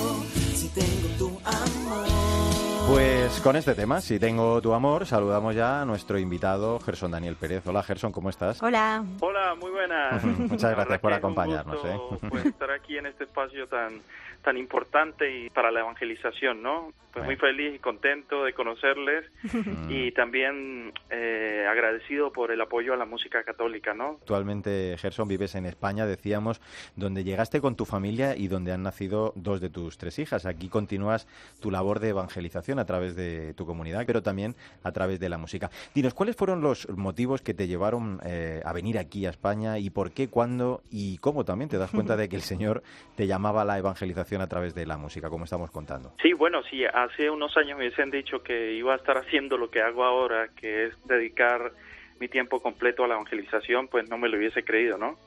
si 0.54 0.68
tengo 0.68 1.08
tu 1.18 1.30
amor. 1.44 2.65
Pues 2.86 3.40
con 3.40 3.56
este 3.56 3.74
tema, 3.74 4.00
si 4.00 4.20
tengo 4.20 4.62
tu 4.62 4.72
amor, 4.72 5.06
saludamos 5.06 5.56
ya 5.56 5.82
a 5.82 5.84
nuestro 5.84 6.18
invitado 6.20 6.78
Gerson 6.78 7.10
Daniel 7.10 7.34
Pérez. 7.34 7.66
Hola 7.66 7.82
Gerson, 7.82 8.12
¿cómo 8.12 8.30
estás? 8.30 8.62
Hola. 8.62 9.04
Hola, 9.20 9.56
muy 9.56 9.72
buenas. 9.72 10.22
Muchas 10.24 10.70
gracias 10.70 11.00
por 11.00 11.10
es 11.10 11.18
un 11.18 11.24
acompañarnos, 11.24 11.82
gusto, 11.82 12.14
¿eh? 12.16 12.28
pues, 12.30 12.46
estar 12.46 12.70
aquí 12.70 12.96
en 12.96 13.06
este 13.06 13.24
espacio 13.24 13.66
tan 13.66 14.00
tan 14.46 14.56
importante 14.56 15.28
y 15.28 15.50
para 15.50 15.72
la 15.72 15.80
evangelización, 15.80 16.62
¿no? 16.62 16.92
Pues 17.12 17.24
muy 17.24 17.34
feliz 17.34 17.74
y 17.74 17.78
contento 17.80 18.44
de 18.44 18.52
conocerles 18.52 19.24
y 19.88 20.12
también 20.12 20.92
eh, 21.10 21.66
agradecido 21.68 22.30
por 22.30 22.52
el 22.52 22.60
apoyo 22.60 22.92
a 22.92 22.96
la 22.96 23.06
música 23.06 23.42
católica, 23.42 23.92
¿no? 23.92 24.18
Actualmente, 24.20 24.94
Gerson, 24.98 25.26
vives 25.26 25.56
en 25.56 25.66
España, 25.66 26.06
decíamos, 26.06 26.60
donde 26.94 27.24
llegaste 27.24 27.60
con 27.60 27.74
tu 27.74 27.86
familia 27.86 28.36
y 28.36 28.46
donde 28.46 28.70
han 28.70 28.84
nacido 28.84 29.32
dos 29.34 29.60
de 29.60 29.68
tus 29.68 29.98
tres 29.98 30.16
hijas. 30.20 30.46
Aquí 30.46 30.68
continúas 30.68 31.26
tu 31.60 31.72
labor 31.72 31.98
de 31.98 32.10
evangelización 32.10 32.78
a 32.78 32.84
través 32.84 33.16
de 33.16 33.52
tu 33.54 33.66
comunidad, 33.66 34.04
pero 34.06 34.22
también 34.22 34.54
a 34.84 34.92
través 34.92 35.18
de 35.18 35.28
la 35.28 35.38
música. 35.38 35.70
Dinos, 35.92 36.14
¿cuáles 36.14 36.36
fueron 36.36 36.60
los 36.60 36.88
motivos 36.90 37.42
que 37.42 37.54
te 37.54 37.66
llevaron 37.66 38.20
eh, 38.24 38.62
a 38.64 38.72
venir 38.72 38.96
aquí 38.96 39.26
a 39.26 39.30
España 39.30 39.80
y 39.80 39.90
por 39.90 40.12
qué, 40.12 40.28
cuándo 40.28 40.82
y 40.88 41.18
cómo 41.18 41.44
también 41.44 41.68
te 41.68 41.78
das 41.78 41.90
cuenta 41.90 42.16
de 42.16 42.28
que 42.28 42.36
el 42.36 42.42
Señor 42.42 42.84
te 43.16 43.26
llamaba 43.26 43.62
a 43.62 43.64
la 43.64 43.78
evangelización 43.78 44.35
a 44.40 44.48
través 44.48 44.74
de 44.74 44.86
la 44.86 44.96
música, 44.96 45.28
como 45.30 45.44
estamos 45.44 45.70
contando? 45.70 46.12
Sí, 46.22 46.32
bueno, 46.32 46.62
sí, 46.70 46.84
hace 46.84 47.30
unos 47.30 47.56
años 47.56 47.78
me 47.78 47.86
hubiesen 47.86 48.10
dicho 48.10 48.42
que 48.42 48.72
iba 48.74 48.92
a 48.94 48.96
estar 48.96 49.16
haciendo 49.18 49.56
lo 49.56 49.70
que 49.70 49.80
hago 49.82 50.04
ahora, 50.04 50.48
que 50.56 50.86
es 50.86 50.94
dedicar 51.06 51.72
mi 52.18 52.28
tiempo 52.28 52.60
completo 52.62 53.04
a 53.04 53.08
la 53.08 53.14
evangelización, 53.14 53.88
pues 53.88 54.08
no 54.08 54.16
me 54.16 54.28
lo 54.28 54.38
hubiese 54.38 54.64
creído, 54.64 54.96
¿no? 54.96 55.18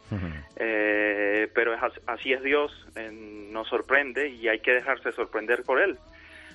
Eh, 0.58 1.48
pero 1.54 1.74
es 1.74 1.82
as- 1.84 2.02
así 2.08 2.34
es 2.34 2.42
Dios, 2.42 2.72
eh, 2.96 3.10
nos 3.12 3.68
sorprende 3.68 4.30
y 4.30 4.48
hay 4.48 4.60
que 4.60 4.72
dejarse 4.72 5.12
sorprender 5.12 5.64
por 5.64 5.80
Él. 5.80 5.98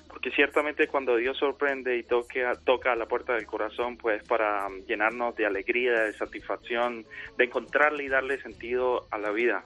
Porque 0.07 0.31
ciertamente 0.31 0.87
cuando 0.87 1.15
Dios 1.17 1.37
sorprende 1.37 1.97
y 1.97 2.03
toque 2.03 2.45
a- 2.45 2.55
toca 2.55 2.91
a 2.91 2.95
la 2.95 3.05
puerta 3.07 3.33
del 3.33 3.45
corazón, 3.45 3.97
pues 3.97 4.23
para 4.23 4.67
llenarnos 4.87 5.35
de 5.35 5.45
alegría, 5.45 6.03
de 6.03 6.13
satisfacción, 6.13 7.05
de 7.37 7.45
encontrarle 7.45 8.03
y 8.03 8.07
darle 8.09 8.39
sentido 8.41 9.07
a 9.11 9.17
la 9.17 9.31
vida. 9.31 9.63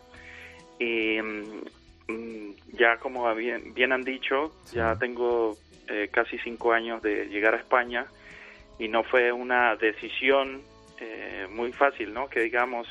Y 0.80 1.22
mm, 1.22 1.62
ya 2.74 2.98
como 2.98 3.34
bien, 3.36 3.74
bien 3.74 3.92
han 3.92 4.04
dicho, 4.04 4.54
ya 4.72 4.98
tengo 4.98 5.58
eh, 5.88 6.10
casi 6.12 6.38
cinco 6.40 6.74
años 6.74 7.02
de 7.02 7.26
llegar 7.26 7.54
a 7.54 7.58
España 7.58 8.06
y 8.78 8.88
no 8.88 9.04
fue 9.04 9.32
una 9.32 9.76
decisión 9.76 10.62
eh, 11.00 11.48
muy 11.52 11.72
fácil, 11.72 12.14
¿no? 12.14 12.30
Que 12.30 12.42
digamos, 12.42 12.88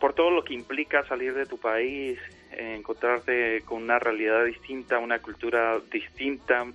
por 0.00 0.14
todo 0.14 0.30
lo 0.30 0.44
que 0.44 0.54
implica 0.54 1.06
salir 1.06 1.34
de 1.34 1.46
tu 1.46 1.58
país, 1.58 2.18
eh, 2.52 2.74
encontrarte 2.76 3.62
con 3.62 3.82
una 3.82 3.98
realidad 3.98 4.44
distinta, 4.44 4.98
una 4.98 5.18
cultura 5.18 5.78
distinta 5.90 6.66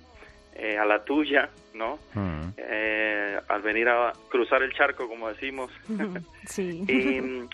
eh, 0.54 0.78
a 0.78 0.84
la 0.84 1.04
tuya, 1.04 1.50
¿no? 1.74 1.98
Eh, 2.56 3.38
al 3.48 3.62
venir 3.62 3.88
a 3.88 4.12
cruzar 4.30 4.62
el 4.62 4.72
charco, 4.72 5.08
como 5.08 5.28
decimos. 5.28 5.70
Sí. 6.46 6.84
Y, 6.88 7.48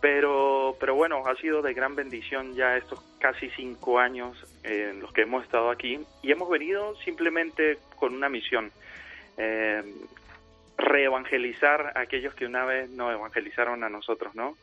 pero, 0.00 0.76
pero 0.80 0.94
bueno, 0.94 1.22
ha 1.26 1.34
sido 1.36 1.62
de 1.62 1.74
gran 1.74 1.94
bendición 1.94 2.54
ya 2.54 2.76
estos 2.76 3.00
casi 3.18 3.50
cinco 3.50 3.98
años 3.98 4.36
en 4.62 5.00
los 5.00 5.12
que 5.12 5.22
hemos 5.22 5.44
estado 5.44 5.70
aquí 5.70 6.00
y 6.22 6.32
hemos 6.32 6.48
venido 6.48 6.96
simplemente 7.04 7.78
con 7.96 8.14
una 8.14 8.28
misión, 8.28 8.72
eh, 9.36 9.82
reevangelizar 10.78 11.92
a 11.94 12.00
aquellos 12.00 12.34
que 12.34 12.46
una 12.46 12.64
vez 12.64 12.88
nos 12.90 13.12
evangelizaron 13.12 13.84
a 13.84 13.90
nosotros, 13.90 14.34
¿no? 14.34 14.56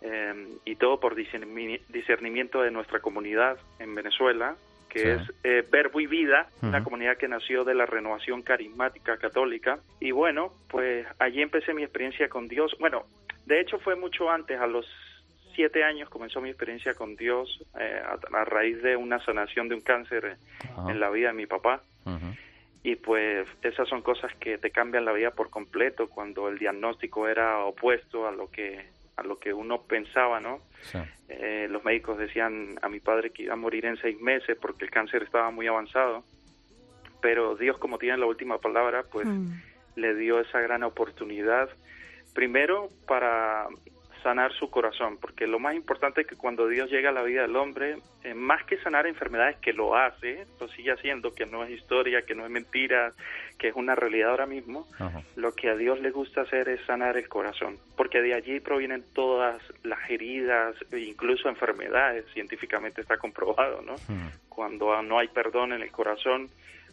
Eh, 0.00 0.48
y 0.64 0.76
todo 0.76 0.98
por 0.98 1.14
discernimiento 1.14 2.62
de 2.62 2.70
nuestra 2.70 3.00
comunidad 3.00 3.58
en 3.78 3.94
Venezuela, 3.94 4.56
que 4.88 5.12
es 5.14 5.22
eh, 5.44 5.62
Verbo 5.70 6.00
y 6.00 6.06
Vida, 6.06 6.48
una 6.62 6.82
comunidad 6.82 7.18
que 7.18 7.28
nació 7.28 7.64
de 7.64 7.74
la 7.74 7.84
renovación 7.84 8.42
carismática 8.42 9.18
católica. 9.18 9.78
Y 10.00 10.12
bueno, 10.12 10.52
pues 10.70 11.06
allí 11.18 11.42
empecé 11.42 11.74
mi 11.74 11.82
experiencia 11.82 12.28
con 12.28 12.48
Dios. 12.48 12.74
Bueno, 12.80 13.04
de 13.48 13.60
hecho 13.60 13.78
fue 13.78 13.96
mucho 13.96 14.30
antes, 14.30 14.60
a 14.60 14.66
los 14.66 14.86
siete 15.54 15.82
años 15.82 16.08
comenzó 16.10 16.40
mi 16.40 16.50
experiencia 16.50 16.94
con 16.94 17.16
Dios 17.16 17.64
eh, 17.80 18.02
a, 18.32 18.44
raíz 18.44 18.80
de 18.82 18.94
una 18.94 19.18
sanación 19.24 19.68
de 19.68 19.74
un 19.74 19.80
cáncer 19.80 20.36
en 20.88 21.00
la 21.00 21.10
vida 21.10 21.28
de 21.28 21.34
mi 21.34 21.46
papá. 21.46 21.82
Y 22.84 22.94
pues 22.96 23.48
esas 23.62 23.88
son 23.88 24.02
cosas 24.02 24.32
que 24.36 24.56
te 24.56 24.70
cambian 24.70 25.04
la 25.04 25.12
vida 25.12 25.30
por 25.32 25.50
completo 25.50 26.08
cuando 26.08 26.48
el 26.48 26.58
diagnóstico 26.58 27.26
era 27.26 27.58
opuesto 27.64 28.28
a 28.28 28.32
lo 28.32 28.50
que 28.50 28.86
a 29.16 29.24
lo 29.24 29.36
que 29.36 29.52
uno 29.52 29.82
pensaba, 29.82 30.38
¿no? 30.38 30.60
Eh, 31.28 31.66
los 31.68 31.84
médicos 31.84 32.18
decían 32.18 32.78
a 32.82 32.88
mi 32.88 33.00
padre 33.00 33.30
que 33.30 33.42
iba 33.42 33.54
a 33.54 33.56
morir 33.56 33.84
en 33.84 33.96
seis 33.96 34.18
meses 34.20 34.56
porque 34.60 34.84
el 34.84 34.90
cáncer 34.92 35.24
estaba 35.24 35.50
muy 35.50 35.66
avanzado, 35.66 36.22
pero 37.20 37.56
Dios 37.56 37.78
como 37.78 37.98
tiene 37.98 38.16
la 38.18 38.26
última 38.26 38.58
palabra, 38.58 39.02
pues 39.10 39.26
mm. 39.26 39.52
le 39.96 40.14
dio 40.14 40.38
esa 40.38 40.60
gran 40.60 40.84
oportunidad, 40.84 41.68
primero 42.38 42.88
para 43.08 43.66
sanar 44.22 44.52
su 44.52 44.70
corazón, 44.70 45.18
porque 45.20 45.48
lo 45.48 45.58
más 45.58 45.74
importante 45.74 46.20
es 46.20 46.26
que 46.28 46.36
cuando 46.36 46.68
Dios 46.68 46.88
llega 46.88 47.08
a 47.08 47.12
la 47.12 47.24
vida 47.24 47.42
del 47.42 47.56
hombre, 47.56 47.98
eh, 48.22 48.32
más 48.32 48.62
que 48.64 48.78
sanar 48.78 49.08
enfermedades, 49.08 49.56
que 49.56 49.72
lo 49.72 49.96
hace, 49.96 50.46
lo 50.60 50.68
sigue 50.68 50.92
haciendo, 50.92 51.34
que 51.34 51.46
no 51.46 51.64
es 51.64 51.70
historia, 51.70 52.22
que 52.22 52.36
no 52.36 52.44
es 52.44 52.50
mentira, 52.52 53.12
que 53.58 53.66
es 53.68 53.74
una 53.74 53.96
realidad 53.96 54.30
ahora 54.30 54.46
mismo, 54.46 54.86
lo 55.34 55.52
que 55.52 55.68
a 55.68 55.74
Dios 55.74 55.98
le 55.98 56.12
gusta 56.12 56.42
hacer 56.42 56.68
es 56.68 56.80
sanar 56.86 57.16
el 57.16 57.28
corazón, 57.28 57.76
porque 57.96 58.22
de 58.22 58.34
allí 58.34 58.60
provienen 58.60 59.02
todas 59.14 59.60
las 59.82 60.08
heridas, 60.08 60.76
e 60.92 61.00
incluso 61.00 61.48
enfermedades, 61.48 62.24
científicamente 62.34 63.00
está 63.00 63.16
comprobado, 63.16 63.82
¿no? 63.82 63.96
Cuando 64.48 65.02
no 65.02 65.18
hay 65.18 65.26
perdón 65.26 65.72
en 65.72 65.82
el 65.82 65.90
corazón, 65.90 66.48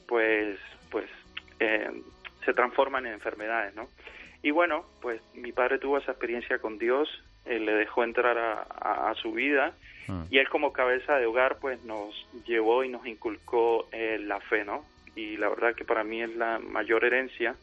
pues, 0.08 0.58
pues 0.90 1.08
eh, 1.60 1.92
se 2.44 2.54
transforman 2.56 3.06
en 3.06 3.14
enfermedades, 3.14 3.76
¿no? 3.76 3.88
Y 4.46 4.52
bueno, 4.52 4.86
pues 5.02 5.24
mi 5.34 5.52
padre 5.52 5.80
tuvo 5.80 5.98
esa 5.98 6.12
experiencia 6.12 6.60
con 6.60 6.78
Dios, 6.78 7.10
él 7.46 7.66
le 7.66 7.74
dejó 7.74 8.04
entrar 8.04 8.38
a, 8.38 9.12
su 9.16 9.32
vida 9.32 9.74
ah. 10.08 10.28
y 10.30 10.38
él 10.38 10.48
como 10.50 10.72
cabeza 10.72 11.16
de 11.16 11.26
hogar 11.26 11.58
pues 11.60 11.84
nos 11.84 12.14
llevó 12.46 12.84
y 12.84 12.90
nos 12.90 13.08
inculcó 13.08 13.88
eh, 13.92 14.20
la 14.22 14.40
fe, 14.42 14.64
¿no? 14.64 14.86
Y 15.16 15.38
la 15.38 15.50
verdad 15.50 15.74
que 15.74 15.84
para 15.84 16.04
mí 16.04 16.22
es 16.22 16.36
la 16.36 16.60
mayor 16.60 17.06
herencia. 17.06 17.56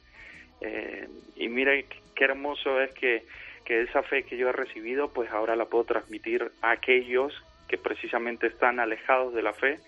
Eh, 0.61 1.07
y 1.37 1.47
mire 1.47 1.87
qué 2.17 2.25
hermoso 2.25 2.81
es 2.81 2.93
que, 2.95 3.27
que 3.65 3.83
esa 3.83 4.03
fe 4.03 4.25
que 4.25 4.37
yo 4.37 4.49
he 4.49 4.53
recibido 4.53 5.13
pues 5.13 5.31
ahora 5.31 5.55
la 5.55 5.67
puedo 5.67 5.85
transmitir 5.85 6.51
a 6.63 6.73
aquellos 6.73 7.33
que 7.69 7.79
precisamente 7.79 8.49
están 8.49 8.81
alejados 8.81 9.33
de 9.35 9.43
la 9.43 9.53
fe 9.53 9.79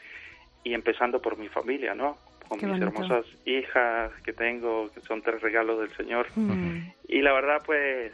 y 0.63 0.75
empezando 0.75 1.21
por 1.21 1.39
mi 1.39 1.49
familia, 1.49 1.97
¿no? 1.97 2.19
Con 2.59 2.73
mis 2.73 2.83
hermosas 2.83 3.27
hijas 3.45 4.13
que 4.23 4.33
tengo, 4.33 4.91
que 4.93 5.01
son 5.01 5.23
tres 5.23 5.41
regalos 5.41 5.81
del 5.81 5.97
Señor. 5.97 6.27
Mm. 6.35 6.91
Y 7.09 7.23
la 7.23 7.33
verdad, 7.33 7.63
pues, 7.65 8.13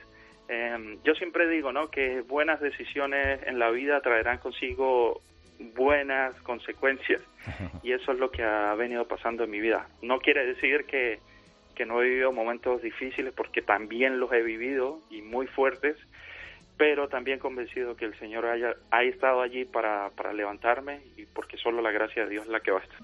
em, 0.48 0.98
yo 1.05 1.14
siempre 1.14 1.48
digo, 1.48 1.72
¿no? 1.72 1.90
Que 1.90 2.22
buenas 2.22 2.61
decisiones 2.61 3.40
en 3.46 3.59
la 3.59 3.70
vida 3.70 4.00
traerán 4.00 4.38
consigo 4.38 5.22
buenas 5.74 6.35
consecuencias. 6.42 7.20
Y 7.83 7.92
eso 7.92 8.12
es 8.12 8.18
lo 8.18 8.31
que 8.31 8.42
ha 8.42 8.74
venido 8.74 9.07
pasando 9.07 9.44
en 9.44 9.50
mi 9.50 9.61
vida. 9.61 9.88
No 10.03 10.18
quiere 10.18 10.46
decir 10.46 10.85
que, 10.85 11.20
que 11.74 11.87
no 11.87 12.03
he 12.03 12.09
vivido 12.09 12.33
momentos 12.33 12.83
difíciles, 12.83 13.33
porque 13.35 13.62
también 13.62 14.20
los 14.20 14.33
he 14.33 14.42
vivido 14.42 15.00
y 15.11 15.22
muy 15.22 15.46
fuertes, 15.46 15.96
pero 16.76 17.09
también 17.09 17.38
convencido 17.38 17.96
que 17.96 18.07
el 18.07 18.18
Señor 18.18 18.46
haya, 18.46 18.74
ha 18.90 19.03
estado 19.03 19.42
allí 19.42 19.64
para, 19.64 20.11
para 20.16 20.33
levantarme 20.33 21.00
y 21.16 21.26
porque 21.26 21.57
solo 21.59 21.83
la 21.83 21.90
gracia 21.90 22.24
de 22.24 22.31
Dios 22.31 22.44
es 22.44 22.50
la 22.50 22.61
que 22.61 22.70
basta. 22.70 22.94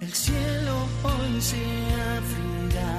Se 1.38 1.62
abrirá 2.16 2.94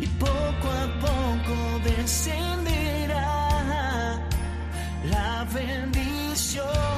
y 0.00 0.06
poco 0.06 0.66
a 0.70 0.86
poco 1.00 1.56
descenderá 1.84 3.28
la 5.10 5.44
bendición, 5.52 6.95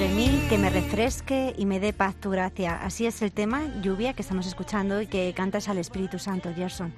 sobre 0.00 0.14
mí, 0.14 0.40
que 0.48 0.56
me 0.56 0.70
refresque 0.70 1.52
y 1.58 1.66
me 1.66 1.78
dé 1.78 1.92
paz 1.92 2.18
tu 2.18 2.30
gracia. 2.30 2.82
Así 2.82 3.04
es 3.04 3.20
el 3.20 3.32
tema, 3.32 3.66
lluvia, 3.82 4.14
que 4.14 4.22
estamos 4.22 4.46
escuchando 4.46 5.02
y 5.02 5.06
que 5.06 5.34
cantas 5.34 5.68
al 5.68 5.76
Espíritu 5.76 6.18
Santo, 6.18 6.54
Gerson. 6.54 6.94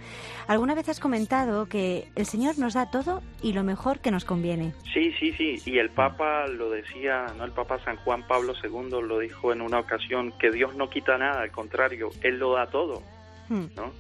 ¿Alguna 0.47 0.77
vez 0.77 0.89
has 0.89 1.01
comentado 1.01 1.69
que 1.69 2.07
el 2.15 2.27
Señor 2.27 2.61
nos 2.61 2.75
da 2.75 2.93
todo 2.93 3.21
y 3.43 3.55
lo 3.55 3.65
mejor 3.65 3.99
que 3.99 4.13
nos 4.13 4.25
conviene? 4.25 4.73
Sí, 4.95 5.13
sí, 5.19 5.33
sí. 5.33 5.57
Y 5.67 5.79
el 5.79 5.91
Papa 5.91 6.47
lo 6.47 6.71
decía, 6.71 7.27
¿no? 7.37 7.45
El 7.45 7.51
Papa 7.51 7.81
San 7.85 7.97
Juan 7.97 8.25
Pablo 8.29 8.53
II 8.63 9.03
lo 9.03 9.19
dijo 9.19 9.53
en 9.53 9.63
una 9.63 9.81
ocasión, 9.81 10.33
que 10.39 10.53
Dios 10.53 10.77
no 10.77 10.89
quita 10.89 11.19
nada, 11.19 11.43
al 11.43 11.51
contrario, 11.51 12.11
Él 12.23 12.39
lo 12.39 12.53
da 12.53 12.69
todo, 12.69 13.03
hmm. 13.49 13.65
¿no? 13.75 13.93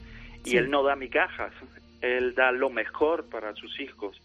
Y 0.44 0.58
Él 0.58 0.70
no 0.70 0.84
da 0.84 0.94
migajas, 0.94 1.52
Él 2.02 2.36
da 2.36 2.52
lo 2.52 2.70
mejor 2.70 3.28
para 3.28 3.52
sus 3.56 3.80
hijos. 3.80 4.22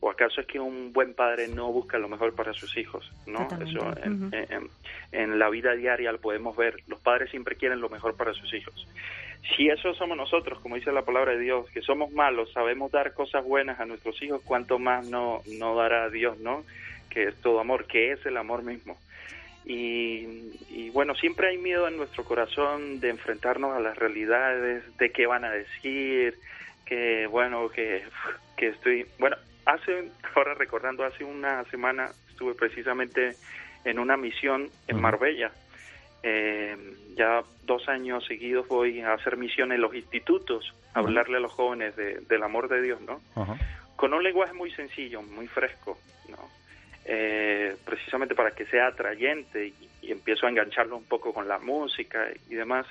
¿O 0.00 0.10
acaso 0.10 0.40
es 0.40 0.46
que 0.46 0.60
un 0.60 0.92
buen 0.92 1.14
padre 1.14 1.48
no 1.48 1.72
busca 1.72 1.98
lo 1.98 2.08
mejor 2.08 2.34
para 2.34 2.52
sus 2.52 2.76
hijos? 2.76 3.10
¿no? 3.26 3.48
Eso 3.60 3.80
en, 5.12 5.38
la 5.38 5.48
vida 5.48 5.74
diaria 5.74 6.12
lo 6.12 6.20
podemos 6.20 6.56
ver. 6.56 6.76
Los 6.86 7.00
padres 7.00 7.30
siempre 7.30 7.56
quieren 7.56 7.80
lo 7.80 7.88
mejor 7.88 8.14
para 8.16 8.34
sus 8.34 8.52
hijos. 8.52 8.86
Si 9.56 9.68
eso 9.68 9.94
somos 9.94 10.16
nosotros, 10.16 10.60
como 10.60 10.74
dice 10.74 10.92
la 10.92 11.04
palabra 11.04 11.32
de 11.32 11.40
Dios, 11.40 11.70
que 11.70 11.80
somos 11.80 12.12
malos, 12.12 12.52
sabemos 12.52 12.90
dar 12.92 13.14
cosas 13.14 13.44
buenas 13.44 13.80
a 13.80 13.86
nuestros 13.86 14.20
hijos, 14.22 14.42
¿cuánto 14.44 14.78
más 14.78 15.08
no, 15.08 15.40
no 15.58 15.74
dará 15.76 16.10
Dios, 16.10 16.38
no? 16.38 16.64
Que 17.08 17.28
es 17.28 17.36
todo 17.40 17.60
amor, 17.60 17.86
que 17.86 18.12
es 18.12 18.26
el 18.26 18.36
amor 18.36 18.64
mismo. 18.64 18.98
Y, 19.64 20.52
y, 20.70 20.90
bueno, 20.90 21.14
siempre 21.14 21.48
hay 21.48 21.58
miedo 21.58 21.88
en 21.88 21.96
nuestro 21.96 22.24
corazón 22.24 23.00
de 23.00 23.10
enfrentarnos 23.10 23.74
a 23.74 23.80
las 23.80 23.96
realidades, 23.96 24.84
de 24.98 25.10
qué 25.10 25.26
van 25.26 25.44
a 25.44 25.50
decir, 25.50 26.38
que 26.84 27.26
bueno, 27.26 27.68
que, 27.68 28.04
que 28.56 28.68
estoy, 28.68 29.06
bueno, 29.18 29.36
hace, 29.66 30.10
ahora 30.34 30.54
recordando, 30.54 31.04
hace 31.04 31.24
una 31.24 31.64
semana 31.64 32.10
estuve 32.30 32.54
precisamente 32.54 33.36
en 33.84 33.98
una 33.98 34.16
misión 34.16 34.70
en 34.88 35.00
Marbella. 35.00 35.52
Eh, 36.22 36.76
ya 37.14 37.42
dos 37.64 37.88
años 37.88 38.24
seguidos 38.26 38.66
voy 38.68 39.00
a 39.00 39.12
hacer 39.12 39.36
misión 39.36 39.72
en 39.72 39.80
los 39.80 39.94
institutos, 39.94 40.74
a 40.94 40.98
hablarle 41.00 41.36
a 41.36 41.40
los 41.40 41.52
jóvenes 41.52 41.94
del 41.96 42.42
amor 42.42 42.68
de 42.68 42.82
Dios, 42.82 43.00
¿no? 43.02 43.20
Con 43.94 44.12
un 44.12 44.22
lenguaje 44.22 44.52
muy 44.52 44.70
sencillo, 44.72 45.22
muy 45.22 45.46
fresco, 45.46 45.98
¿no? 46.28 46.38
Eh, 47.04 47.76
precisamente 47.84 48.34
para 48.34 48.50
que 48.50 48.66
sea 48.66 48.88
atrayente 48.88 49.68
y, 49.68 49.88
y, 50.02 50.10
empiezo 50.10 50.46
a 50.46 50.50
engancharlo 50.50 50.96
un 50.96 51.04
poco 51.04 51.32
con 51.32 51.46
la 51.46 51.58
música 51.58 52.26
y 52.50 52.54
demás. 52.56 52.86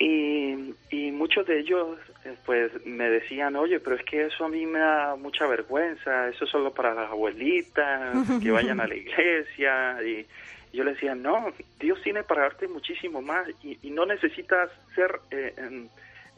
Y, 0.00 0.74
y 0.88 1.12
muchos 1.12 1.46
de 1.46 1.60
ellos 1.60 1.98
eh, 2.24 2.34
pues 2.46 2.72
me 2.86 3.10
decían, 3.10 3.54
oye, 3.54 3.80
pero 3.80 3.96
es 3.96 4.02
que 4.02 4.24
eso 4.24 4.46
a 4.46 4.48
mí 4.48 4.64
me 4.64 4.78
da 4.78 5.14
mucha 5.16 5.46
vergüenza, 5.46 6.26
eso 6.28 6.46
es 6.46 6.50
solo 6.50 6.72
para 6.72 6.94
las 6.94 7.10
abuelitas, 7.10 8.16
que 8.42 8.50
vayan 8.50 8.80
a 8.80 8.86
la 8.86 8.94
iglesia. 8.96 10.02
Y 10.02 10.26
yo 10.72 10.84
les 10.84 10.94
decía, 10.94 11.14
no, 11.14 11.52
Dios 11.78 12.00
tiene 12.02 12.22
para 12.22 12.42
darte 12.42 12.66
muchísimo 12.66 13.20
más 13.20 13.46
y, 13.62 13.90
no 13.90 14.06
necesitas 14.06 14.70
ser, 14.94 15.20
eh, 15.30 15.54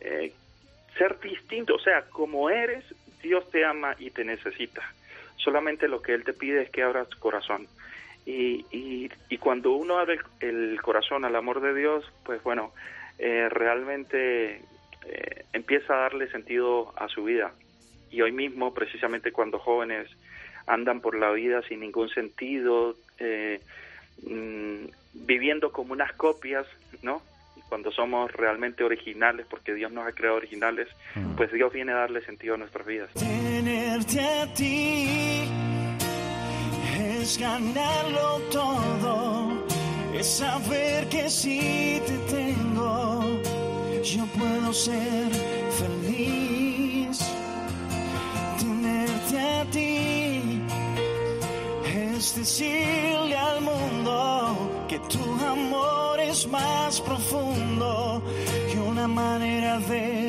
eh, 0.01 0.33
ser 0.98 1.20
distinto, 1.20 1.77
o 1.77 1.81
sea, 1.81 2.03
como 2.03 2.51
eres, 2.51 2.85
Dios 3.22 3.48
te 3.53 3.64
ama 3.64 3.94
y 3.96 4.11
te 4.11 4.25
necesita. 4.25 4.83
Solamente 5.37 5.87
lo 5.87 6.03
que 6.03 6.14
Él 6.14 6.25
te 6.25 6.33
pide 6.33 6.62
es 6.62 6.70
que 6.70 6.83
abras 6.83 7.09
tu 7.09 7.18
corazón. 7.20 7.68
Y, 8.27 8.67
y, 8.73 9.08
y 9.29 9.38
cuando 9.38 9.71
uno 9.71 9.98
abre 9.98 10.19
el 10.40 10.81
corazón 10.83 11.25
al 11.25 11.37
amor 11.37 11.60
de 11.60 11.75
Dios, 11.75 12.04
pues 12.25 12.42
bueno, 12.42 12.73
eh, 13.19 13.48
realmente 13.50 14.60
eh, 15.04 15.44
empieza 15.52 15.94
a 15.94 16.02
darle 16.02 16.31
sentido 16.31 16.92
a 16.96 17.08
su 17.08 17.25
vida. 17.25 17.52
Y 18.10 18.21
hoy 18.23 18.33
mismo, 18.33 18.73
precisamente 18.75 19.33
cuando 19.33 19.58
jóvenes 19.58 20.08
andan 20.67 21.00
por 21.00 21.17
la 21.19 21.31
vida 21.33 21.63
sin 21.63 21.81
ningún 21.81 22.08
sentido, 22.10 22.94
eh, 23.19 23.60
mm, 24.27 24.85
viviendo 25.15 25.73
como 25.73 25.92
unas 25.92 26.13
copias, 26.13 26.67
¿no? 27.02 27.23
Cuando 27.69 27.90
somos 27.90 28.31
realmente 28.33 28.85
originales, 28.85 29.46
porque 29.48 29.73
Dios 29.75 29.90
nos 29.92 30.06
ha 30.06 30.13
creado 30.13 30.37
originales, 30.37 30.88
Mm. 31.15 31.37
pues 31.37 31.50
Dios 31.52 31.73
viene 31.73 31.92
a 31.92 31.96
darle 31.96 32.21
sentido 32.23 32.54
a 32.54 32.58
nuestras 32.58 32.87
vidas. 32.87 33.10
Tenerte 33.15 34.21
a 34.21 34.46
ti 34.54 35.44
es 37.21 37.38
ganarlo 37.38 38.40
todo, 38.50 39.65
es 40.15 40.27
saber 40.38 41.08
que 41.08 41.31
si 41.31 42.00
te 42.06 42.19
tengo, 42.35 42.62
ser 44.73 45.31
feliz. 45.79 47.18
Tenerte 48.58 49.38
a 49.38 49.64
ti 49.70 50.62
es 51.85 52.35
decirle 52.37 53.37
al 53.37 53.60
mundo 53.60 54.87
que 54.88 54.98
tu 55.00 55.25
amor 55.44 56.20
es 56.20 56.46
más 56.48 57.00
profundo 57.00 58.23
que 58.70 58.79
una 58.79 59.08
manera 59.08 59.79
de 59.81 60.21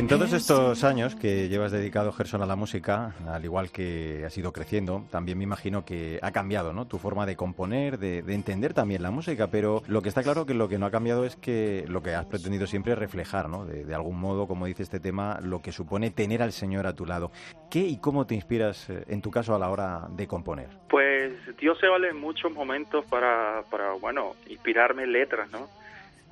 En 0.00 0.08
todos 0.08 0.32
estos 0.32 0.82
años 0.82 1.14
que 1.14 1.50
llevas 1.50 1.72
dedicado, 1.72 2.10
Gerson, 2.10 2.40
a 2.40 2.46
la 2.46 2.56
música, 2.56 3.12
al 3.28 3.44
igual 3.44 3.70
que 3.70 4.24
has 4.24 4.36
ido 4.38 4.50
creciendo, 4.50 5.04
también 5.10 5.36
me 5.36 5.44
imagino 5.44 5.84
que 5.84 6.18
ha 6.22 6.32
cambiado 6.32 6.72
¿no? 6.72 6.86
tu 6.86 6.96
forma 6.96 7.26
de 7.26 7.36
componer, 7.36 7.98
de, 7.98 8.22
de 8.22 8.34
entender 8.34 8.72
también 8.72 9.02
la 9.02 9.10
música, 9.10 9.48
pero 9.48 9.82
lo 9.88 10.00
que 10.00 10.08
está 10.08 10.22
claro 10.22 10.46
que 10.46 10.54
lo 10.54 10.70
que 10.70 10.78
no 10.78 10.86
ha 10.86 10.90
cambiado 10.90 11.26
es 11.26 11.36
que 11.36 11.84
lo 11.86 12.02
que 12.02 12.14
has 12.14 12.24
pretendido 12.24 12.66
siempre 12.66 12.94
es 12.94 12.98
reflejar, 12.98 13.50
¿no? 13.50 13.66
de, 13.66 13.84
de 13.84 13.94
algún 13.94 14.18
modo, 14.18 14.46
como 14.46 14.64
dice 14.64 14.84
este 14.84 15.00
tema, 15.00 15.38
lo 15.42 15.60
que 15.60 15.70
supone 15.70 16.10
tener 16.10 16.42
al 16.42 16.52
Señor 16.52 16.86
a 16.86 16.94
tu 16.94 17.04
lado. 17.04 17.30
¿Qué 17.70 17.80
y 17.80 17.98
cómo 17.98 18.26
te 18.26 18.34
inspiras, 18.34 18.88
eh, 18.88 19.04
en 19.06 19.20
tu 19.20 19.30
caso, 19.30 19.54
a 19.54 19.58
la 19.58 19.68
hora 19.68 20.08
de 20.08 20.26
componer? 20.26 20.68
Pues 20.88 21.34
Dios 21.58 21.78
se 21.78 21.88
vale 21.88 22.08
en 22.08 22.16
muchos 22.16 22.50
momentos 22.52 23.04
para, 23.04 23.64
para 23.70 23.92
bueno, 23.92 24.34
inspirarme 24.48 25.02
en 25.02 25.12
letras, 25.12 25.50
¿no? 25.50 25.68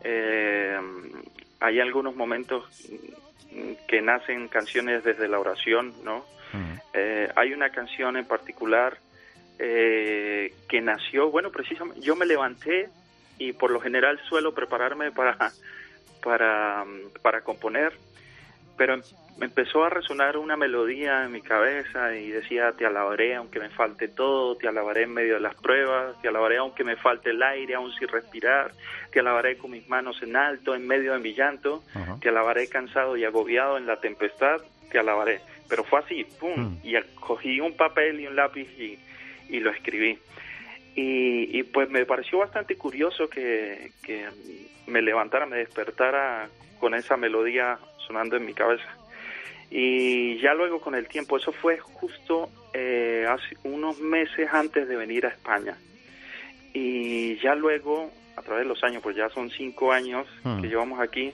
Eh, 0.03 0.75
hay 1.61 1.81
algunos 1.81 2.17
momentos 2.17 2.65
que 3.87 4.03
nacen 4.03 4.49
canciones 4.49 5.05
desde 5.05 5.29
la 5.29 5.39
oración, 5.39 5.95
¿no? 6.05 6.25
Eh, 6.95 7.31
hay 7.37 7.53
una 7.53 7.71
canción 7.71 8.17
en 8.17 8.25
particular 8.25 8.99
eh, 9.59 10.55
que 10.69 10.81
nació, 10.81 11.31
bueno, 11.31 11.51
precisamente, 11.51 12.01
yo 12.01 12.17
me 12.17 12.27
levanté 12.27 12.89
y 13.39 13.53
por 13.53 13.71
lo 13.71 13.81
general 13.81 14.19
suelo 14.29 14.55
prepararme 14.55 15.13
para, 15.13 15.53
para, 16.23 16.85
mm, 16.85 17.21
para 17.23 17.43
componer, 17.43 17.93
pero 18.77 18.97
me 19.39 19.47
empezó 19.47 19.85
a 19.85 19.89
resonar 19.89 20.37
una 20.37 20.57
melodía 20.57 21.25
en 21.25 21.31
mi 21.31 21.41
cabeza 21.41 22.15
y 22.17 22.29
decía, 22.29 22.73
te 22.73 22.85
alabaré 22.85 23.37
aunque 23.37 23.61
me 23.61 23.71
falte 23.71 24.09
todo, 24.09 24.57
te 24.57 24.67
alabaré 24.67 25.05
en 25.05 25.15
medio 25.15 25.35
de 25.35 25.41
las 25.41 25.55
pruebas, 25.55 26.21
te 26.21 26.27
alabaré 26.27 26.57
aunque 26.57 26.83
me 26.83 26.97
falte 26.97 27.31
el 27.31 27.43
aire, 27.43 27.77
aún 27.77 27.93
sin 27.93 28.09
respirar, 28.09 28.73
te 29.13 29.21
alabaré 29.21 29.57
con 29.57 29.71
mis 29.71 29.89
manos 29.89 30.21
en 30.23 30.35
alto, 30.35 30.75
en 30.75 30.87
medio 30.89 31.13
de 31.13 31.21
mi 31.21 31.35
llanto, 31.35 31.85
te 32.21 32.31
alabaré 32.31 32.69
cansado 32.69 33.17
y 33.17 33.25
agobiado 33.25 33.79
en 33.79 33.87
la 33.87 34.01
tempestad, 34.01 34.61
te 34.91 34.99
alabaré. 34.99 35.41
Pero 35.69 35.85
fue 35.85 36.01
así, 36.01 36.25
¡pum! 36.25 36.81
Y 36.83 36.97
cogí 37.21 37.61
un 37.61 37.77
papel 37.77 38.19
y 38.21 38.27
un 38.27 38.35
lápiz 38.35 38.69
y, 38.77 38.99
y 39.49 39.61
lo 39.61 39.71
escribí. 39.71 40.19
Y, 40.97 41.57
y 41.57 41.63
pues 41.63 41.89
me 41.91 42.05
pareció 42.07 42.39
bastante 42.39 42.77
curioso 42.77 43.29
que, 43.29 43.93
que 44.03 44.27
me 44.89 45.01
levantara, 45.01 45.47
me 45.47 45.59
despertara 45.59 46.49
con 46.81 46.95
esa 46.95 47.17
melodía 47.17 47.79
sonando 48.05 48.37
en 48.37 48.47
mi 48.47 48.55
cabeza. 48.55 48.98
Y 49.71 50.41
ya 50.41 50.55
luego 50.55 50.81
con 50.81 50.95
el 50.95 51.09
tiempo, 51.09 51.37
eso 51.37 51.53
fue 51.53 51.79
justo 51.79 52.49
eh, 52.73 53.27
hace 53.29 53.57
unos 53.65 54.01
meses 54.01 54.49
antes 54.53 54.89
de 54.89 54.97
venir 54.97 55.27
a 55.27 55.31
España. 55.31 55.77
Y 56.73 57.37
ya 57.41 57.55
luego, 57.55 58.11
a 58.37 58.43
través 58.43 58.65
de 58.65 58.69
los 58.69 58.83
años, 58.85 59.03
pues 59.03 59.17
ya 59.17 59.29
son 59.31 59.51
cinco 59.51 59.93
años 59.93 60.27
Hmm. 60.43 60.61
que 60.61 60.69
llevamos 60.69 61.01
aquí, 61.01 61.33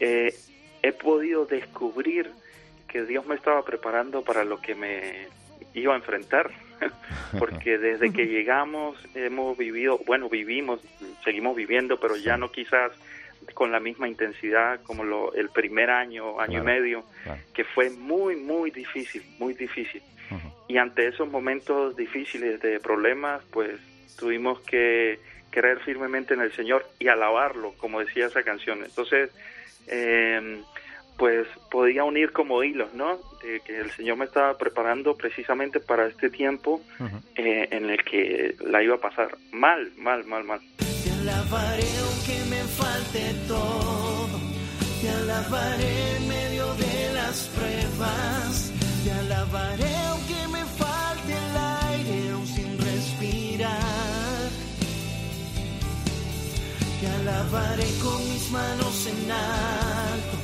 eh, 0.00 0.34
he 0.82 0.92
podido 0.92 1.44
descubrir 1.46 2.30
que 2.86 3.04
Dios 3.04 3.26
me 3.26 3.34
estaba 3.34 3.62
preparando 3.64 4.22
para 4.22 4.44
lo 4.44 4.60
que 4.60 4.74
me 4.74 5.26
iba 5.74 5.92
a 5.92 5.96
enfrentar. 5.96 6.50
Porque 7.38 7.76
desde 7.76 8.12
que 8.12 8.26
llegamos 8.34 8.96
hemos 9.14 9.58
vivido, 9.58 10.00
bueno, 10.06 10.28
vivimos, 10.28 10.80
seguimos 11.24 11.56
viviendo, 11.56 11.98
pero 11.98 12.16
ya 12.16 12.36
no 12.36 12.50
quizás 12.50 12.92
con 13.54 13.72
la 13.72 13.80
misma 13.80 14.08
intensidad 14.08 14.80
como 14.82 15.04
lo, 15.04 15.32
el 15.34 15.48
primer 15.50 15.90
año, 15.90 16.40
año 16.40 16.62
Claro, 16.62 16.62
y 16.62 16.66
medio, 16.66 17.04
claro. 17.24 17.40
que 17.54 17.64
fue 17.64 17.90
muy, 17.90 18.36
muy 18.36 18.70
difícil, 18.70 19.22
muy 19.38 19.54
difícil. 19.54 20.02
Y 20.68 20.76
ante 20.76 21.06
esos 21.06 21.28
momentos 21.30 21.96
difíciles 21.96 22.60
de 22.60 22.78
problemas, 22.80 23.42
pues 23.50 23.80
tuvimos 24.18 24.60
que 24.60 25.18
creer 25.50 25.80
firmemente 25.80 26.34
en 26.34 26.40
el 26.40 26.52
Señor 26.52 26.86
y 26.98 27.08
alabarlo, 27.08 27.72
como 27.78 28.00
decía 28.00 28.26
esa 28.26 28.42
canción. 28.42 28.84
Entonces, 28.84 29.30
eh, 29.86 30.60
pues 31.16 31.46
podía 31.70 32.04
unir 32.04 32.32
como 32.32 32.62
hilos, 32.62 32.92
¿no? 32.94 33.18
De 33.42 33.60
que 33.60 33.78
el 33.78 33.90
Señor 33.92 34.18
me 34.18 34.26
estaba 34.26 34.56
preparando 34.58 35.16
precisamente 35.16 35.80
para 35.80 36.06
este 36.06 36.28
tiempo 36.30 36.82
eh, 37.34 37.68
en 37.70 37.88
el 37.90 38.04
que 38.04 38.54
la 38.60 38.82
iba 38.82 38.96
a 38.96 39.00
pasar 39.00 39.36
mal, 39.50 39.90
mal, 39.96 40.24
mal, 40.26 40.44
mal. 40.44 40.60
Alabaré 41.28 41.88
aunque 42.06 42.44
me 42.48 42.62
falte 42.64 43.34
todo. 43.46 44.28
Te 45.00 45.10
alabaré 45.10 46.16
en 46.16 46.28
medio 46.28 46.74
de 46.74 47.12
las 47.12 47.36
pruebas. 47.54 48.72
Te 49.04 49.12
alabaré 49.12 49.94
aunque 50.10 50.48
me 50.48 50.64
falte 50.80 51.32
el 51.32 51.56
aire 51.92 52.30
aún 52.32 52.46
sin 52.46 52.78
respirar. 52.78 54.48
Te 57.00 57.06
alabaré 57.20 57.88
con 58.02 58.18
mis 58.30 58.50
manos 58.50 59.06
en 59.12 59.30
alto. 59.30 60.36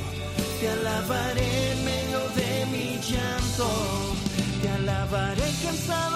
Te 0.59 0.69
alabaré 0.69 1.71
en 1.71 1.85
medio 1.85 2.19
de 2.39 2.65
mi 2.71 2.87
llanto. 3.09 3.69
Te 4.61 4.69
alabaré 4.69 5.47
cansado 5.63 6.14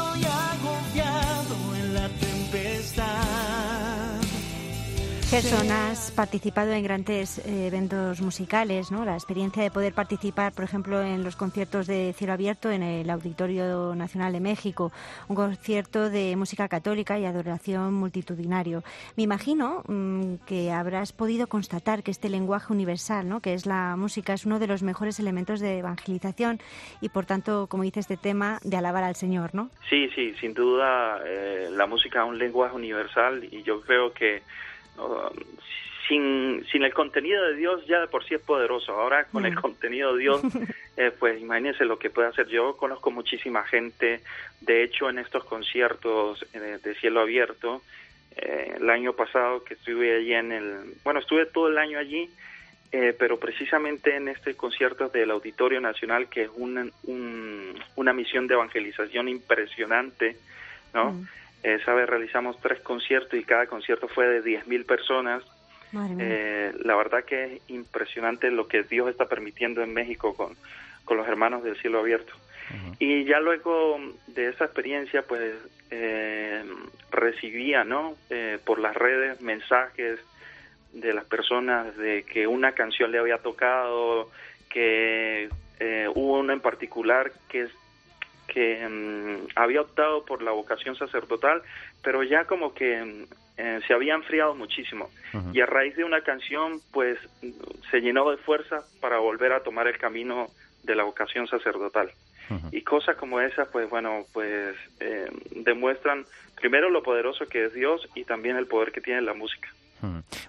Gerson, 5.30 5.70
has 5.70 6.10
participado 6.10 6.72
en 6.72 6.84
grandes 6.84 7.38
eh, 7.46 7.68
eventos 7.68 8.20
musicales, 8.20 8.92
¿no? 8.92 9.06
La 9.06 9.14
experiencia 9.14 9.62
de 9.62 9.70
poder 9.70 9.94
participar, 9.94 10.54
por 10.54 10.64
ejemplo, 10.64 11.04
en 11.04 11.24
los 11.24 11.36
conciertos 11.36 11.86
de 11.86 12.14
cielo 12.18 12.34
abierto 12.34 12.72
en 12.72 12.82
el 12.82 13.08
Auditorio 13.12 13.94
Nacional 13.94 14.34
de 14.34 14.40
México, 14.40 14.92
un 15.28 15.36
concierto 15.36 16.10
de 16.10 16.36
música 16.36 16.68
católica 16.68 17.20
y 17.20 17.26
adoración 17.26 17.94
multitudinario. 17.94 18.82
Me 19.18 19.24
imagino 19.24 19.84
mm, 19.88 20.46
que 20.48 20.72
habrás 20.72 21.14
podido 21.14 21.46
constatar 21.46 22.02
que 22.02 22.10
este 22.10 22.30
lenguaje 22.30 22.74
universal, 22.74 23.30
¿no? 23.30 23.40
Que 23.40 23.54
es 23.54 23.68
la 23.68 23.96
música, 23.98 24.34
es 24.34 24.48
uno 24.48 24.58
de 24.58 24.66
los 24.66 24.82
mejores 24.82 25.20
elementos 25.20 25.60
de 25.60 25.78
evangelización 25.78 26.60
y, 27.02 27.10
por 27.10 27.28
tanto, 27.28 27.68
como 27.68 27.84
dice 27.84 28.00
este 28.00 28.18
tema, 28.18 28.58
de 28.64 28.78
alabar 28.78 29.04
al 29.04 29.16
Señor, 29.16 29.54
¿no? 29.54 29.70
Sí, 29.92 30.10
sí, 30.16 30.34
sin 30.42 30.56
duda 30.56 31.20
eh, 31.24 31.70
la 31.72 31.86
música 31.86 32.24
es 32.24 32.30
un 32.30 32.40
lenguaje 32.40 32.76
universal 32.76 33.48
y 33.52 33.62
yo 33.62 33.82
creo 33.82 34.12
que 34.12 34.42
uh, 35.00 35.30
sin, 36.08 36.66
sin 36.72 36.84
el 36.84 36.94
contenido 36.94 37.44
de 37.46 37.56
Dios 37.56 37.86
ya 37.86 38.00
de 38.02 38.08
por 38.08 38.24
sí 38.26 38.34
es 38.36 38.42
poderoso. 38.42 38.94
Ahora 38.94 39.26
con 39.26 39.46
el 39.46 39.54
Mm. 39.56 39.62
contenido 39.62 40.14
de 40.16 40.20
Dios, 40.22 40.42
eh, 40.98 41.12
pues 41.18 41.40
imagínense 41.42 41.86
lo 41.86 42.00
que 42.00 42.10
puede 42.10 42.30
hacer. 42.30 42.48
Yo 42.48 42.76
conozco 42.78 43.12
muchísima 43.12 43.64
gente, 43.64 44.22
de 44.62 44.84
hecho 44.84 45.10
en 45.10 45.20
estos 45.20 45.44
conciertos 45.46 46.46
eh, 46.54 46.80
de 46.84 46.96
cielo 46.96 47.22
abierto, 47.22 47.82
eh, 48.36 48.78
el 48.80 48.90
año 48.90 49.14
pasado 49.14 49.64
que 49.64 49.74
estuve 49.76 50.16
allí 50.18 50.34
en 50.34 50.52
el, 50.52 50.94
bueno, 51.04 51.20
estuve 51.20 51.46
todo 51.46 51.68
el 51.68 51.78
año 51.78 52.00
allí, 52.00 52.30
eh, 52.92 53.16
pero 53.20 53.38
precisamente 53.38 54.16
en 54.16 54.30
este 54.30 54.56
concierto 54.56 55.10
del 55.10 55.30
Auditorio 55.30 55.80
Nacional, 55.80 56.28
que 56.28 56.44
es 56.44 56.50
un- 56.56 56.92
un- 57.04 57.76
una 57.96 58.14
misión 58.14 58.48
de 58.48 58.56
evangelización 58.56 59.30
impresionante, 59.30 60.38
¿no? 60.94 61.24
Esa 61.64 61.94
vez 61.94 62.08
realizamos 62.08 62.60
tres 62.62 62.80
conciertos 62.82 63.38
y 63.38 63.44
cada 63.44 63.68
concierto 63.68 64.08
fue 64.08 64.28
de 64.28 64.44
10.000 64.44 64.86
personas. 64.86 65.44
Madre 65.92 66.16
mía. 66.16 66.26
Eh, 66.28 66.74
la 66.84 66.96
verdad 66.96 67.24
que 67.26 67.44
es 67.44 67.62
impresionante 67.70 68.52
lo 68.52 68.68
que 68.68 68.84
Dios 68.84 69.10
está 69.10 69.26
permitiendo 69.28 69.82
en 69.82 69.94
México 69.94 70.36
con, 70.36 70.56
con 71.06 71.18
los 71.18 71.28
hermanos 71.28 71.64
del 71.64 71.76
cielo 71.78 72.00
abierto. 72.00 72.34
Y 73.00 73.24
ya 73.26 73.40
luego 73.40 74.00
de 74.28 74.50
esa 74.50 74.66
experiencia, 74.66 75.24
pues 75.24 75.56
eh, 75.90 76.64
recibía, 77.12 77.84
¿no? 77.84 78.16
Eh, 78.30 78.60
por 78.64 78.80
las 78.80 78.96
redes 78.96 79.42
mensajes 79.42 80.20
de 80.94 81.14
las 81.14 81.26
personas 81.26 81.98
de 81.98 82.24
que 82.24 82.46
una 82.46 82.74
canción 82.74 83.12
le 83.12 83.18
había 83.18 83.40
tocado, 83.40 84.30
que 84.70 85.50
eh, 85.80 86.08
hubo 86.14 86.40
uno 86.40 86.54
en 86.54 86.60
particular 86.60 87.32
que 87.48 87.68
que 88.52 88.88
mm, 88.88 89.48
había 89.56 89.82
optado 89.82 90.26
por 90.26 90.42
la 90.42 90.52
vocación 90.52 90.96
sacerdotal, 90.96 91.62
pero 92.04 92.24
ya 92.24 92.46
como 92.46 92.74
que 92.74 93.02
mm, 93.02 93.24
eh, 93.58 93.80
se 93.88 93.94
había 93.94 94.16
enfriado 94.16 94.56
muchísimo 94.56 95.10
y 95.54 95.62
a 95.62 95.66
raíz 95.66 95.96
de 95.96 96.04
una 96.04 96.22
canción 96.22 96.80
pues 96.92 97.18
se 97.92 98.00
llenó 98.02 98.30
de 98.32 98.38
fuerza 98.38 98.84
para 99.02 99.20
volver 99.20 99.52
a 99.54 99.64
tomar 99.64 99.88
el 99.88 99.98
camino 99.98 100.48
de 100.84 100.96
la 100.96 101.04
vocación 101.04 101.48
sacerdotal. 101.48 102.12
Y 102.72 102.82
cosas 102.82 103.16
como 103.16 103.40
esas, 103.40 103.68
pues 103.68 103.88
bueno, 103.92 104.26
pues 104.34 104.76
eh, 105.00 105.30
demuestran 105.52 106.26
primero 106.56 106.90
lo 106.90 107.04
poderoso 107.04 107.46
que 107.46 107.66
es 107.66 107.74
Dios 107.74 108.10
y 108.16 108.24
también 108.24 108.56
el 108.56 108.66
poder 108.66 108.92
que 108.92 109.02
tiene 109.02 109.22
la 109.22 109.36
música. 109.36 109.70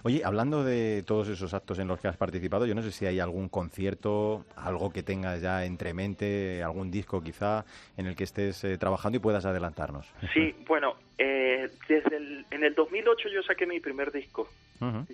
Oye, 0.03 0.21
hablando 0.23 0.63
de 0.63 1.03
todos 1.03 1.27
esos 1.27 1.53
actos 1.53 1.79
en 1.79 1.87
los 1.87 1.99
que 1.99 2.07
has 2.07 2.17
participado, 2.17 2.65
yo 2.65 2.75
no 2.75 2.81
sé 2.81 2.91
si 2.91 3.05
hay 3.05 3.19
algún 3.19 3.49
concierto, 3.49 4.45
algo 4.55 4.91
que 4.91 5.03
tengas 5.03 5.41
ya 5.41 5.65
entre 5.65 5.93
mente, 5.93 6.63
algún 6.63 6.91
disco 6.91 7.21
quizá 7.21 7.65
en 7.97 8.07
el 8.07 8.15
que 8.15 8.23
estés 8.23 8.63
eh, 8.63 8.77
trabajando 8.77 9.17
y 9.17 9.19
puedas 9.19 9.45
adelantarnos. 9.45 10.07
Sí, 10.33 10.55
bueno, 10.67 10.95
eh, 11.23 11.69
desde 11.87 12.17
el, 12.17 12.45
en 12.49 12.63
el 12.63 12.73
2008 12.73 13.29
yo 13.29 13.43
saqué 13.43 13.67
mi 13.67 13.79
primer 13.79 14.11
disco, 14.11 14.49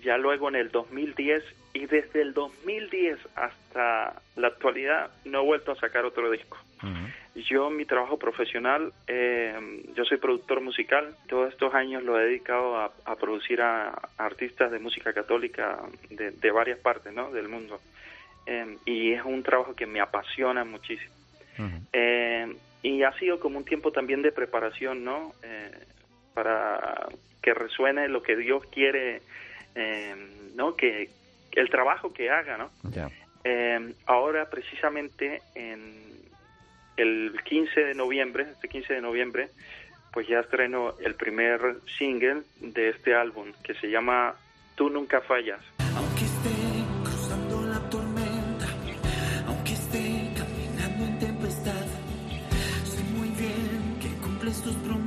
ya 0.02 0.18
luego 0.18 0.48
en 0.48 0.56
el 0.56 0.72
2010 0.72 1.44
y 1.74 1.86
desde 1.86 2.22
el 2.22 2.34
2010 2.34 3.20
hasta 3.36 4.22
la 4.38 4.48
actualidad 4.48 5.12
no 5.26 5.42
he 5.42 5.44
vuelto 5.44 5.74
a 5.74 5.76
sacar 5.76 6.06
otro 6.06 6.32
disco. 6.32 6.58
Yo, 7.36 7.70
mi 7.70 7.84
trabajo 7.84 8.18
profesional, 8.18 8.94
eh, 9.08 9.84
yo 9.96 10.06
soy 10.06 10.18
productor 10.18 10.62
musical. 10.62 11.14
Todos 11.28 11.52
estos 11.52 11.74
años 11.74 12.02
lo 12.04 12.18
he 12.18 12.24
dedicado 12.24 12.78
a, 12.78 13.16
producir 13.20 13.62
a, 13.62 13.90
artistas 14.18 14.72
de 14.72 14.80
música 14.80 15.12
católica 15.12 15.78
de, 16.10 16.52
varias 16.52 16.80
partes 16.80 17.14
¿no? 17.14 17.32
del 17.32 17.50
mundo. 17.50 17.82
Eh, 18.46 18.78
y 18.86 19.12
es 19.12 19.26
un 19.26 19.44
trabajo 19.44 19.76
que 19.76 19.86
me 19.86 20.00
apasiona 20.00 20.64
muchísimo. 20.64 21.14
Eh, 21.92 22.56
y 22.82 23.04
ha 23.04 23.12
sido 23.20 23.42
como 23.42 23.58
un 23.58 23.66
tiempo 23.66 23.92
también 23.92 24.22
de 24.22 24.32
preparación, 24.32 25.04
¿no? 25.04 25.34
Para 26.38 27.08
que 27.42 27.56
resuene 27.56 28.08
lo 28.08 28.22
que 28.22 28.36
Dios 28.36 28.64
quiere, 28.72 29.24
¿no? 30.54 30.76
Que 30.76 31.10
el 31.54 31.70
trabajo 31.72 32.14
que 32.14 32.30
haga, 32.30 32.58
¿no? 32.58 32.70
ahora 34.06 34.48
precisamente 34.52 35.42
en 35.56 35.82
el 36.96 37.40
15 37.44 37.80
de 37.86 37.96
noviembre, 37.96 38.46
este 38.52 38.68
15 38.68 38.94
de 38.94 39.02
noviembre, 39.02 39.50
pues 40.14 40.28
ya 40.28 40.42
estreno 40.42 40.94
el 41.04 41.16
primer 41.16 41.78
single 41.98 42.44
de 42.60 42.90
este 42.90 43.16
álbum 43.16 43.52
que 43.64 43.74
se 43.74 43.90
llama 43.90 44.36
Tú 44.76 44.92
nunca 44.92 45.22
fallas. 45.22 45.62
Aunque 45.96 46.26
esté 46.26 46.50
cruzando 47.04 47.64
la 47.64 47.80
tormenta, 47.90 48.68
aunque 49.48 49.74
esté 49.74 50.34
caminando 50.38 51.06
en 51.06 51.20
tempestad, 51.20 51.86
sé 52.84 53.04
muy 53.16 53.30
bien 53.30 53.98
que 54.02 54.10
cumples 54.22 54.62
tus 54.62 54.76
promesas, 54.76 55.07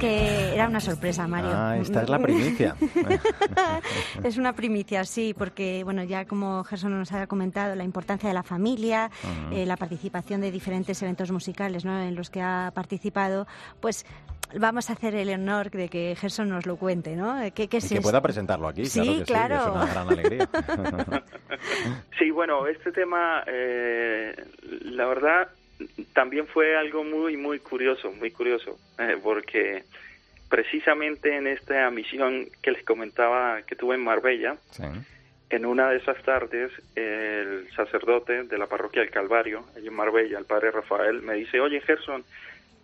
que 0.00 0.54
era 0.54 0.66
una 0.66 0.80
sorpresa, 0.80 1.28
Mario. 1.28 1.50
Ah, 1.52 1.76
esta 1.76 2.02
es 2.02 2.08
la 2.08 2.18
primicia. 2.18 2.74
es 4.24 4.38
una 4.38 4.54
primicia, 4.54 5.04
sí, 5.04 5.34
porque 5.36 5.84
bueno, 5.84 6.02
ya 6.04 6.24
como 6.24 6.64
Gerson 6.64 6.98
nos 6.98 7.12
ha 7.12 7.26
comentado, 7.26 7.74
la 7.76 7.84
importancia 7.84 8.28
de 8.28 8.34
la 8.34 8.42
familia, 8.42 9.10
eh, 9.52 9.66
la 9.66 9.76
participación 9.76 10.40
de 10.40 10.50
diferentes 10.50 11.00
eventos 11.02 11.30
musicales 11.30 11.84
¿no? 11.84 12.00
en 12.00 12.14
los 12.14 12.30
que 12.30 12.40
ha 12.40 12.72
participado, 12.74 13.46
pues 13.80 14.06
vamos 14.58 14.90
a 14.90 14.94
hacer 14.94 15.14
el 15.14 15.28
honor 15.30 15.70
de 15.70 15.88
que 15.88 16.16
Gerson 16.16 16.48
nos 16.48 16.66
lo 16.66 16.76
cuente, 16.76 17.14
¿no? 17.14 17.36
¿Qué, 17.54 17.68
qué 17.68 17.78
que 17.78 18.00
pueda 18.00 18.20
presentarlo 18.20 18.68
aquí, 18.68 18.86
sí, 18.86 19.22
claro. 19.26 19.56
es 19.56 19.66
una 19.66 19.86
gran 19.86 20.08
alegría. 20.08 20.48
sí, 22.18 22.30
bueno, 22.30 22.66
este 22.66 22.90
tema, 22.90 23.44
eh, 23.46 24.34
la 24.82 25.06
verdad, 25.06 25.48
también 26.12 26.46
fue 26.46 26.76
algo 26.76 27.04
muy, 27.04 27.36
muy 27.36 27.58
curioso, 27.58 28.12
muy 28.12 28.30
curioso, 28.30 28.78
eh, 28.98 29.16
porque 29.22 29.84
precisamente 30.48 31.36
en 31.36 31.46
esta 31.46 31.90
misión 31.90 32.48
que 32.62 32.72
les 32.72 32.84
comentaba 32.84 33.62
que 33.62 33.76
tuve 33.76 33.94
en 33.94 34.04
Marbella, 34.04 34.56
en 35.48 35.66
una 35.66 35.90
de 35.90 35.96
esas 35.98 36.22
tardes, 36.22 36.70
el 36.94 37.68
sacerdote 37.74 38.44
de 38.44 38.58
la 38.58 38.66
parroquia 38.66 39.02
del 39.02 39.10
Calvario, 39.10 39.64
allí 39.76 39.88
en 39.88 39.94
Marbella, 39.94 40.38
el 40.38 40.44
padre 40.44 40.70
Rafael, 40.70 41.22
me 41.22 41.34
dice, 41.34 41.60
oye 41.60 41.80
Gerson, 41.80 42.24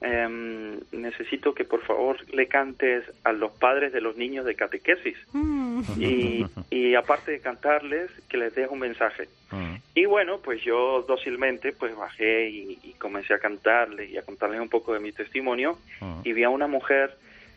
em, 0.00 0.78
necesito 0.92 1.54
que 1.54 1.64
por 1.64 1.82
favor 1.82 2.16
le 2.32 2.46
cantes 2.48 3.04
a 3.24 3.32
los 3.32 3.52
padres 3.52 3.92
de 3.92 4.00
los 4.00 4.16
niños 4.16 4.44
de 4.44 4.54
catequesis 4.54 5.16
mm. 5.32 5.82
y, 6.70 6.94
aparte 6.94 7.32
de 7.32 7.40
cantarles 7.40 8.10
que 8.28 8.38
les 8.38 8.54
deje 8.54 8.68
un 8.68 8.78
mensaje 8.78 9.28
mm. 9.50 9.74
y 9.94 10.06
bueno 10.06 10.38
pues 10.38 10.62
yo 10.62 11.04
dócilmente 11.06 11.72
pues 11.72 11.94
bajé 11.94 12.48
y, 12.48 12.94
comencé 12.98 13.34
a 13.34 13.38
cantarles 13.38 14.10
y 14.10 14.16
a 14.16 14.22
contarles 14.22 14.60
un 14.60 14.68
poco 14.68 14.94
de 14.94 15.00
mi 15.00 15.12
testimonio 15.12 15.78
mm. 16.00 16.20
y 16.24 16.32
vi 16.32 16.44
a 16.44 16.48
una 16.48 16.66
mujer 16.66 17.14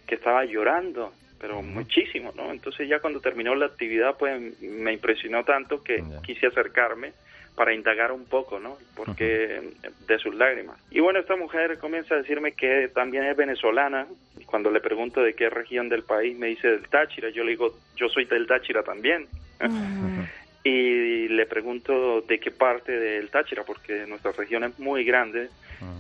que 0.10 0.16
estaba 0.16 0.44
llorando, 0.44 1.14
pero 1.40 1.62
muchísimo, 1.62 2.34
¿no? 2.36 2.52
Entonces 2.52 2.90
ya 2.90 3.00
cuando 3.00 3.22
terminó 3.22 3.54
la 3.54 3.68
actividad, 3.68 4.18
pues 4.18 4.60
me 4.60 4.92
impresionó 4.92 5.44
tanto 5.44 5.84
que 5.84 6.04
quise 6.24 6.48
acercarme 6.48 7.14
para 7.60 7.74
indagar 7.74 8.14
un 8.14 8.24
poco, 8.24 8.58
¿no? 8.58 8.78
Porque 8.96 9.62
de 10.08 10.20
sus 10.20 10.34
lágrimas. 10.34 10.80
Y 10.92 11.02
bueno, 11.02 11.20
esta 11.20 11.36
mujer 11.36 11.78
comienza 11.78 12.16
a 12.16 12.20
decirme 12.20 12.54
que 12.54 12.88
también 12.88 13.26
es 13.26 13.36
venezolana. 13.36 14.08
Y 14.40 14.46
cuando 14.46 14.72
le 14.72 14.80
pregunto 14.80 15.22
de 15.22 15.34
qué 15.34 15.50
región 15.50 15.90
del 15.90 16.04
país, 16.04 16.38
me 16.38 16.48
dice 16.48 16.70
del 16.70 16.88
Táchira. 16.88 17.28
Yo 17.32 17.44
le 17.44 17.50
digo, 17.50 17.76
yo 17.98 18.08
soy 18.08 18.24
del 18.24 18.48
Táchira 18.48 18.82
también. 18.82 19.28
y 20.64 21.28
le 21.28 21.46
pregunto 21.48 22.22
de 22.22 22.40
qué 22.40 22.50
parte 22.50 22.98
del 22.98 23.30
Táchira, 23.30 23.64
porque 23.66 24.06
nuestra 24.08 24.32
región 24.32 24.64
es 24.64 24.80
muy 24.80 25.04
grande. 25.04 25.50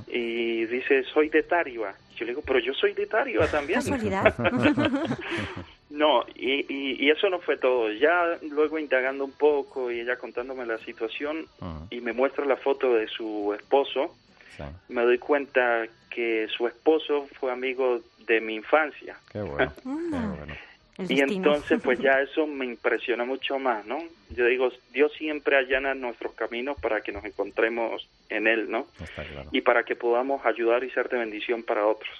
Y 0.07 0.63
dice, 0.63 1.03
soy 1.13 1.27
de 1.27 1.43
Tariba. 1.43 1.93
Yo 2.15 2.23
le 2.23 2.31
digo, 2.31 2.41
pero 2.47 2.59
yo 2.59 2.73
soy 2.73 2.93
de 2.93 3.05
Tariba 3.05 3.47
también. 3.47 3.81
no, 5.89 6.23
y, 6.35 6.65
y, 7.03 7.09
eso 7.09 7.29
no 7.29 7.39
fue 7.39 7.57
todo. 7.57 7.91
Ya 7.91 8.37
luego 8.49 8.77
indagando 8.77 9.25
un 9.25 9.31
poco 9.31 9.91
y 9.91 10.01
ella 10.01 10.17
contándome 10.17 10.65
la 10.65 10.77
situación 10.77 11.47
y 11.89 12.01
me 12.01 12.13
muestra 12.13 12.45
la 12.45 12.57
foto 12.57 12.93
de 12.93 13.07
su 13.07 13.53
esposo, 13.53 14.15
me 14.87 15.03
doy 15.03 15.17
cuenta 15.17 15.87
que 16.09 16.47
su 16.55 16.67
esposo 16.67 17.27
fue 17.39 17.51
amigo 17.51 18.01
de 18.27 18.41
mi 18.41 18.55
infancia. 18.55 19.17
Qué 19.31 19.41
bueno. 19.41 19.73
Qué 19.83 19.89
bueno. 19.89 20.55
Y 21.07 21.21
entonces, 21.21 21.81
pues 21.81 21.97
ya 22.01 22.19
eso 22.19 22.45
me 22.45 22.65
impresiona 22.65 23.23
mucho 23.23 23.57
más, 23.57 23.85
¿no? 23.85 23.99
Yo 24.29 24.45
digo, 24.45 24.69
Dios 24.91 25.13
siempre 25.13 25.55
allana 25.55 25.95
nuestros 25.95 26.33
caminos 26.33 26.77
para 26.79 27.01
que 27.01 27.13
nos 27.13 27.23
encontremos 27.23 28.07
en 28.27 28.47
Él, 28.47 28.69
¿no? 28.69 28.85
Y 29.51 29.61
para 29.61 29.83
que 29.83 29.95
podamos 29.95 30.45
ayudar 30.45 30.83
y 30.83 30.91
ser 30.91 31.07
de 31.09 31.17
bendición 31.17 31.63
para 31.63 31.87
otros, 31.87 32.11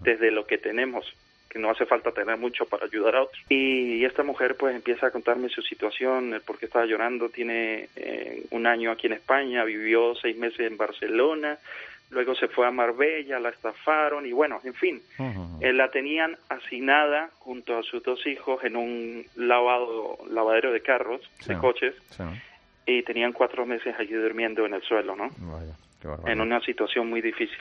desde 0.00 0.30
lo 0.30 0.46
que 0.46 0.58
tenemos, 0.58 1.06
que 1.48 1.58
no 1.58 1.70
hace 1.70 1.86
falta 1.86 2.12
tener 2.12 2.36
mucho 2.36 2.66
para 2.66 2.86
ayudar 2.86 3.16
a 3.16 3.22
otros. 3.22 3.42
Y, 3.48 4.04
esta 4.04 4.22
mujer, 4.22 4.56
pues, 4.56 4.74
empieza 4.74 5.06
a 5.06 5.10
contarme 5.10 5.48
su 5.48 5.62
situación, 5.62 6.34
el 6.34 6.40
por 6.42 6.58
qué 6.58 6.66
estaba 6.66 6.86
llorando. 6.86 7.28
Tiene 7.28 7.88
eh, 7.96 8.44
un 8.50 8.66
año 8.66 8.90
aquí 8.90 9.06
en 9.06 9.14
España, 9.14 9.64
vivió 9.64 10.14
seis 10.14 10.36
meses 10.36 10.60
en 10.60 10.76
Barcelona, 10.76 11.58
luego 12.10 12.34
se 12.34 12.48
fue 12.48 12.66
a 12.66 12.70
Marbella, 12.70 13.38
la 13.38 13.50
estafaron 13.50 14.26
y 14.26 14.32
bueno, 14.32 14.60
en 14.64 14.74
fin, 14.74 15.02
eh, 15.60 15.72
la 15.72 15.90
tenían 15.90 16.36
asinada 16.48 17.30
junto 17.38 17.78
a 17.78 17.82
sus 17.82 18.02
dos 18.02 18.26
hijos 18.26 18.64
en 18.64 18.76
un 18.76 19.26
lavado, 19.36 20.18
lavadero 20.30 20.72
de 20.72 20.80
carros, 20.80 21.20
de 21.46 21.56
coches, 21.58 21.94
y 22.86 23.02
tenían 23.02 23.32
cuatro 23.32 23.66
meses 23.66 23.94
allí 23.98 24.14
durmiendo 24.14 24.64
en 24.64 24.74
el 24.74 24.82
suelo, 24.82 25.16
¿no? 25.16 25.30
en 26.26 26.40
una 26.40 26.60
situación 26.60 27.08
muy 27.08 27.20
difícil. 27.20 27.58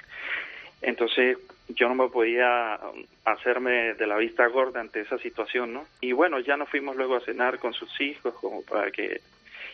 Entonces 0.82 1.38
yo 1.70 1.90
no 1.90 1.96
me 1.96 2.10
podía 2.10 2.80
hacerme 3.26 3.94
de 3.94 4.08
la 4.08 4.18
vista 4.18 4.48
gorda 4.48 4.80
ante 4.80 5.02
esa 5.02 5.18
situación, 5.18 5.74
¿no? 5.74 5.86
Y 6.02 6.12
bueno, 6.14 6.40
ya 6.40 6.58
nos 6.58 6.70
fuimos 6.70 6.96
luego 6.96 7.16
a 7.16 7.22
cenar 7.22 7.60
con 7.60 7.74
sus 7.74 8.00
hijos 8.02 8.34
como 8.36 8.62
para 8.64 8.92
que... 8.92 9.22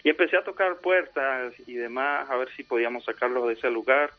Y 0.03 0.09
empecé 0.09 0.37
a 0.37 0.43
tocar 0.43 0.77
puertas 0.77 1.53
y 1.65 1.73
demás, 1.75 2.29
a 2.29 2.35
ver 2.35 2.49
si 2.55 2.63
podíamos 2.63 3.05
sacarlos 3.05 3.47
de 3.47 3.53
ese 3.53 3.69
lugar 3.69 4.11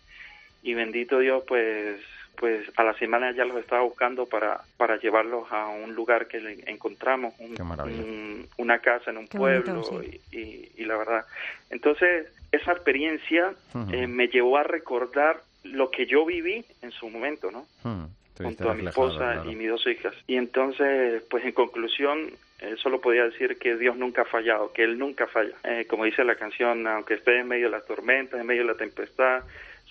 y 0.62 0.72
bendito 0.74 1.18
Dios, 1.18 1.44
pues 1.46 2.00
pues 2.36 2.66
a 2.76 2.82
la 2.82 2.94
semana 2.94 3.32
ya 3.32 3.44
los 3.44 3.56
estaba 3.58 3.82
buscando 3.82 4.26
para, 4.26 4.60
para 4.76 4.96
llevarlos 4.96 5.50
a 5.52 5.68
un 5.68 5.94
lugar 5.94 6.26
que 6.26 6.62
encontramos, 6.66 7.34
una 8.56 8.78
casa 8.80 9.10
en 9.10 9.18
un 9.18 9.28
pueblo 9.28 10.02
y, 10.32 10.68
y, 10.76 10.84
la 10.84 10.96
verdad. 10.96 11.24
Entonces, 11.70 12.26
esa 12.50 12.72
experiencia 12.72 13.54
eh, 13.92 14.06
me 14.06 14.28
llevó 14.28 14.58
a 14.58 14.62
recordar 14.62 15.40
lo 15.64 15.90
que 15.90 16.06
yo 16.06 16.24
viví 16.24 16.64
en 16.82 16.92
su 16.92 17.08
momento, 17.08 17.50
¿no? 17.50 17.66
Junto 18.36 18.70
a 18.70 18.74
mi 18.74 18.86
esposa 18.86 19.44
y 19.46 19.54
mis 19.54 19.68
dos 19.68 19.86
hijas. 19.86 20.14
Y 20.26 20.36
entonces, 20.36 21.22
pues 21.30 21.44
en 21.44 21.52
conclusión, 21.52 22.32
eh, 22.60 22.76
solo 22.82 23.00
podía 23.00 23.24
decir 23.24 23.58
que 23.58 23.76
Dios 23.76 23.96
nunca 23.96 24.22
ha 24.22 24.26
fallado, 24.26 24.72
que 24.72 24.84
Él 24.84 24.98
nunca 24.98 25.26
falla. 25.26 25.54
Eh, 25.64 25.86
como 25.88 26.04
dice 26.04 26.24
la 26.24 26.36
canción, 26.36 26.86
aunque 26.86 27.14
esté 27.14 27.40
en 27.40 27.48
medio 27.48 27.66
de 27.66 27.72
las 27.72 27.86
tormentas, 27.86 28.40
en 28.40 28.46
medio 28.46 28.62
de 28.62 28.68
la 28.68 28.76
tempestad, 28.76 29.42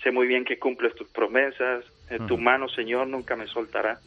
sé 0.02 0.10
muy 0.10 0.26
bien 0.26 0.44
que 0.44 0.58
cumples 0.58 0.94
tus 0.94 1.08
promesas, 1.08 1.84
eh, 2.10 2.18
tu 2.26 2.36
mano, 2.36 2.68
Señor, 2.68 3.06
nunca 3.06 3.36
me 3.36 3.46
soltará. 3.46 3.98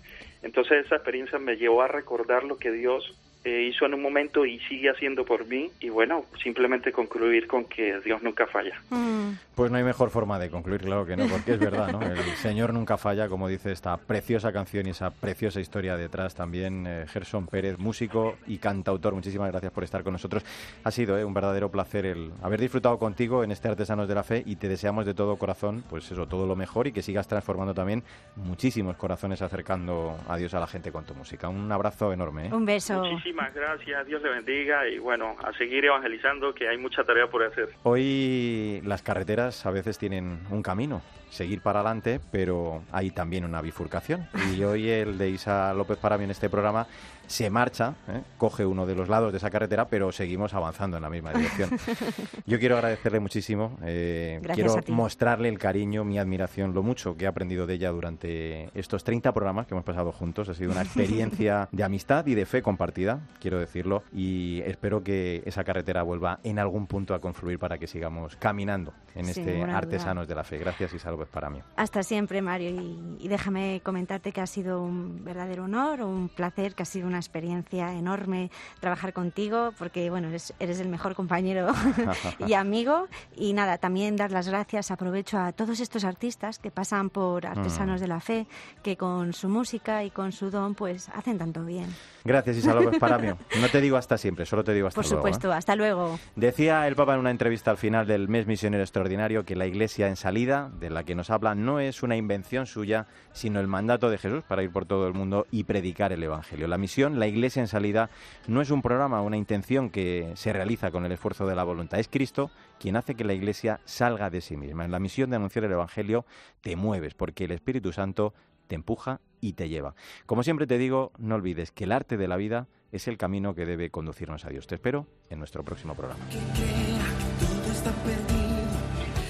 Entonces 0.44 0.86
esa 0.86 0.96
experiencia 0.96 1.40
me 1.40 1.56
llevó 1.56 1.82
a 1.82 1.88
recordar 1.88 2.44
lo 2.44 2.58
que 2.58 2.72
Dios 2.72 3.16
eh, 3.48 3.64
hizo 3.64 3.86
en 3.86 3.94
un 3.94 4.02
momento 4.02 4.46
y 4.46 4.60
sigue 4.68 4.90
haciendo 4.90 5.24
por 5.24 5.46
mí. 5.46 5.72
Y 5.80 5.88
bueno, 5.88 6.26
simplemente 6.44 6.92
concluir 6.92 7.48
con 7.48 7.64
que 7.64 8.00
Dios 8.02 8.22
nunca 8.22 8.46
falla. 8.48 8.82
Mm. 8.90 9.32
Pues 9.56 9.72
no 9.72 9.78
hay 9.78 9.84
mejor 9.84 10.10
forma 10.10 10.38
de 10.38 10.50
concluir, 10.50 10.82
claro 10.82 11.06
que 11.06 11.16
no, 11.16 11.26
porque 11.28 11.54
es 11.54 11.60
verdad, 11.60 11.92
¿no? 11.92 12.02
El 12.02 12.20
Señor 12.36 12.74
nunca 12.74 12.98
falla, 12.98 13.28
como 13.28 13.48
dice 13.48 13.72
esta 13.72 13.98
preciosa 13.98 14.52
canción 14.52 14.86
y 14.86 14.92
esa 14.92 15.10
preciosa 15.12 15.60
historia 15.60 15.96
detrás 15.96 16.36
también. 16.36 16.86
Eh, 16.86 17.06
Gerson 17.08 17.48
Pérez, 17.48 17.80
músico 17.80 18.38
y 18.48 18.58
cantautor, 18.58 19.16
muchísimas 19.16 19.50
gracias 19.50 19.72
por 19.72 19.84
estar 19.84 20.04
con 20.04 20.14
nosotros. 20.14 20.44
Ha 20.84 20.92
sido 20.92 21.18
eh, 21.18 21.26
un 21.26 21.34
verdadero 21.34 21.72
placer 21.72 22.06
el 22.06 22.32
haber 22.44 22.60
disfrutado 22.60 23.00
contigo 23.00 23.44
en 23.44 23.52
este 23.52 23.68
Artesanos 23.68 24.08
de 24.08 24.16
la 24.16 24.24
Fe 24.24 24.44
y 24.46 24.58
te 24.58 24.68
deseamos 24.68 25.06
de 25.06 25.14
todo 25.14 25.38
corazón, 25.38 25.84
pues 25.90 26.12
eso, 26.12 26.28
todo 26.28 26.46
lo 26.46 26.56
mejor 26.56 26.88
y 26.88 26.92
que 26.92 27.02
sigas 27.02 27.28
transformando 27.28 27.74
también 27.74 28.04
muchísimos 28.36 28.98
corazones 28.98 29.42
acercando 29.42 30.18
a 30.28 30.38
Dios 30.38 30.54
a 30.54 30.60
la 30.60 30.68
gente 30.68 30.92
con 30.92 31.06
tu 31.06 31.16
música. 31.16 31.50
Un 31.50 31.72
abrazo 31.72 32.12
enorme. 32.14 32.48
¿eh? 32.48 32.54
Un 32.54 32.66
beso. 32.66 33.00
Muchísimas 33.04 33.37
gracias, 33.54 34.06
Dios 34.08 34.22
le 34.22 34.30
bendiga 34.30 34.88
y 34.88 34.98
bueno, 35.00 35.36
a 35.44 35.54
seguir 35.54 35.86
evangelizando 35.86 36.54
que 36.54 36.68
hay 36.68 36.78
mucha 36.78 37.04
tarea 37.04 37.28
por 37.28 37.44
hacer. 37.44 37.70
Hoy 37.84 38.82
las 38.84 39.02
carreteras 39.02 39.66
a 39.66 39.72
veces 39.72 39.98
tienen 39.98 40.40
un 40.50 40.64
camino, 40.64 41.02
seguir 41.30 41.62
para 41.62 41.80
adelante, 41.80 42.20
pero 42.32 42.84
hay 42.92 43.12
también 43.12 43.46
una 43.46 43.62
bifurcación. 43.62 44.28
Y 44.56 44.64
hoy 44.64 44.90
el 44.90 45.18
de 45.18 45.30
Isa 45.30 45.74
López 45.74 45.98
para 45.98 46.18
mí 46.18 46.24
en 46.24 46.32
este 46.32 46.50
programa 46.50 46.88
se 47.28 47.50
marcha, 47.50 47.96
¿eh? 48.08 48.22
coge 48.38 48.66
uno 48.66 48.86
de 48.86 48.96
los 48.96 49.10
lados 49.10 49.32
de 49.32 49.38
esa 49.38 49.50
carretera, 49.50 49.88
pero 49.90 50.12
seguimos 50.12 50.54
avanzando 50.54 50.98
en 50.98 51.04
la 51.04 51.10
misma 51.10 51.34
dirección. 51.34 51.70
Yo 52.46 52.60
quiero 52.60 52.76
agradecerle 52.76 53.20
muchísimo, 53.20 53.78
eh, 53.84 54.42
quiero 54.54 54.76
mostrarle 54.88 55.50
el 55.50 55.60
cariño, 55.60 56.04
mi 56.04 56.18
admiración, 56.18 56.74
lo 56.74 56.84
mucho 56.84 57.16
que 57.16 57.26
he 57.26 57.28
aprendido 57.28 57.68
de 57.68 57.76
ella 57.76 57.92
durante 57.92 58.70
estos 58.74 59.04
30 59.04 59.34
programas 59.34 59.68
que 59.68 59.74
hemos 59.74 59.86
pasado 59.86 60.12
juntos. 60.12 60.50
Ha 60.50 60.54
sido 60.54 60.72
una 60.72 60.82
experiencia 60.82 61.68
de 61.72 61.84
amistad 61.84 62.26
y 62.26 62.36
de 62.36 62.46
fe 62.46 62.62
compartida, 62.62 63.20
quiero 63.40 63.60
decirlo, 63.60 64.04
y 64.14 64.62
espero 64.66 65.04
que 65.04 65.44
esa 65.46 65.64
carretera 65.64 66.04
vuelva 66.04 66.40
en 66.44 66.60
algún 66.60 66.88
punto 66.88 67.14
a 67.14 67.20
confluir 67.20 67.60
para 67.60 67.78
que 67.78 67.88
sigamos 67.88 68.36
caminando 68.38 68.94
en 69.16 69.28
este 69.28 69.64
Artesanos 69.64 70.28
de 70.28 70.36
la 70.36 70.44
Fe. 70.44 70.58
Gracias, 70.58 70.94
Isa 70.94 71.12
López, 71.12 71.28
para 71.28 71.50
mí. 71.50 71.60
Hasta 71.76 72.04
siempre, 72.04 72.42
Mario, 72.42 72.70
y, 72.70 73.18
y 73.20 73.28
déjame 73.28 73.82
comentarte 73.84 74.32
que 74.32 74.42
ha 74.42 74.48
sido 74.48 74.82
un 74.82 75.24
verdadero 75.24 75.66
honor, 75.66 76.02
un 76.02 76.30
placer, 76.30 76.76
que 76.76 76.84
ha 76.84 76.86
sido 76.86 77.08
una 77.08 77.17
experiencia 77.18 77.94
enorme 77.94 78.52
trabajar 78.80 79.14
contigo 79.14 79.74
porque, 79.78 80.10
bueno, 80.10 80.30
eres, 80.30 80.54
eres 80.60 80.80
el 80.80 80.90
mejor 80.90 81.16
compañero 81.16 81.68
y 82.48 82.54
amigo. 82.54 83.08
Y 83.36 83.54
nada, 83.54 83.78
también 83.78 84.16
dar 84.16 84.32
las 84.32 84.48
gracias, 84.48 84.92
aprovecho 84.92 85.38
a 85.38 85.52
todos 85.52 85.80
estos 85.80 86.04
artistas 86.04 86.60
que 86.60 86.72
pasan 86.72 87.10
por 87.10 87.46
Artesanos 87.46 88.00
mm. 88.00 88.04
de 88.04 88.08
la 88.08 88.20
Fe, 88.20 88.48
que 88.84 88.98
con 88.98 89.34
su 89.34 89.50
música 89.50 90.04
y 90.04 90.12
con 90.12 90.32
su 90.32 90.50
don, 90.50 90.76
pues 90.76 91.10
hacen 91.10 91.38
tanto 91.38 91.64
bien. 91.64 91.88
Gracias, 92.24 92.58
Isa 92.58 92.74
López 92.74 93.02
mí 93.02 93.30
No 93.62 93.70
te 93.70 93.82
digo 93.82 93.98
hasta 93.98 94.18
siempre, 94.18 94.46
solo 94.46 94.64
te 94.64 94.74
digo 94.74 94.88
hasta 94.88 95.00
luego. 95.00 95.10
Por 95.10 95.18
supuesto, 95.18 95.52
¿eh? 95.52 95.56
hasta 95.56 95.76
luego. 95.76 96.20
Decía 96.36 96.88
el 96.88 96.96
Papa 96.96 97.14
en 97.14 97.22
una 97.22 97.32
entrevista 97.32 97.72
al 97.72 97.78
final 97.78 98.06
del 98.06 98.28
mes 98.28 98.48
misionero 98.48 98.84
extraordinario 98.84 99.46
que 99.46 99.56
la 99.56 99.66
Iglesia 99.66 100.08
en 100.08 100.16
salida, 100.16 100.70
de 100.80 100.90
la 100.90 101.04
que 101.04 101.16
nos 101.16 101.30
habla, 101.30 101.56
no 101.56 101.80
es 101.80 102.04
una 102.04 102.16
invención 102.16 102.66
suya, 102.66 103.08
sino 103.32 103.60
el 103.60 103.68
mandato 103.68 104.10
de 104.10 104.18
Jesús 104.18 104.44
para 104.44 104.64
ir 104.64 104.72
por 104.72 104.86
todo 104.86 105.08
el 105.08 105.14
mundo 105.14 105.48
y 105.52 105.64
predicar 105.64 106.12
el 106.12 106.24
Evangelio. 106.24 106.68
La 106.68 106.78
misión, 106.78 107.07
la 107.12 107.28
Iglesia 107.28 107.62
en 107.62 107.68
salida, 107.68 108.10
no 108.48 108.62
es 108.62 108.70
un 108.70 108.82
programa, 108.82 109.22
una 109.22 109.38
intención 109.38 109.90
que 109.90 110.32
se 110.36 110.54
realiza 110.54 110.92
con 110.92 111.06
el 111.06 111.12
esfuerzo 111.12 111.48
de 111.48 111.56
la 111.56 111.64
voluntad. 111.64 112.00
Es 112.00 112.08
Cristo 112.08 112.52
quien 112.80 112.96
hace 112.96 113.16
que 113.16 113.24
la 113.24 113.34
Iglesia 113.34 113.80
salga 113.86 114.30
de 114.30 114.42
sí 114.42 114.58
misma. 114.58 114.86
En 114.86 114.92
la 114.92 115.00
misión 115.00 115.30
de 115.30 115.36
anunciar 115.36 115.66
el 115.66 115.72
Evangelio 115.72 116.26
te 116.62 116.76
mueves 116.76 117.14
porque 117.14 117.46
el 117.46 117.52
Espíritu 117.52 117.92
Santo 117.92 118.34
te 118.68 118.76
empuja 118.76 119.22
y 119.42 119.54
te 119.54 119.70
lleva. 119.70 119.96
Como 120.26 120.44
siempre 120.44 120.68
te 120.68 120.78
digo, 120.78 121.12
no 121.18 121.36
olvides 121.36 121.72
que 121.72 121.86
el 121.86 121.92
arte 121.92 122.18
de 122.18 122.28
la 122.28 122.38
vida 122.38 122.68
es 122.92 123.08
el 123.08 123.18
camino 123.18 123.56
que 123.56 123.66
debe 123.66 123.90
conducirnos 123.90 124.46
a 124.46 124.50
Dios. 124.50 124.68
Te 124.68 124.76
espero 124.76 125.08
en 125.30 125.40
nuestro 125.40 125.64
próximo 125.64 125.96
programa. 125.96 126.24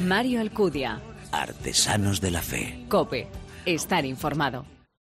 Mario 0.06 0.42
Alcudia. 0.42 1.02
Artesanos 1.32 2.22
de 2.22 2.32
la 2.32 2.42
Fe. 2.42 2.86
Cope. 2.90 3.28
Estar 3.66 4.06
informado. 4.06 4.77